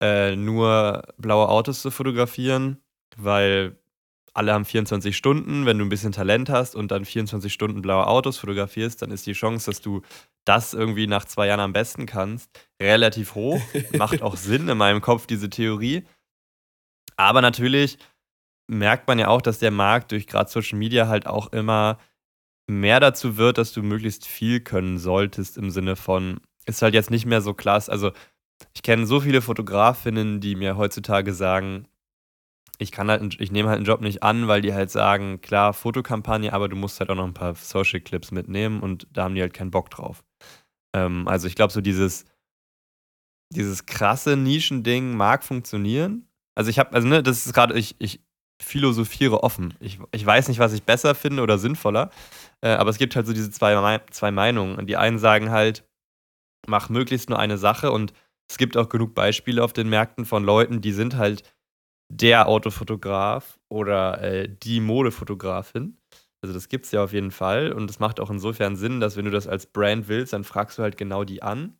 äh, 0.00 0.36
nur 0.36 1.02
blaue 1.18 1.48
Autos 1.48 1.82
zu 1.82 1.90
fotografieren, 1.90 2.82
weil 3.16 3.78
alle 4.34 4.52
haben 4.52 4.66
24 4.66 5.16
Stunden. 5.16 5.64
Wenn 5.64 5.78
du 5.78 5.84
ein 5.84 5.88
bisschen 5.88 6.12
Talent 6.12 6.50
hast 6.50 6.74
und 6.74 6.90
dann 6.90 7.04
24 7.04 7.52
Stunden 7.52 7.80
blaue 7.80 8.06
Autos 8.06 8.36
fotografierst, 8.38 9.00
dann 9.00 9.10
ist 9.10 9.26
die 9.26 9.32
Chance, 9.32 9.70
dass 9.70 9.80
du 9.80 10.02
das 10.44 10.74
irgendwie 10.74 11.06
nach 11.06 11.24
zwei 11.24 11.46
Jahren 11.46 11.60
am 11.60 11.72
besten 11.72 12.06
kannst, 12.06 12.50
relativ 12.80 13.34
hoch. 13.34 13.60
Macht 13.96 14.22
auch 14.22 14.36
Sinn 14.36 14.68
in 14.68 14.78
meinem 14.78 15.00
Kopf, 15.00 15.26
diese 15.26 15.48
Theorie. 15.48 16.04
Aber 17.16 17.40
natürlich 17.40 17.98
merkt 18.68 19.08
man 19.08 19.18
ja 19.18 19.28
auch, 19.28 19.40
dass 19.40 19.58
der 19.58 19.70
Markt 19.70 20.12
durch 20.12 20.26
gerade 20.26 20.50
Social 20.50 20.78
Media 20.78 21.08
halt 21.08 21.26
auch 21.26 21.52
immer 21.52 21.98
mehr 22.68 23.00
dazu 23.00 23.36
wird, 23.36 23.58
dass 23.58 23.72
du 23.72 23.82
möglichst 23.82 24.26
viel 24.26 24.60
können 24.60 24.98
solltest 24.98 25.56
im 25.56 25.70
Sinne 25.70 25.96
von, 25.96 26.40
ist 26.66 26.82
halt 26.82 26.94
jetzt 26.94 27.10
nicht 27.10 27.24
mehr 27.24 27.40
so 27.40 27.54
klasse. 27.54 27.90
Also 27.90 28.12
ich 28.74 28.82
kenne 28.82 29.06
so 29.06 29.20
viele 29.20 29.42
Fotografinnen, 29.42 30.40
die 30.40 30.54
mir 30.54 30.76
heutzutage 30.76 31.32
sagen, 31.32 31.88
ich 32.78 32.92
kann 32.92 33.10
halt, 33.10 33.40
ich 33.40 33.50
nehme 33.50 33.68
halt 33.68 33.78
einen 33.78 33.86
Job 33.86 34.00
nicht 34.00 34.22
an, 34.22 34.48
weil 34.48 34.60
die 34.60 34.74
halt 34.74 34.90
sagen, 34.90 35.40
klar, 35.40 35.72
Fotokampagne, 35.72 36.52
aber 36.52 36.68
du 36.68 36.76
musst 36.76 37.00
halt 37.00 37.10
auch 37.10 37.14
noch 37.14 37.26
ein 37.26 37.34
paar 37.34 37.54
Social 37.54 38.00
Clips 38.00 38.30
mitnehmen 38.30 38.80
und 38.80 39.06
da 39.12 39.24
haben 39.24 39.34
die 39.34 39.40
halt 39.40 39.54
keinen 39.54 39.70
Bock 39.70 39.90
drauf. 39.90 40.24
Ähm, 40.94 41.26
also 41.26 41.46
ich 41.46 41.54
glaube, 41.54 41.72
so 41.72 41.80
dieses, 41.80 42.26
dieses 43.54 43.86
krasse 43.86 44.36
Nischending 44.36 45.16
mag 45.16 45.44
funktionieren. 45.44 46.28
Also 46.54 46.70
ich 46.70 46.78
habe, 46.78 46.92
also 46.92 47.08
ne, 47.08 47.22
das 47.22 47.46
ist 47.46 47.52
gerade, 47.52 47.74
ich, 47.78 47.96
ich 47.98 48.20
philosophiere 48.62 49.42
offen. 49.42 49.74
Ich, 49.80 49.98
ich 50.12 50.24
weiß 50.24 50.48
nicht, 50.48 50.58
was 50.58 50.72
ich 50.72 50.82
besser 50.82 51.14
finde 51.14 51.42
oder 51.42 51.58
sinnvoller, 51.58 52.10
äh, 52.62 52.70
aber 52.70 52.90
es 52.90 52.98
gibt 52.98 53.16
halt 53.16 53.26
so 53.26 53.32
diese 53.32 53.50
zwei, 53.50 54.00
zwei 54.10 54.30
Meinungen. 54.30 54.76
Und 54.76 54.86
die 54.86 54.96
einen 54.96 55.18
sagen 55.18 55.50
halt, 55.50 55.84
mach 56.66 56.88
möglichst 56.88 57.28
nur 57.28 57.38
eine 57.38 57.58
Sache 57.58 57.90
und 57.92 58.12
es 58.50 58.58
gibt 58.58 58.76
auch 58.76 58.88
genug 58.88 59.14
Beispiele 59.14 59.62
auf 59.62 59.72
den 59.72 59.88
Märkten 59.88 60.24
von 60.24 60.44
Leuten, 60.44 60.80
die 60.80 60.92
sind 60.92 61.16
halt 61.16 61.42
der 62.08 62.48
Autofotograf 62.48 63.58
oder 63.68 64.22
äh, 64.22 64.48
die 64.48 64.80
Modefotografin. 64.80 65.98
Also 66.42 66.54
das 66.54 66.68
gibt 66.68 66.86
es 66.86 66.92
ja 66.92 67.02
auf 67.02 67.12
jeden 67.12 67.32
Fall 67.32 67.72
und 67.72 67.90
es 67.90 67.98
macht 67.98 68.20
auch 68.20 68.30
insofern 68.30 68.76
Sinn, 68.76 69.00
dass 69.00 69.16
wenn 69.16 69.24
du 69.24 69.30
das 69.30 69.48
als 69.48 69.66
Brand 69.66 70.06
willst, 70.08 70.32
dann 70.32 70.44
fragst 70.44 70.78
du 70.78 70.82
halt 70.82 70.96
genau 70.96 71.24
die 71.24 71.42
an. 71.42 71.76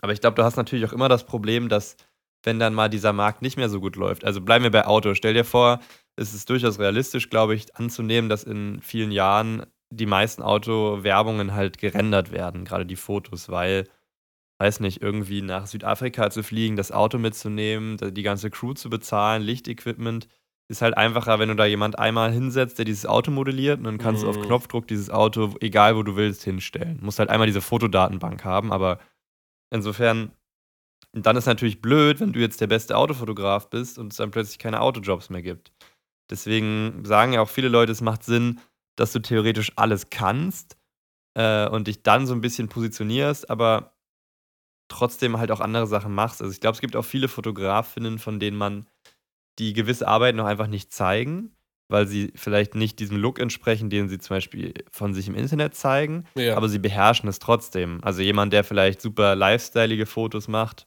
Aber 0.00 0.12
ich 0.12 0.20
glaube, 0.20 0.34
du 0.34 0.42
hast 0.42 0.56
natürlich 0.56 0.84
auch 0.86 0.92
immer 0.92 1.08
das 1.08 1.24
Problem, 1.24 1.68
dass 1.68 1.96
wenn 2.44 2.58
dann 2.58 2.74
mal 2.74 2.88
dieser 2.88 3.12
Markt 3.12 3.42
nicht 3.42 3.56
mehr 3.56 3.68
so 3.68 3.80
gut 3.80 3.96
läuft, 3.96 4.24
also 4.24 4.40
bleiben 4.40 4.64
wir 4.64 4.70
bei 4.70 4.86
Auto, 4.86 5.14
stell 5.14 5.34
dir 5.34 5.44
vor, 5.44 5.80
es 6.16 6.34
ist 6.34 6.50
durchaus 6.50 6.78
realistisch, 6.78 7.30
glaube 7.30 7.54
ich, 7.54 7.76
anzunehmen, 7.76 8.28
dass 8.28 8.44
in 8.44 8.80
vielen 8.80 9.12
Jahren 9.12 9.66
die 9.90 10.06
meisten 10.06 10.42
Autowerbungen 10.42 11.54
halt 11.54 11.78
gerendert 11.78 12.32
werden, 12.32 12.64
gerade 12.64 12.86
die 12.86 12.96
Fotos, 12.96 13.48
weil 13.48 13.84
weiß 14.60 14.80
nicht, 14.80 15.02
irgendwie 15.02 15.42
nach 15.42 15.66
Südafrika 15.66 16.30
zu 16.30 16.42
fliegen, 16.42 16.76
das 16.76 16.92
Auto 16.92 17.18
mitzunehmen, 17.18 17.96
die 17.98 18.22
ganze 18.22 18.50
Crew 18.50 18.74
zu 18.74 18.90
bezahlen, 18.90 19.42
Lichtequipment, 19.42 20.28
ist 20.70 20.82
halt 20.82 20.96
einfacher, 20.96 21.38
wenn 21.38 21.48
du 21.48 21.56
da 21.56 21.64
jemand 21.64 21.98
einmal 21.98 22.30
hinsetzt, 22.30 22.78
der 22.78 22.84
dieses 22.84 23.06
Auto 23.06 23.30
modelliert 23.30 23.78
und 23.78 23.84
dann 23.84 23.98
kannst 23.98 24.22
du 24.22 24.28
auf 24.28 24.36
Mhm. 24.36 24.42
Knopfdruck 24.42 24.86
dieses 24.86 25.08
Auto, 25.08 25.54
egal 25.60 25.96
wo 25.96 26.02
du 26.02 26.16
willst, 26.16 26.44
hinstellen. 26.44 26.98
Du 26.98 27.04
musst 27.06 27.18
halt 27.18 27.30
einmal 27.30 27.46
diese 27.46 27.62
Fotodatenbank 27.62 28.44
haben, 28.44 28.72
aber 28.72 28.98
insofern 29.72 30.32
dann 31.12 31.36
ist 31.36 31.46
natürlich 31.46 31.80
blöd, 31.80 32.20
wenn 32.20 32.32
du 32.32 32.40
jetzt 32.40 32.60
der 32.60 32.66
beste 32.66 32.96
Autofotograf 32.96 33.70
bist 33.70 33.98
und 33.98 34.12
es 34.12 34.18
dann 34.18 34.30
plötzlich 34.30 34.58
keine 34.58 34.80
Autojobs 34.80 35.30
mehr 35.30 35.42
gibt. 35.42 35.72
Deswegen 36.30 37.04
sagen 37.04 37.32
ja 37.32 37.40
auch 37.40 37.48
viele 37.48 37.68
Leute, 37.68 37.92
es 37.92 38.02
macht 38.02 38.22
Sinn, 38.24 38.60
dass 38.96 39.12
du 39.12 39.20
theoretisch 39.20 39.72
alles 39.76 40.10
kannst 40.10 40.76
äh, 41.34 41.66
und 41.68 41.86
dich 41.88 42.02
dann 42.02 42.26
so 42.26 42.34
ein 42.34 42.42
bisschen 42.42 42.68
positionierst, 42.68 43.48
aber 43.48 43.96
trotzdem 44.88 45.38
halt 45.38 45.50
auch 45.50 45.60
andere 45.60 45.86
Sachen 45.86 46.14
machst. 46.14 46.40
Also 46.42 46.52
ich 46.52 46.60
glaube, 46.60 46.74
es 46.74 46.80
gibt 46.80 46.96
auch 46.96 47.04
viele 47.04 47.28
Fotografinnen, 47.28 48.18
von 48.18 48.40
denen 48.40 48.56
man 48.56 48.86
die 49.58 49.72
gewisse 49.72 50.06
Arbeit 50.08 50.34
noch 50.34 50.46
einfach 50.46 50.66
nicht 50.68 50.92
zeigen, 50.92 51.52
weil 51.88 52.06
sie 52.06 52.32
vielleicht 52.36 52.74
nicht 52.74 52.98
diesem 52.98 53.16
Look 53.16 53.38
entsprechen, 53.38 53.90
den 53.90 54.08
sie 54.08 54.18
zum 54.18 54.36
Beispiel 54.36 54.74
von 54.90 55.14
sich 55.14 55.26
im 55.28 55.34
Internet 55.34 55.74
zeigen, 55.74 56.24
Ja. 56.36 56.56
aber 56.56 56.68
sie 56.68 56.78
beherrschen 56.78 57.28
es 57.28 57.38
trotzdem. 57.38 58.00
Also 58.02 58.22
jemand, 58.22 58.52
der 58.52 58.62
vielleicht 58.64 59.00
super 59.00 59.34
lifestyleige 59.34 60.06
Fotos 60.06 60.48
macht, 60.48 60.86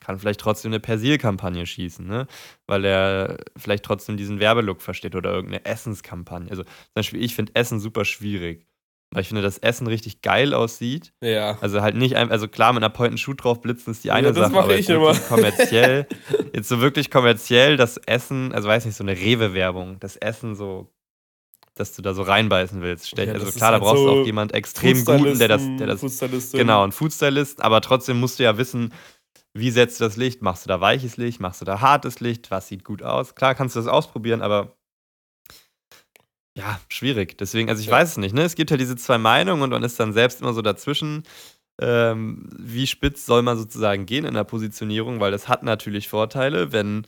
kann 0.00 0.18
vielleicht 0.18 0.40
trotzdem 0.40 0.70
eine 0.72 0.80
Persil-Kampagne 0.80 1.66
schießen, 1.66 2.06
ne? 2.06 2.26
weil 2.66 2.84
er 2.86 3.38
vielleicht 3.56 3.84
trotzdem 3.84 4.16
diesen 4.16 4.40
Werbelook 4.40 4.80
versteht 4.80 5.14
oder 5.14 5.30
irgendeine 5.32 5.64
Essenskampagne. 5.66 6.50
Also 6.50 6.62
zum 6.64 6.72
Beispiel, 6.94 7.22
ich 7.22 7.34
finde 7.34 7.54
Essen 7.54 7.80
super 7.80 8.04
schwierig, 8.06 8.66
weil 9.12 9.22
ich 9.22 9.28
finde, 9.28 9.42
dass 9.42 9.58
Essen 9.58 9.86
richtig 9.86 10.22
geil 10.22 10.54
aussieht. 10.54 11.12
Ja. 11.20 11.58
Also 11.60 11.82
halt 11.82 11.96
nicht 11.96 12.16
einfach, 12.16 12.32
also 12.32 12.46
klar, 12.48 12.72
mit 12.72 12.82
einer 12.82 12.90
Point-and-Shoot 12.92 13.42
drauf 13.42 13.60
blitzen 13.60 13.90
ist 13.92 14.04
die 14.04 14.08
Ja, 14.08 14.14
eine 14.14 14.28
das 14.28 14.36
Sache, 14.36 14.52
mache 14.52 14.64
aber 14.64 14.76
ich 14.78 14.88
immer. 14.88 15.14
kommerziell, 15.14 16.06
jetzt 16.54 16.68
so 16.68 16.80
wirklich 16.80 17.10
kommerziell 17.10 17.76
das 17.76 17.96
Essen, 17.96 18.52
also 18.52 18.68
weiß 18.68 18.84
nicht, 18.84 18.96
so 18.96 19.02
eine 19.04 19.16
Rewe-Werbung, 19.16 19.98
das 19.98 20.16
Essen 20.16 20.54
so, 20.54 20.92
dass 21.74 21.94
du 21.96 22.02
da 22.02 22.14
so 22.14 22.22
reinbeißen 22.22 22.82
willst. 22.82 23.16
Ja, 23.18 23.32
also 23.32 23.50
klar, 23.50 23.70
da 23.70 23.74
halt 23.74 23.82
brauchst 23.82 24.02
du 24.02 24.06
so 24.08 24.20
auch 24.20 24.26
jemand 24.26 24.52
extrem 24.54 25.04
guten, 25.04 25.38
der 25.38 25.48
das, 25.48 25.62
der 25.78 25.86
das. 25.88 26.52
Genau, 26.52 26.84
ein 26.84 26.92
Foodstylist, 26.92 27.62
aber 27.62 27.80
trotzdem 27.80 28.20
musst 28.20 28.38
du 28.38 28.44
ja 28.44 28.58
wissen, 28.58 28.92
wie 29.54 29.70
setzt 29.72 29.98
du 29.98 30.04
das 30.04 30.16
Licht? 30.16 30.42
Machst 30.42 30.64
du 30.64 30.68
da 30.68 30.80
weiches 30.80 31.16
Licht? 31.16 31.40
Machst 31.40 31.60
du 31.60 31.64
da 31.64 31.80
hartes 31.80 32.20
Licht? 32.20 32.50
Was 32.52 32.68
sieht 32.68 32.84
gut 32.84 33.02
aus? 33.02 33.34
Klar 33.34 33.56
kannst 33.56 33.74
du 33.74 33.80
das 33.80 33.88
ausprobieren, 33.88 34.42
aber 34.42 34.76
ja, 36.56 36.80
schwierig. 36.88 37.38
Deswegen, 37.38 37.68
also 37.68 37.80
ich 37.80 37.86
Ja. 37.86 37.92
weiß 37.92 38.10
es 38.10 38.16
nicht, 38.16 38.34
ne? 38.34 38.42
Es 38.42 38.54
gibt 38.54 38.70
ja 38.70 38.76
diese 38.76 38.96
zwei 38.96 39.18
Meinungen 39.18 39.62
und 39.62 39.70
man 39.70 39.82
ist 39.82 39.98
dann 40.00 40.12
selbst 40.12 40.40
immer 40.40 40.52
so 40.52 40.62
dazwischen. 40.62 41.22
Ähm, 41.80 42.48
wie 42.58 42.86
spitz 42.86 43.24
soll 43.24 43.42
man 43.42 43.56
sozusagen 43.56 44.04
gehen 44.06 44.24
in 44.24 44.34
der 44.34 44.44
Positionierung? 44.44 45.20
Weil 45.20 45.30
das 45.32 45.48
hat 45.48 45.62
natürlich 45.62 46.08
Vorteile, 46.08 46.72
wenn. 46.72 47.06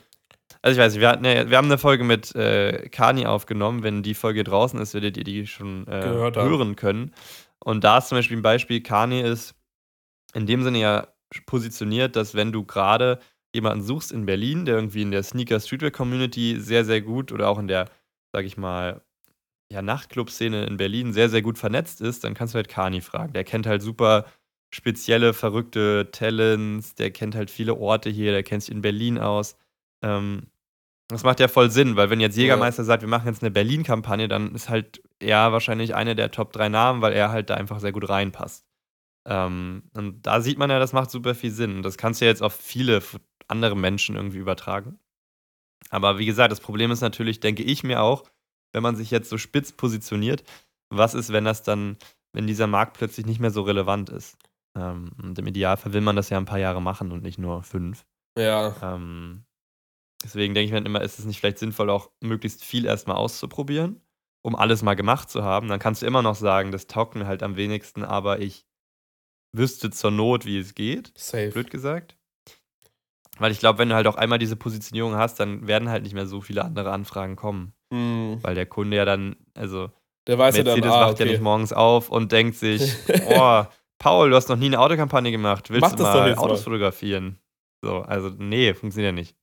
Also 0.62 0.78
ich 0.78 0.85
weiß 0.85 0.92
nicht, 0.92 1.00
wir, 1.00 1.09
hatten 1.09 1.24
ja, 1.24 1.50
wir 1.50 1.57
haben 1.57 1.66
eine 1.66 1.78
Folge 1.78 2.05
mit 2.05 2.35
äh, 2.37 2.88
Kani 2.90 3.26
aufgenommen. 3.26 3.83
Wenn 3.83 4.02
die 4.02 4.14
Folge 4.14 4.44
draußen 4.44 4.78
ist, 4.81 4.94
werdet 4.94 5.16
ihr 5.16 5.24
die 5.24 5.46
schon 5.46 5.87
äh, 5.88 6.02
hören 6.44 6.76
können. 6.76 7.14
Und 7.59 7.85
da 7.85 7.98
ist 7.98 8.09
zum 8.09 8.18
Beispiel 8.18 8.37
ein 8.37 8.42
Beispiel, 8.42 8.83
Kani 8.83 9.20
ist 9.22 9.55
in 10.35 10.46
dem 10.46 10.62
Sinne 10.62 10.78
ja 10.78 11.09
positioniert, 11.46 12.16
dass 12.16 12.35
wenn 12.35 12.52
du 12.52 12.64
gerade 12.64 13.18
jemanden 13.55 13.85
suchst 13.85 14.12
in 14.12 14.26
Berlin, 14.26 14.64
der 14.64 14.76
irgendwie 14.76 15.02
in 15.02 15.11
der 15.11 15.22
Sneaker 15.22 15.61
Streetwear 15.61 15.90
Community 15.90 16.59
sehr, 16.61 16.85
sehr 16.85 17.02
gut 17.02 17.33
oder 17.33 17.48
auch 17.48 17.59
in 17.59 17.68
der, 17.68 17.88
sag 18.33 18.44
ich 18.44 18.57
mal, 18.57 19.02
ja, 19.72 19.82
Nachtclub-Szene 19.82 20.66
in 20.66 20.76
Berlin 20.76 21.12
sehr, 21.12 21.28
sehr 21.28 21.42
gut 21.42 21.58
vernetzt 21.58 22.00
ist, 22.00 22.24
dann 22.24 22.35
kannst 22.35 22.54
du 22.54 22.56
halt 22.56 22.68
Kani 22.68 23.00
fragen. 23.00 23.32
Der 23.32 23.44
kennt 23.44 23.66
halt 23.66 23.82
super 23.82 24.26
spezielle, 24.70 25.35
verrückte 25.35 26.11
Talents, 26.12 26.94
der 26.94 27.11
kennt 27.11 27.35
halt 27.35 27.50
viele 27.50 27.74
Orte 27.76 28.11
hier, 28.11 28.32
der 28.32 28.42
kennt 28.42 28.62
sich 28.62 28.74
in 28.74 28.82
Berlin 28.82 29.18
aus. 29.18 29.56
Ähm, 30.02 30.48
das 31.08 31.24
macht 31.24 31.40
ja 31.40 31.48
voll 31.48 31.70
Sinn, 31.70 31.96
weil 31.96 32.11
wenn 32.11 32.20
jetzt 32.20 32.37
Jägermeister 32.38 32.85
sagt, 32.85 33.02
wir 33.02 33.08
machen 33.08 33.26
jetzt 33.28 33.42
eine 33.42 33.50
Berlin-Kampagne, 33.50 34.28
dann 34.28 34.54
ist 34.54 34.68
halt 34.70 35.02
er 35.20 35.52
wahrscheinlich 35.52 35.94
einer 35.94 36.14
der 36.14 36.30
Top 36.30 36.52
3 36.52 36.68
Namen, 36.68 37.02
weil 37.02 37.12
er 37.12 37.30
halt 37.30 37.50
da 37.50 37.54
einfach 37.54 37.80
sehr 37.80 37.92
gut 37.92 38.08
reinpasst. 38.08 38.64
Ähm, 39.26 39.85
und 39.94 40.22
da 40.26 40.40
sieht 40.40 40.58
man 40.58 40.70
ja, 40.70 40.78
das 40.78 40.92
macht 40.92 41.11
super 41.11 41.35
viel 41.35 41.50
Sinn. 41.50 41.76
Und 41.76 41.82
das 41.82 41.98
kannst 41.98 42.20
du 42.20 42.24
ja 42.24 42.30
jetzt 42.30 42.42
auf 42.42 42.54
viele 42.54 43.02
andere 43.48 43.76
Menschen 43.76 44.16
irgendwie 44.16 44.38
übertragen. 44.38 44.98
Aber 45.90 46.18
wie 46.18 46.26
gesagt, 46.26 46.50
das 46.52 46.61
Problem 46.61 46.90
ist 46.90 47.02
natürlich, 47.02 47.40
denke 47.40 47.62
ich 47.62 47.85
mir 47.85 48.00
auch, 48.02 48.24
wenn 48.72 48.82
man 48.82 48.96
sich 48.96 49.11
jetzt 49.11 49.28
so 49.28 49.38
spitz 49.38 49.72
positioniert, 49.72 50.44
was 50.90 51.14
ist, 51.14 51.32
wenn 51.32 51.44
das 51.44 51.62
dann, 51.62 51.96
wenn 52.32 52.46
dieser 52.46 52.66
Markt 52.66 52.96
plötzlich 52.96 53.26
nicht 53.26 53.40
mehr 53.40 53.50
so 53.50 53.62
relevant 53.62 54.11
ist? 54.11 54.37
Ähm, 54.76 55.11
und 55.22 55.38
im 55.38 55.46
Idealfall 55.46 55.92
will 55.92 56.00
man 56.00 56.16
das 56.16 56.30
ja 56.30 56.38
ein 56.38 56.44
paar 56.44 56.58
Jahre 56.58 56.82
machen 56.82 57.12
und 57.12 57.22
nicht 57.22 57.38
nur 57.38 57.62
fünf. 57.62 58.06
Ja. 58.38 58.74
Ähm, 58.82 59.44
deswegen 60.24 60.54
denke 60.54 60.66
ich 60.66 60.72
mir 60.72 60.87
immer, 60.87 61.02
ist 61.02 61.18
es 61.18 61.24
nicht 61.24 61.40
vielleicht 61.40 61.58
sinnvoll, 61.58 61.90
auch 61.90 62.11
möglichst 62.20 62.64
viel 62.64 62.87
erstmal 62.87 63.16
auszuprobieren, 63.16 64.00
um 64.42 64.56
alles 64.56 64.82
mal 64.82 64.94
gemacht 64.94 65.30
zu 65.30 65.42
haben. 65.42 65.68
Dann 65.68 65.78
kannst 65.78 66.02
du 66.02 66.06
immer 66.06 66.22
noch 66.22 66.37
sagen, 66.37 66.72
das 66.72 66.87
taugt 66.87 67.14
mir 67.14 67.26
halt 67.26 67.42
am 67.42 67.56
wenigsten, 67.56 68.04
aber 68.04 68.40
ich 68.40 68.66
wüsste 69.54 69.90
zur 69.90 70.11
Not, 70.11 70.46
wie 70.46 70.58
es 70.58 70.74
geht, 70.74 71.12
Safe. 71.16 71.50
blöd 71.50 71.70
gesagt. 71.70 72.16
Weil 73.38 73.52
ich 73.52 73.58
glaube, 73.58 73.78
wenn 73.78 73.88
du 73.88 73.94
halt 73.94 74.06
auch 74.06 74.16
einmal 74.16 74.38
diese 74.38 74.56
Positionierung 74.56 75.14
hast, 75.14 75.40
dann 75.40 75.66
werden 75.66 75.88
halt 75.88 76.02
nicht 76.02 76.14
mehr 76.14 76.26
so 76.26 76.40
viele 76.40 76.64
andere 76.64 76.92
Anfragen 76.92 77.37
kommen. 77.37 77.72
Hm. 77.92 78.38
Weil 78.42 78.55
der 78.55 78.66
Kunde 78.66 78.96
ja 78.96 79.05
dann, 79.05 79.37
also 79.55 79.90
Der 80.26 80.38
weiß 80.38 80.57
ja 80.57 80.64
Mercedes 80.64 80.90
dann, 80.90 80.92
ah, 80.92 81.07
wacht 81.09 81.18
ja 81.18 81.24
okay. 81.26 81.33
nicht 81.33 81.42
morgens 81.42 81.72
auf 81.72 82.09
und 82.09 82.33
denkt 82.33 82.57
sich, 82.57 82.94
oh, 83.28 83.64
Paul, 83.98 84.31
du 84.31 84.37
hast 84.37 84.48
noch 84.48 84.57
nie 84.57 84.66
eine 84.66 84.81
Autokampagne 84.81 85.31
gemacht, 85.31 85.70
willst 85.70 85.83
Mach 85.83 85.94
du 85.94 86.02
mal 86.02 86.28
jetzt 86.28 86.38
mal. 86.38 86.44
Autos 86.44 86.62
fotografieren? 86.64 87.38
So, 87.85 87.98
also 87.98 88.31
nee, 88.38 88.72
funktioniert 88.74 89.11
ja 89.11 89.20
nicht. 89.20 89.37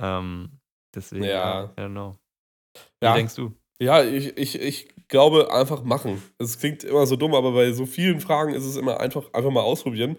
Ähm, 0.00 0.58
deswegen, 0.94 1.24
Ja. 1.24 1.64
ja, 1.64 1.64
I 1.78 1.80
don't 1.82 1.90
know. 1.90 2.16
Wie 3.00 3.06
Ja. 3.06 3.14
denkst 3.14 3.34
du? 3.34 3.52
Ja, 3.80 4.02
ich, 4.02 4.36
ich, 4.38 4.60
ich 4.60 4.88
glaube, 5.08 5.52
einfach 5.52 5.82
machen. 5.82 6.22
Es 6.38 6.58
klingt 6.58 6.84
immer 6.84 7.04
so 7.06 7.16
dumm, 7.16 7.34
aber 7.34 7.52
bei 7.52 7.72
so 7.72 7.84
vielen 7.84 8.20
Fragen 8.20 8.54
ist 8.54 8.64
es 8.64 8.76
immer 8.76 9.00
einfach, 9.00 9.24
einfach 9.32 9.50
mal 9.50 9.60
ausprobieren. 9.62 10.16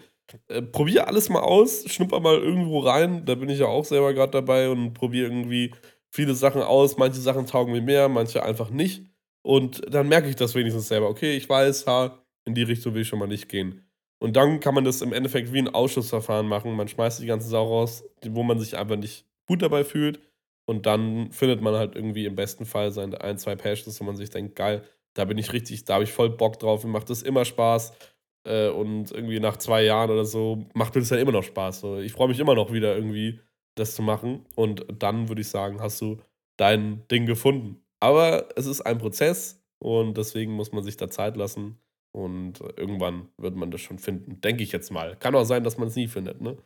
Äh, 0.48 0.62
probier 0.62 1.08
alles 1.08 1.30
mal 1.30 1.40
aus, 1.42 1.86
schnupper 1.90 2.20
mal 2.20 2.38
irgendwo 2.38 2.80
rein. 2.80 3.26
Da 3.26 3.36
bin 3.36 3.50
ich 3.50 3.60
ja 3.60 3.68
auch 3.68 3.86
selber 3.86 4.14
gerade 4.14 4.32
dabei 4.32 4.70
und 4.70 4.94
probiere 4.94 5.28
irgendwie 5.30 5.74
viele 6.14 6.36
Sachen 6.36 6.62
aus. 6.62 6.98
Manche 6.98 7.20
Sachen 7.20 7.48
taugen 7.48 7.74
mir 7.74 7.82
mehr, 7.82 8.08
manche 8.08 8.44
einfach 8.44 8.70
nicht. 8.70 9.06
Und 9.42 9.82
dann 9.94 10.08
merke 10.08 10.30
ich 10.30 10.36
das 10.36 10.56
wenigstens 10.56 10.88
selber. 10.88 11.10
Okay, 11.10 11.36
ich 11.36 11.50
weiß, 11.50 11.88
ha, 11.88 12.24
in 12.46 12.56
die 12.56 12.64
Richtung 12.64 12.94
will 12.94 13.02
ich 13.02 13.08
schon 13.08 13.20
mal 13.20 13.28
nicht 13.28 13.50
gehen. 13.50 13.86
Und 14.20 14.38
dann 14.38 14.62
kann 14.62 14.76
man 14.76 14.86
das 14.86 15.02
im 15.02 15.12
Endeffekt 15.12 15.52
wie 15.52 15.60
ein 15.60 15.74
Ausschussverfahren 15.74 16.48
machen. 16.48 16.76
Man 16.76 16.88
schmeißt 16.88 17.22
die 17.22 17.26
ganze 17.26 17.50
Sau 17.50 17.68
raus, 17.68 18.06
wo 18.26 18.44
man 18.44 18.60
sich 18.60 18.78
einfach 18.78 18.96
nicht 18.96 19.26
gut 19.48 19.62
dabei 19.62 19.84
fühlt. 19.84 20.22
Und 20.66 20.86
dann 20.86 21.32
findet 21.32 21.62
man 21.62 21.74
halt 21.74 21.96
irgendwie 21.96 22.26
im 22.26 22.36
besten 22.36 22.66
Fall 22.66 22.92
seine 22.92 23.20
ein, 23.20 23.38
zwei 23.38 23.56
Passions, 23.56 24.00
wo 24.00 24.06
man 24.06 24.16
sich 24.16 24.30
denkt, 24.30 24.56
geil, 24.56 24.84
da 25.14 25.26
bin 25.26 25.38
ich 25.38 25.52
richtig, 25.52 25.84
da 25.84 25.96
habe 25.96 26.06
ich 26.06 26.14
voll 26.14 26.30
Bock 26.30 26.58
drauf, 26.60 26.86
mir 26.86 26.90
macht 26.90 27.10
das 27.10 27.22
immer 27.22 27.44
Spaß. 27.44 27.94
Äh, 28.46 28.70
und 28.70 29.12
irgendwie 29.12 29.40
nach 29.42 29.58
zwei 29.58 29.84
Jahren 29.84 30.10
oder 30.10 30.26
so 30.26 30.66
macht 30.74 30.96
mir 30.96 31.02
das 31.02 31.10
ja 31.10 31.18
immer 31.18 31.34
noch 31.34 31.44
Spaß. 31.44 31.84
Ich 32.04 32.14
freue 32.14 32.30
mich 32.30 32.40
immer 32.40 32.56
noch 32.56 32.72
wieder 32.72 32.96
irgendwie, 32.96 33.42
das 33.76 33.96
zu 33.96 34.02
machen. 34.02 34.46
Und 34.56 34.86
dann 35.00 35.30
würde 35.30 35.42
ich 35.42 35.50
sagen, 35.50 35.82
hast 35.82 36.02
du 36.02 36.18
dein 36.58 37.08
Ding 37.10 37.26
gefunden. 37.26 37.84
Aber 38.00 38.50
es 38.56 38.66
ist 38.66 38.82
ein 38.82 38.98
Prozess 38.98 39.64
und 39.80 40.18
deswegen 40.18 40.54
muss 40.54 40.72
man 40.72 40.84
sich 40.84 40.98
da 40.98 41.10
Zeit 41.10 41.38
lassen. 41.38 41.80
Und 42.12 42.60
irgendwann 42.78 43.30
wird 43.38 43.56
man 43.56 43.72
das 43.72 43.82
schon 43.82 43.98
finden, 43.98 44.40
denke 44.42 44.64
ich 44.64 44.72
jetzt 44.72 44.92
mal. 44.92 45.16
Kann 45.16 45.34
auch 45.36 45.46
sein, 45.46 45.64
dass 45.64 45.78
man 45.78 45.88
es 45.88 45.96
nie 45.96 46.08
findet, 46.08 46.42
ne? 46.42 46.58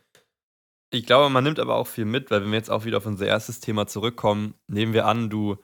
Ich 0.90 1.06
glaube, 1.06 1.30
man 1.30 1.44
nimmt 1.44 1.58
aber 1.58 1.76
auch 1.76 1.86
viel 1.86 2.06
mit, 2.06 2.30
weil 2.30 2.42
wenn 2.42 2.50
wir 2.50 2.58
jetzt 2.58 2.70
auch 2.70 2.84
wieder 2.84 2.96
auf 2.96 3.06
unser 3.06 3.26
erstes 3.26 3.60
Thema 3.60 3.86
zurückkommen, 3.86 4.54
nehmen 4.68 4.94
wir 4.94 5.06
an, 5.06 5.28
du 5.28 5.56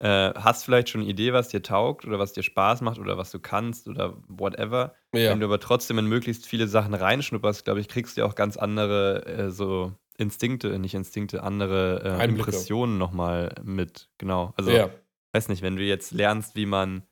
äh, 0.00 0.32
hast 0.34 0.64
vielleicht 0.64 0.90
schon 0.90 1.00
eine 1.00 1.10
Idee, 1.10 1.32
was 1.32 1.48
dir 1.48 1.62
taugt 1.62 2.04
oder 2.04 2.18
was 2.18 2.32
dir 2.32 2.42
Spaß 2.42 2.82
macht 2.82 2.98
oder 2.98 3.18
was 3.18 3.30
du 3.30 3.40
kannst 3.40 3.88
oder 3.88 4.16
whatever. 4.28 4.94
Ja. 5.14 5.30
Wenn 5.30 5.40
du 5.40 5.46
aber 5.46 5.58
trotzdem 5.58 5.98
in 5.98 6.06
möglichst 6.06 6.46
viele 6.46 6.68
Sachen 6.68 6.94
reinschnupperst, 6.94 7.64
glaube 7.64 7.80
ich, 7.80 7.88
kriegst 7.88 8.16
du 8.16 8.24
auch 8.24 8.34
ganz 8.34 8.56
andere 8.56 9.26
äh, 9.26 9.50
so 9.50 9.92
Instinkte, 10.18 10.78
nicht 10.78 10.94
Instinkte, 10.94 11.42
andere 11.42 12.02
äh, 12.04 12.08
Einblicke. 12.10 12.50
Impressionen 12.50 12.98
nochmal 12.98 13.54
mit. 13.62 14.10
Genau. 14.18 14.52
Also, 14.56 14.70
ja. 14.70 14.90
weiß 15.32 15.48
nicht, 15.48 15.62
wenn 15.62 15.76
du 15.76 15.82
jetzt 15.82 16.12
lernst, 16.12 16.56
wie 16.56 16.66
man 16.66 17.02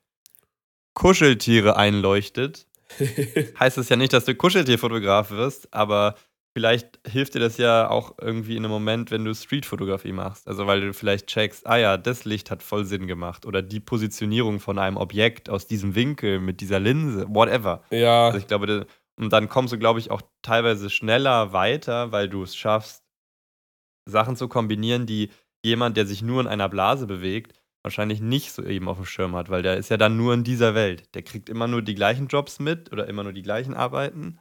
Kuscheltiere 0.95 1.77
einleuchtet, 1.77 2.67
heißt 3.61 3.79
es 3.79 3.89
ja 3.89 3.97
nicht, 3.97 4.13
dass 4.13 4.25
du 4.25 4.35
Kuscheltierfotograf 4.35 5.31
wirst, 5.31 5.73
aber 5.73 6.17
vielleicht 6.57 6.99
hilft 7.07 7.35
dir 7.35 7.41
das 7.41 7.59
ja 7.59 7.89
auch 7.91 8.15
irgendwie 8.19 8.57
in 8.57 8.65
einem 8.65 8.73
Moment, 8.73 9.11
wenn 9.11 9.25
du 9.25 9.35
Streetfotografie 9.35 10.13
machst. 10.13 10.49
Also 10.49 10.67
weil 10.67 10.81
du 10.81 10.95
vielleicht 10.95 11.27
checkst, 11.27 11.67
ah 11.67 11.77
ja, 11.77 11.97
das 11.99 12.25
Licht 12.25 12.51
hat 12.51 12.63
voll 12.63 12.87
Sinn 12.87 13.07
gemacht. 13.07 13.45
Oder 13.45 13.61
die 13.61 13.79
Positionierung 13.79 14.59
von 14.59 14.79
einem 14.79 14.97
Objekt 14.97 15.51
aus 15.51 15.67
diesem 15.67 15.95
Winkel 15.95 16.41
mit 16.41 16.61
dieser 16.61 16.81
Linse, 16.81 17.27
whatever. 17.29 17.83
ja. 17.91 18.27
Also 18.27 18.39
ich 18.39 18.47
glaube, 18.47 18.87
und 19.19 19.33
dann 19.33 19.49
kommst 19.49 19.73
du, 19.73 19.79
glaube 19.79 19.99
ich, 19.99 20.11
auch 20.11 20.23
teilweise 20.43 20.91
schneller 20.91 21.53
weiter, 21.53 22.13
weil 22.13 22.29
du 22.29 22.43
es 22.43 22.57
schaffst, 22.57 23.05
Sachen 24.09 24.37
zu 24.37 24.49
kombinieren, 24.49 25.07
die 25.07 25.31
jemand, 25.65 25.97
der 25.97 26.07
sich 26.07 26.23
nur 26.23 26.41
in 26.41 26.47
einer 26.47 26.69
Blase 26.69 27.07
bewegt, 27.07 27.55
wahrscheinlich 27.83 28.21
nicht 28.21 28.53
so 28.53 28.63
eben 28.63 28.89
auf 28.89 28.97
dem 28.97 29.07
Schirm 29.07 29.35
hat, 29.35 29.49
weil 29.49 29.63
der 29.63 29.77
ist 29.77 29.91
ja 29.91 29.97
dann 29.97 30.17
nur 30.17 30.35
in 30.35 30.45
dieser 30.45 30.75
Welt. 30.75 31.15
Der 31.15 31.23
kriegt 31.23 31.49
immer 31.49 31.67
nur 31.67 31.83
die 31.83 31.95
gleichen 31.95 32.29
Jobs 32.29 32.59
mit 32.59 32.93
oder 32.93 33.09
immer 33.09 33.25
nur 33.25 33.33
die 33.33 33.43
gleichen 33.43 33.75
Arbeiten. 33.75 34.39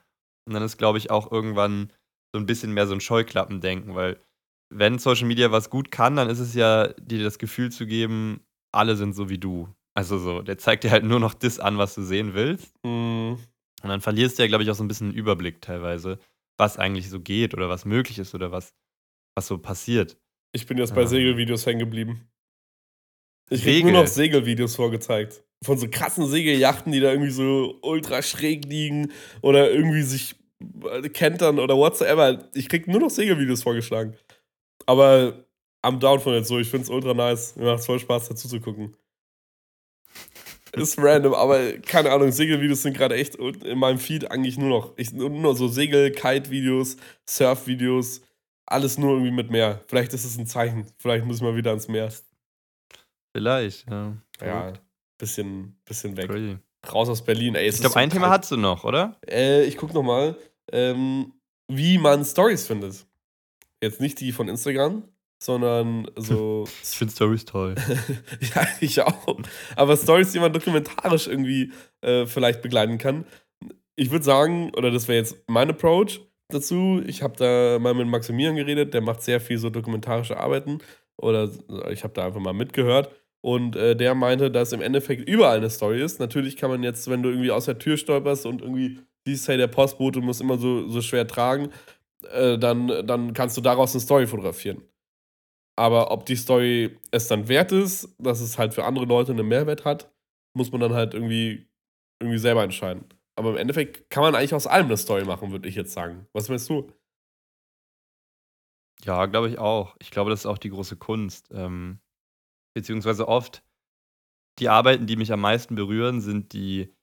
Und 0.48 0.54
dann 0.54 0.64
ist, 0.64 0.78
glaube 0.78 0.98
ich, 0.98 1.10
auch 1.10 1.32
irgendwann 1.32 1.92
so 2.34 2.40
ein 2.40 2.46
bisschen 2.46 2.74
mehr 2.74 2.88
so 2.88 2.94
ein 2.94 3.02
Scheuklappendenken, 3.02 3.96
weil 3.96 4.20
wenn 4.74 5.00
Social 5.00 5.28
Media 5.28 5.52
was 5.52 5.70
gut 5.70 5.92
kann, 5.92 6.16
dann 6.16 6.30
ist 6.30 6.40
es 6.40 6.54
ja, 6.54 6.88
dir 6.94 7.24
das 7.24 7.38
Gefühl 7.40 7.72
zu 7.72 7.86
geben, 7.86 8.42
alle 8.74 8.96
sind 8.96 9.14
so 9.14 9.30
wie 9.30 9.38
du. 9.38 9.70
Also 9.94 10.18
so, 10.18 10.42
der 10.42 10.58
zeigt 10.58 10.84
dir 10.84 10.92
halt 10.92 11.06
nur 11.06 11.20
noch 11.20 11.34
das 11.34 11.60
an, 11.60 11.78
was 11.78 11.96
du 11.96 12.02
sehen 12.02 12.34
willst. 12.34 12.74
Mm, 12.84 13.36
Und 13.86 13.90
dann 13.90 14.02
verlierst 14.02 14.40
du 14.40 14.44
ja, 14.44 14.48
glaube 14.48 14.64
ich, 14.64 14.72
auch 14.72 14.76
so 14.76 14.84
ein 14.84 14.88
bisschen 14.88 15.14
Überblick 15.14 15.62
teilweise. 15.62 16.18
was 16.58 16.78
eigentlich 16.78 17.10
so 17.10 17.20
geht 17.20 17.54
oder 17.54 17.70
was 17.70 17.86
möglich 17.86 18.18
ist 18.18 18.34
oder 18.34 18.52
was, 18.52 18.74
was 19.38 19.46
so 19.46 19.60
passiert. 19.60 20.18
Ich 20.54 20.66
bin 20.66 20.78
jetzt 20.80 20.96
bei 20.96 21.02
Ähm. 21.02 21.08
Segelvideos 21.08 21.66
hängen 21.68 21.80
geblieben. 21.80 22.28
Ich 23.52 23.62
krieg 23.62 23.76
Segel. 23.76 23.92
nur 23.92 24.02
noch 24.02 24.08
Segelvideos 24.08 24.76
vorgezeigt. 24.76 25.44
Von 25.64 25.78
so 25.78 25.88
krassen 25.88 26.26
Segelyachten, 26.26 26.92
die 26.92 27.00
da 27.00 27.12
irgendwie 27.12 27.30
so 27.32 27.78
ultra 27.84 28.24
schräg 28.24 28.66
liegen 28.66 29.12
oder 29.42 29.70
irgendwie 29.70 30.02
sich 30.02 30.36
äh, 30.90 31.10
kentern 31.10 31.60
oder 31.60 31.78
whatsoever. 31.78 32.50
Ich 32.56 32.70
krieg 32.70 32.88
nur 32.88 33.02
noch 33.02 33.12
Segelvideos 33.12 33.62
vorgeschlagen. 33.62 34.16
Aber 34.88 35.46
am 35.84 36.00
Down 36.00 36.20
von 36.20 36.34
jetzt 36.34 36.48
so. 36.48 36.58
Ich 36.58 36.70
find's 36.70 36.90
ultra 36.90 37.14
nice. 37.14 37.56
Mir 37.56 37.66
macht's 37.66 37.86
voll 37.86 38.00
Spaß 38.00 38.30
dazu 38.30 38.48
zu 38.48 38.60
gucken. 38.60 38.96
Ist 40.76 40.98
random, 40.98 41.34
aber 41.34 41.74
keine 41.80 42.12
Ahnung, 42.12 42.32
Segelvideos 42.32 42.82
sind 42.82 42.96
gerade 42.96 43.16
echt 43.16 43.36
in 43.36 43.78
meinem 43.78 44.00
Feed 44.00 44.30
eigentlich 44.32 44.58
nur 44.58 44.70
noch. 44.70 44.94
Ich, 44.98 45.12
nur 45.14 45.30
noch 45.30 45.54
so 45.56 45.68
Segel-Kite-Videos, 45.68 46.98
Surf-Videos, 47.28 48.22
alles 48.66 48.98
nur 48.98 49.12
irgendwie 49.14 49.32
mit 49.32 49.52
Meer. 49.52 49.82
Vielleicht 49.88 50.14
ist 50.14 50.26
es 50.26 50.38
ein 50.38 50.48
Zeichen. 50.48 50.88
Vielleicht 50.98 51.26
muss 51.26 51.38
ich 51.38 51.42
mal 51.42 51.56
wieder 51.56 51.70
ans 51.72 51.88
Meer. 51.88 52.12
Vielleicht, 53.36 53.90
ja. 53.90 54.16
Ja, 54.42 54.74
bisschen, 55.18 55.78
bisschen 55.86 56.16
weg. 56.18 56.30
Crazy. 56.30 56.58
Raus 56.92 57.10
aus 57.10 57.24
Berlin. 57.24 57.56
Ey, 57.56 57.68
Ich 57.68 57.78
glaube, 57.80 57.94
so 57.94 58.00
ein 58.00 58.10
Thema 58.10 58.30
hast 58.30 58.52
du 58.52 58.58
noch, 58.58 58.84
oder? 58.84 59.18
Äh, 59.28 59.64
ich 59.64 59.78
guck 59.78 59.94
noch 59.94 60.04
mal, 60.04 60.38
ähm, 60.72 61.34
wie 61.68 61.98
man 61.98 62.24
Stories 62.24 62.68
findet. 62.68 63.06
Jetzt 63.82 64.00
nicht 64.02 64.20
die 64.20 64.32
von 64.32 64.48
Instagram, 64.48 65.04
sondern 65.46 66.08
so. 66.16 66.66
Ich 66.84 66.98
finde 66.98 67.14
Stories 67.14 67.46
toll. 67.46 67.76
ja, 68.56 68.68
ich 68.80 69.02
auch. 69.02 69.38
Aber 69.76 69.96
Stories, 69.96 70.32
die 70.32 70.40
man 70.40 70.52
dokumentarisch 70.52 71.28
irgendwie 71.28 71.72
äh, 72.02 72.26
vielleicht 72.26 72.62
begleiten 72.62 72.98
kann. 72.98 73.26
Ich 73.96 74.12
würde 74.12 74.26
sagen, 74.26 74.72
oder 74.76 74.92
das 74.92 75.08
wäre 75.08 75.20
jetzt 75.20 75.38
mein 75.48 75.70
Approach 75.70 76.22
dazu. 76.50 77.02
Ich 77.06 77.22
habe 77.22 77.36
da 77.38 77.80
mal 77.80 77.94
mit 77.94 78.08
Maximilian 78.08 78.56
geredet, 78.56 78.94
der 78.94 79.02
macht 79.02 79.22
sehr 79.22 79.40
viel 79.40 79.58
so 79.58 79.70
dokumentarische 79.70 80.38
Arbeiten. 80.38 80.80
Oder 81.18 81.50
ich 81.92 82.04
habe 82.04 82.14
da 82.14 82.26
einfach 82.26 82.42
mal 82.42 82.54
mitgehört. 82.54 83.10
Und 83.42 83.76
äh, 83.76 83.96
der 83.96 84.16
meinte, 84.16 84.50
dass 84.50 84.74
im 84.74 84.82
Endeffekt 84.82 85.30
überall 85.30 85.58
eine 85.58 85.70
Story 85.70 86.02
ist. 86.02 86.20
Natürlich 86.20 86.58
kann 86.58 86.72
man 86.72 86.84
jetzt, 86.84 87.10
wenn 87.10 87.22
du 87.22 87.30
irgendwie 87.30 87.52
aus 87.52 87.66
der 87.66 87.78
Tür 87.78 87.96
stolperst 87.96 88.46
und 88.46 88.62
irgendwie 88.62 89.00
siehst, 89.26 89.48
hey, 89.48 89.58
der 89.58 89.68
Postbote 89.68 90.20
muss 90.20 90.42
immer 90.42 90.58
so, 90.58 90.88
so 90.88 91.02
schwer 91.02 91.28
tragen, 91.28 91.70
äh, 92.32 92.58
dann, 92.58 92.88
dann 93.06 93.34
kannst 93.34 93.56
du 93.56 93.62
daraus 93.62 93.94
eine 93.94 94.02
Story 94.02 94.26
fotografieren. 94.28 94.82
Aber 95.78 96.12
ob 96.12 96.26
die 96.26 96.36
Story 96.36 96.98
es 97.12 97.28
dann 97.28 97.48
wert 97.48 97.72
ist, 97.72 98.16
dass 98.18 98.40
es 98.40 98.58
halt 98.58 98.74
für 98.74 98.86
andere 98.86 99.06
Leute 99.06 99.34
einen 99.34 99.48
Mehrwert 99.48 99.84
hat, 99.84 100.12
muss 100.56 100.72
man 100.72 100.82
dann 100.82 100.94
halt 100.94 101.14
irgendwie, 101.14 101.68
irgendwie 102.22 102.40
selber 102.40 102.64
entscheiden. 102.64 103.06
Aber 103.38 103.50
im 103.52 103.58
Endeffekt 103.58 104.10
kann 104.10 104.24
man 104.24 104.36
eigentlich 104.36 104.54
aus 104.54 104.68
allem 104.68 104.86
eine 104.86 104.98
Story 104.98 105.26
machen, 105.26 105.52
würde 105.52 105.68
ich 105.68 105.76
jetzt 105.76 105.92
sagen. 105.92 106.28
Was 106.32 106.48
meinst 106.48 106.70
du? 106.70 106.90
Ja, 109.04 109.26
glaube 109.26 109.50
ich 109.50 109.60
auch. 109.60 109.98
Ich 110.00 110.12
glaube, 110.12 110.30
das 110.30 110.42
ist 110.42 110.46
auch 110.46 110.58
die 110.58 110.70
große 110.70 110.96
Kunst. 110.96 111.50
Ähm, 111.52 112.00
beziehungsweise 112.74 113.28
oft 113.28 113.64
die 114.60 114.70
Arbeiten, 114.70 115.06
die 115.06 115.18
mich 115.18 115.34
am 115.34 115.42
meisten 115.42 115.76
berühren, 115.76 116.22
sind 116.22 116.54
die 116.54 116.96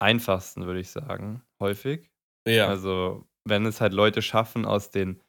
einfachsten, 0.00 0.66
würde 0.66 0.80
ich 0.80 0.90
sagen. 0.90 1.42
Häufig. 1.60 2.12
Ja. 2.46 2.68
Also, 2.68 3.26
wenn 3.44 3.66
es 3.66 3.80
halt 3.80 3.92
Leute 3.92 4.22
schaffen, 4.22 4.64
aus 4.64 4.90
den 4.90 5.20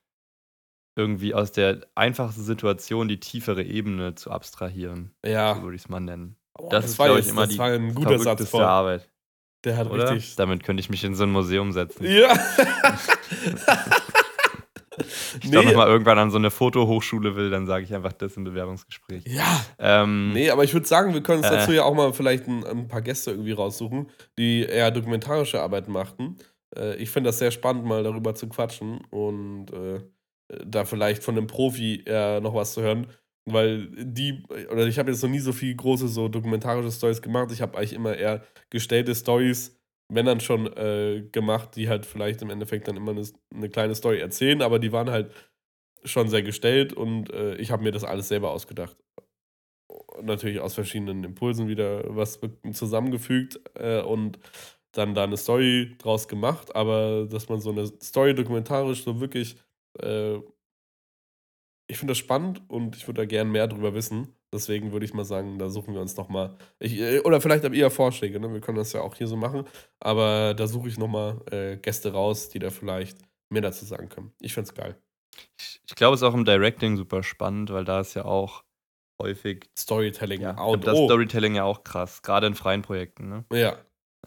irgendwie 0.98 1.34
aus 1.34 1.52
der 1.52 1.82
einfachsten 1.96 2.44
Situation 2.44 3.08
die 3.08 3.20
tiefere 3.20 3.64
Ebene 3.64 4.16
zu 4.16 4.32
abstrahieren, 4.32 5.12
so 5.24 5.32
ja. 5.32 5.62
würde 5.62 5.76
ich 5.76 5.84
es 5.84 5.90
mal 5.90 6.00
nennen. 6.00 6.36
Boah, 6.58 6.70
das 6.70 6.86
ist, 6.86 7.00
war 7.00 7.08
glaube 7.08 7.22
ich, 7.22 7.28
immer 7.30 7.42
das 7.42 7.52
die 7.52 7.58
war 7.60 7.68
ein 7.72 7.94
guter 7.94 8.20
Satz 8.20 8.50
voll. 8.50 8.64
Arbeit, 8.64 9.08
Der 9.64 9.78
hat 9.78 9.90
oder? 9.90 10.12
richtig. 10.12 10.36
Damit 10.36 10.64
könnte 10.64 10.82
ich 10.82 10.90
mich 10.90 11.04
in 11.04 11.16
so 11.16 11.24
ein 11.24 11.32
Museum 11.32 11.72
setzen. 11.72 12.06
Ja. 12.06 12.36
Ich 15.44 15.52
nee. 15.52 15.76
mal 15.76 15.88
irgendwann 15.88 16.18
an 16.18 16.32
so 16.32 16.38
eine 16.38 16.50
Fotohochschule 16.50 17.36
will, 17.36 17.52
dann 17.52 17.68
sage 17.68 17.84
ich 17.84 17.94
einfach 17.94 18.14
das 18.14 18.36
im 18.36 18.44
Bewerbungsgespräch. 18.46 19.24
Ja. 19.28 19.64
Ähm, 19.78 20.34
Nee, 20.34 20.50
aber 20.50 20.64
ich 20.64 20.74
würde 20.74 20.88
sagen, 20.88 21.14
wir 21.14 21.22
können 21.22 21.40
uns 21.40 21.48
Äh. 21.48 21.58
dazu 21.58 21.72
ja 21.72 21.84
auch 21.84 21.94
mal 21.94 22.14
vielleicht 22.14 22.48
ein, 22.48 22.66
ein 22.66 22.88
paar 22.88 23.02
Gäste 23.04 23.32
irgendwie 23.32 23.52
raussuchen, 23.52 24.10
die 24.38 24.64
eher 24.64 24.90
dokumentarische 24.90 25.62
Arbeiten 25.62 25.92
machten. 25.92 26.38
Äh, 26.76 26.96
ich 26.96 27.10
finde 27.12 27.30
das 27.30 27.40
sehr 27.40 27.52
spannend, 27.52 27.86
mal 27.86 28.04
darüber 28.04 28.34
zu 28.34 28.48
quatschen 28.50 29.02
und 29.12 29.72
äh, 29.72 30.02
da 30.66 30.86
vielleicht 30.86 31.24
von 31.24 31.38
einem 31.38 31.48
Profi 31.48 32.04
eher 32.06 32.42
noch 32.42 32.54
was 32.54 32.74
zu 32.74 32.82
hören. 32.82 33.08
Weil 33.50 33.88
die, 33.96 34.44
oder 34.72 34.88
ich 34.88 35.00
habe 35.00 35.10
jetzt 35.10 35.24
noch 35.24 35.30
nie 35.30 35.40
so 35.40 35.54
viel 35.54 35.74
große 35.74 36.10
so 36.10 36.28
dokumentarische 36.28 36.92
Stories 36.92 37.22
gemacht. 37.22 37.52
Ich 37.52 37.62
habe 37.62 37.78
eigentlich 37.78 37.94
immer 37.94 38.16
eher 38.16 38.44
gestellte 38.70 39.16
Stories, 39.16 39.80
wenn 40.10 40.26
dann 40.26 40.42
schon 40.42 40.68
äh, 40.76 41.24
gemacht, 41.32 41.76
die 41.76 41.88
halt 41.88 42.06
vielleicht 42.06 42.42
im 42.42 42.50
Endeffekt 42.50 42.88
dann 42.88 42.98
immer 42.98 43.12
eine, 43.12 43.26
eine 43.54 43.70
kleine 43.70 43.96
Story 43.96 44.20
erzählen, 44.20 44.62
aber 44.62 44.80
die 44.80 44.92
waren 44.92 45.10
halt 45.10 45.32
schon 46.04 46.30
sehr 46.30 46.44
gestellt 46.44 46.94
und 46.94 47.32
äh, 47.32 47.56
ich 47.56 47.72
habe 47.72 47.84
mir 47.84 47.92
das 47.92 48.04
alles 48.04 48.28
selber 48.28 48.52
ausgedacht. 48.52 48.98
Natürlich 50.22 50.60
aus 50.60 50.74
verschiedenen 50.74 51.24
Impulsen 51.24 51.68
wieder 51.68 52.04
was 52.16 52.40
zusammengefügt 52.74 53.60
äh, 53.76 54.02
und 54.02 54.40
dann 54.92 55.14
da 55.14 55.24
eine 55.24 55.38
Story 55.38 55.96
draus 56.00 56.28
gemacht, 56.28 56.76
aber 56.76 57.28
dass 57.30 57.50
man 57.50 57.60
so 57.60 57.72
eine 57.72 57.86
Story 57.86 58.34
dokumentarisch 58.34 59.04
so 59.04 59.20
wirklich, 59.20 59.58
äh, 60.02 60.42
ich 61.90 61.98
finde 61.98 62.12
das 62.12 62.18
spannend 62.18 62.62
und 62.70 62.96
ich 62.96 63.08
würde 63.08 63.22
da 63.22 63.26
gern 63.26 63.52
mehr 63.52 63.68
drüber 63.68 63.94
wissen. 63.94 64.36
Deswegen 64.54 64.92
würde 64.92 65.06
ich 65.06 65.14
mal 65.14 65.26
sagen, 65.26 65.58
da 65.58 65.70
suchen 65.70 65.94
wir 65.94 66.02
uns 66.02 66.16
nochmal. 66.18 66.58
Oder 67.24 67.42
vielleicht 67.42 67.64
habt 67.64 67.76
ihr 67.76 67.82
ja 67.82 67.90
Vorschläge, 67.90 68.40
ne? 68.40 68.52
wir 68.52 68.62
können 68.62 68.78
das 68.78 68.94
ja 68.94 69.02
auch 69.02 69.16
hier 69.16 69.28
so 69.28 69.36
machen. 69.36 69.66
Aber 70.00 70.54
da 70.54 70.68
suche 70.68 70.90
ich 70.90 70.98
nochmal 70.98 71.42
äh, 71.52 71.78
Gäste 71.78 72.14
raus, 72.14 72.50
die 72.50 72.60
da 72.60 72.70
vielleicht 72.70 73.20
mehr 73.50 73.62
dazu 73.62 73.86
sagen 73.86 74.10
können. 74.10 74.34
Ich 74.42 74.54
finde 74.54 74.70
es 74.70 74.76
geil. 74.76 75.02
Ich, 75.60 75.82
ich 75.88 75.96
glaube, 75.96 76.16
es 76.16 76.22
ist 76.22 76.28
auch 76.28 76.34
im 76.34 76.46
Directing 76.46 76.98
super 76.98 77.24
spannend, 77.24 77.72
weil 77.72 77.86
da 77.86 78.02
ist 78.02 78.14
ja 78.14 78.26
auch 78.26 78.64
häufig 79.22 79.70
Storytelling 79.78 80.42
ja, 80.42 80.62
und 80.62 80.86
das 80.86 80.98
O. 80.98 81.06
Storytelling 81.06 81.56
ja 81.56 81.64
auch 81.64 81.84
krass, 81.84 82.22
gerade 82.22 82.48
in 82.48 82.56
freien 82.56 82.82
Projekten, 82.82 83.30
ne? 83.30 83.46
Ja, 83.52 83.78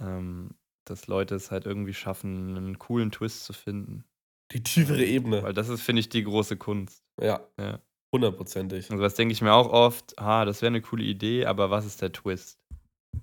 Ähm, 0.01 0.55
dass 0.85 1.07
Leute 1.07 1.35
es 1.37 1.51
halt 1.51 1.67
irgendwie 1.67 1.95
schaffen, 1.95 2.57
einen 2.57 2.79
coolen 2.79 3.11
Twist 3.11 3.45
zu 3.45 3.53
finden. 3.53 4.05
Die 4.53 4.63
tiefere 4.63 5.05
Ebene. 5.05 5.43
Weil 5.43 5.53
das 5.53 5.69
ist, 5.69 5.83
finde 5.83 6.01
ich, 6.01 6.09
die 6.09 6.25
große 6.25 6.57
Kunst. 6.57 7.03
Ja, 7.21 7.41
Ja. 7.59 7.81
hundertprozentig. 8.15 8.91
Also 8.91 9.03
was 9.03 9.15
denke 9.15 9.33
ich 9.33 9.43
mir 9.43 9.53
auch 9.53 9.69
oft, 9.71 10.19
ah, 10.19 10.45
das 10.45 10.63
wäre 10.63 10.69
eine 10.69 10.81
coole 10.83 11.05
Idee, 11.05 11.47
aber 11.47 11.71
was 11.71 11.87
ist 11.87 12.03
der 12.03 12.13
Twist? 12.13 12.59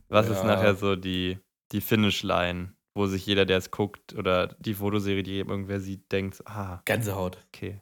Was 0.09 0.27
ist 0.29 0.37
Ja. 0.37 0.45
nachher 0.45 0.75
so 0.75 0.95
die, 0.95 1.37
die 1.71 1.81
Finish-Line, 1.81 2.73
wo 2.95 3.05
sich 3.07 3.25
jeder, 3.25 3.45
der 3.45 3.57
es 3.57 3.71
guckt, 3.71 4.13
oder 4.15 4.47
die 4.59 4.73
Fotoserie, 4.73 5.23
die 5.23 5.37
irgendwer 5.39 5.79
sieht, 5.79 6.11
denkt, 6.11 6.41
ah, 6.45 6.81
Gänsehaut. 6.85 7.37
okay, 7.47 7.81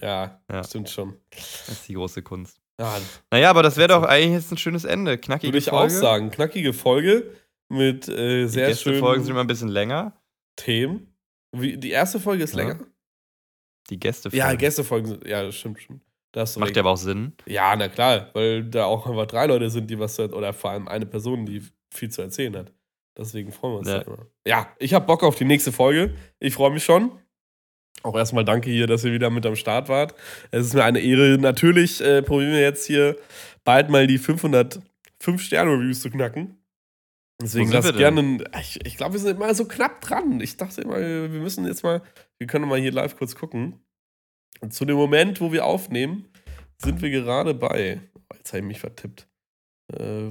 Ja, 0.00 0.40
Ja. 0.50 0.62
stimmt 0.64 0.88
schon. 0.88 1.16
das 1.30 1.68
ist 1.68 1.88
die 1.88 1.94
große 1.94 2.22
Kunst. 2.22 2.60
Ja, 2.80 2.98
Naja, 3.30 3.50
aber 3.50 3.62
das 3.62 3.76
wäre 3.76 3.88
doch 3.88 4.04
eigentlich 4.04 4.32
jetzt 4.42 4.52
ein 4.52 4.56
schönes 4.56 4.84
Ende. 4.84 5.18
Knackige 5.18 5.48
würde 5.48 5.58
ich 5.58 5.64
Folge. 5.66 5.94
auch 5.94 5.98
sagen. 6.00 6.30
Knackige 6.30 6.72
Folge 6.72 7.36
mit 7.68 8.08
äh, 8.08 8.42
Die 8.44 8.48
sehr 8.48 8.68
Gästefolgen 8.68 9.22
sind 9.22 9.26
schönen 9.26 9.30
immer 9.32 9.40
ein 9.40 9.46
bisschen 9.48 9.68
länger. 9.68 10.16
Themen. 10.56 11.09
Wie, 11.52 11.76
die 11.76 11.90
erste 11.90 12.20
Folge 12.20 12.44
ist 12.44 12.54
Ja. 12.54 12.58
länger? 12.64 12.80
Die 13.90 13.98
Gästefolgen. 13.98 14.38
Ja, 14.38 14.54
Gästefolgen 14.54 15.08
sind, 15.08 15.26
ja, 15.26 15.42
das 15.42 15.56
stimmt 15.56 15.80
schon. 15.80 16.00
Da 16.32 16.42
hast 16.42 16.54
du 16.54 16.60
Macht 16.60 16.76
ja 16.76 16.82
aber 16.82 16.90
auch 16.90 16.96
Sinn. 16.96 17.32
Ja, 17.46 17.74
na 17.74 17.88
klar, 17.88 18.30
weil 18.34 18.62
da 18.64 18.84
auch 18.84 19.06
einfach 19.06 19.26
drei 19.26 19.46
Leute 19.46 19.68
sind, 19.68 19.90
die 19.90 19.98
was 19.98 20.14
zu- 20.14 20.32
oder 20.32 20.52
vor 20.52 20.70
allem 20.70 20.86
eine 20.86 21.06
Person, 21.06 21.44
die 21.44 21.62
viel 21.92 22.08
zu 22.10 22.22
erzählen 22.22 22.56
hat. 22.56 22.72
Deswegen 23.18 23.50
freuen 23.50 23.72
wir 23.74 23.78
uns 23.80 23.88
Ja. 23.88 23.98
immer. 24.02 24.26
Ja, 24.46 24.72
ich 24.78 24.94
habe 24.94 25.06
Bock 25.06 25.24
auf 25.24 25.34
die 25.34 25.44
nächste 25.44 25.72
Folge. 25.72 26.14
Ich 26.38 26.54
freue 26.54 26.70
mich 26.70 26.84
schon. 26.84 27.10
Auch 28.04 28.16
erstmal 28.16 28.44
danke 28.44 28.70
hier, 28.70 28.86
dass 28.86 29.04
ihr 29.04 29.12
wieder 29.12 29.28
mit 29.28 29.44
am 29.44 29.56
Start 29.56 29.88
wart. 29.88 30.14
Es 30.52 30.66
ist 30.66 30.74
mir 30.74 30.84
eine 30.84 31.00
Ehre. 31.00 31.36
Natürlich 31.36 32.00
äh, 32.00 32.22
probieren 32.22 32.52
wir 32.52 32.60
jetzt 32.60 32.86
hier 32.86 33.16
bald 33.64 33.90
mal 33.90 34.06
die 34.06 34.18
500 34.18 34.80
5-Sterne-Reviews 35.20 36.00
zu 36.00 36.10
knacken. 36.10 36.59
Deswegen 37.42 37.70
denn? 37.92 37.98
gerne. 37.98 38.20
ein- 38.20 38.44
Ich, 38.60 38.84
ich 38.86 38.96
glaube, 38.96 39.14
wir 39.14 39.20
sind 39.20 39.36
immer 39.36 39.54
so 39.54 39.64
knapp 39.66 40.00
dran. 40.00 40.40
Ich 40.40 40.56
dachte 40.56 40.82
immer, 40.82 40.98
wir 40.98 41.28
müssen 41.28 41.66
jetzt 41.66 41.82
mal. 41.82 42.02
Wir 42.38 42.46
können 42.46 42.68
mal 42.68 42.78
hier 42.80 42.92
live 42.92 43.16
kurz 43.16 43.34
gucken. 43.34 43.80
Und 44.60 44.74
zu 44.74 44.84
dem 44.84 44.96
Moment, 44.96 45.40
wo 45.40 45.52
wir 45.52 45.64
aufnehmen, 45.64 46.28
sind 46.78 47.00
wir 47.02 47.10
gerade 47.10 47.54
bei. 47.54 48.00
oh, 48.14 48.34
Jetzt 48.36 48.52
habe 48.52 48.58
ich 48.60 48.64
mich 48.66 48.80
vertippt. 48.80 49.26
Äh, 49.92 50.30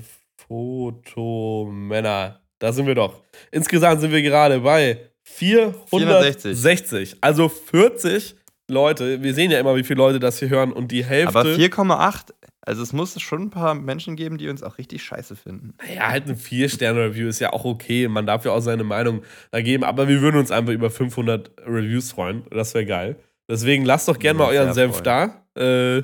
Fotomänner. 1.20 2.41
Da 2.60 2.74
sind 2.74 2.88
wir 2.88 2.95
doch. 2.95 3.24
Insgesamt 3.51 4.01
sind 4.01 4.12
wir 4.12 4.22
gerade 4.22 4.60
bei 4.60 5.10
460. 5.24 7.18
Also 7.22 7.49
40 7.49 8.36
Leute. 8.70 9.24
Wir 9.24 9.34
sehen 9.34 9.51
ja 9.51 9.60
immer, 9.60 9.76
wie 9.76 9.84
viele 9.84 9.97
Leute 9.97 10.20
das 10.20 10.39
hier 10.39 10.49
hören 10.49 10.72
und 10.74 10.91
die 10.91 11.03
Hälfte. 11.05 11.39
Aber 11.39 11.49
4,8. 11.49 12.34
Also 12.62 12.84
es 12.84 12.93
muss 12.93 13.20
schon 13.22 13.43
ein 13.43 13.49
paar 13.49 13.74
Menschen 13.74 14.16
geben, 14.16 14.38
die 14.38 14.49
uns 14.49 14.64
auch 14.64 14.78
richtig 14.78 15.03
scheiße 15.03 15.36
finden. 15.36 15.74
Naja, 15.80 16.10
halt 16.10 16.28
ein 16.28 16.36
4-Sterne-Review 16.36 17.28
ist 17.28 17.39
ja 17.39 17.53
auch 17.53 17.66
okay. 17.66 18.07
Man 18.07 18.26
darf 18.26 18.45
ja 18.45 18.51
auch 18.51 18.60
seine 18.60 18.84
Meinung 18.84 19.24
da 19.51 19.62
geben. 19.62 19.84
Aber 19.84 20.07
wir 20.07 20.22
würden 20.22 20.38
uns 20.38 20.51
einfach 20.51 20.74
über 20.74 20.89
500 20.89 21.51
Reviews 21.66 22.12
freuen. 22.12 22.43
Das 22.51 22.74
wäre 22.74 22.86
geil. 22.86 23.16
Deswegen 23.49 23.86
lasst 23.86 24.07
doch 24.07 24.20
gerne 24.20 24.39
mal 24.39 24.49
euren 24.49 24.74
Senf 24.74 25.01
da. 25.01 25.45
Äh, 25.55 26.03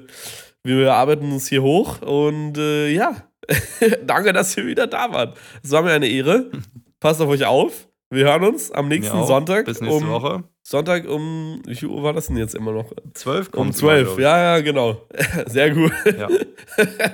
wir 0.64 0.94
arbeiten 0.94 1.32
uns 1.32 1.48
hier 1.48 1.62
hoch. 1.62 2.02
Und 2.02 2.58
äh, 2.58 2.90
ja, 2.90 3.16
danke, 4.06 4.34
dass 4.34 4.58
ihr 4.58 4.66
wieder 4.66 4.88
da 4.88 5.12
wart. 5.12 5.38
Es 5.64 5.72
war 5.72 5.84
mir 5.84 5.92
eine 5.92 6.08
Ehre. 6.08 6.50
Passt 7.00 7.22
auf 7.22 7.30
euch 7.30 7.46
auf. 7.46 7.88
Wir 8.10 8.26
hören 8.26 8.44
uns 8.44 8.72
am 8.72 8.88
nächsten 8.88 9.18
auch. 9.18 9.28
Sonntag. 9.28 9.66
Bis 9.66 9.82
nächste 9.82 10.06
um, 10.06 10.10
Woche. 10.10 10.44
Sonntag 10.64 11.08
um, 11.08 11.62
wie 11.66 11.76
viel 11.76 11.90
Uhr 11.90 12.04
war 12.04 12.14
das 12.14 12.28
denn 12.28 12.38
jetzt 12.38 12.56
immer 12.56 12.72
noch? 12.72 12.92
12 13.14 13.48
Um 13.48 13.52
kommt 13.52 13.78
12, 13.78 14.20
ja, 14.20 14.38
ja, 14.38 14.62
genau. 14.62 15.02
Sehr 15.48 15.72
gut. 15.74 15.92
Ja. 16.06 16.28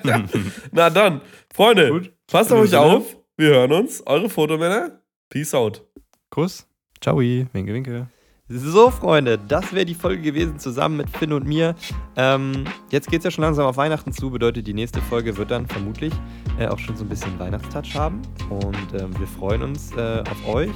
Na 0.71 0.89
dann, 0.89 1.21
Freunde, 1.53 1.89
Gut. 1.89 2.11
passt 2.27 2.51
auf 2.51 2.59
euch 2.59 2.75
auf. 2.75 3.17
Wir 3.37 3.49
hören 3.49 3.71
uns. 3.71 4.05
Eure 4.05 4.29
Fotomänner. 4.29 5.01
Peace 5.29 5.53
out. 5.53 5.85
Kuss. 6.29 6.67
Ciao. 7.01 7.19
Winke, 7.19 7.73
winke. 7.73 8.07
So, 8.53 8.89
Freunde, 8.89 9.37
das 9.37 9.71
wäre 9.71 9.85
die 9.85 9.95
Folge 9.95 10.21
gewesen 10.21 10.59
zusammen 10.59 10.97
mit 10.97 11.09
Finn 11.09 11.31
und 11.31 11.47
mir. 11.47 11.73
Ähm, 12.17 12.65
jetzt 12.89 13.09
geht 13.09 13.19
es 13.19 13.25
ja 13.25 13.31
schon 13.31 13.43
langsam 13.43 13.65
auf 13.65 13.77
Weihnachten 13.77 14.11
zu, 14.11 14.29
bedeutet, 14.29 14.67
die 14.67 14.73
nächste 14.73 15.01
Folge 15.01 15.37
wird 15.37 15.51
dann 15.51 15.67
vermutlich 15.67 16.13
äh, 16.59 16.67
auch 16.67 16.77
schon 16.77 16.97
so 16.97 17.05
ein 17.05 17.09
bisschen 17.09 17.39
Weihnachtstouch 17.39 17.95
haben. 17.95 18.21
Und 18.49 18.99
ähm, 18.99 19.17
wir 19.17 19.27
freuen 19.27 19.63
uns 19.63 19.95
äh, 19.95 20.23
auf 20.29 20.53
euch. 20.53 20.71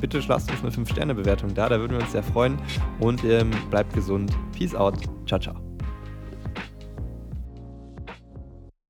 Bitte 0.00 0.20
lasst 0.26 0.50
uns 0.50 0.62
eine 0.62 0.72
5-Sterne-Bewertung 0.72 1.54
da, 1.54 1.68
da 1.68 1.78
würden 1.78 1.92
wir 1.92 2.00
uns 2.00 2.10
sehr 2.10 2.24
freuen. 2.24 2.58
Und 2.98 3.22
ähm, 3.22 3.52
bleibt 3.70 3.94
gesund. 3.94 4.32
Peace 4.56 4.74
out. 4.74 4.96
Ciao, 5.26 5.38
ciao. 5.38 5.71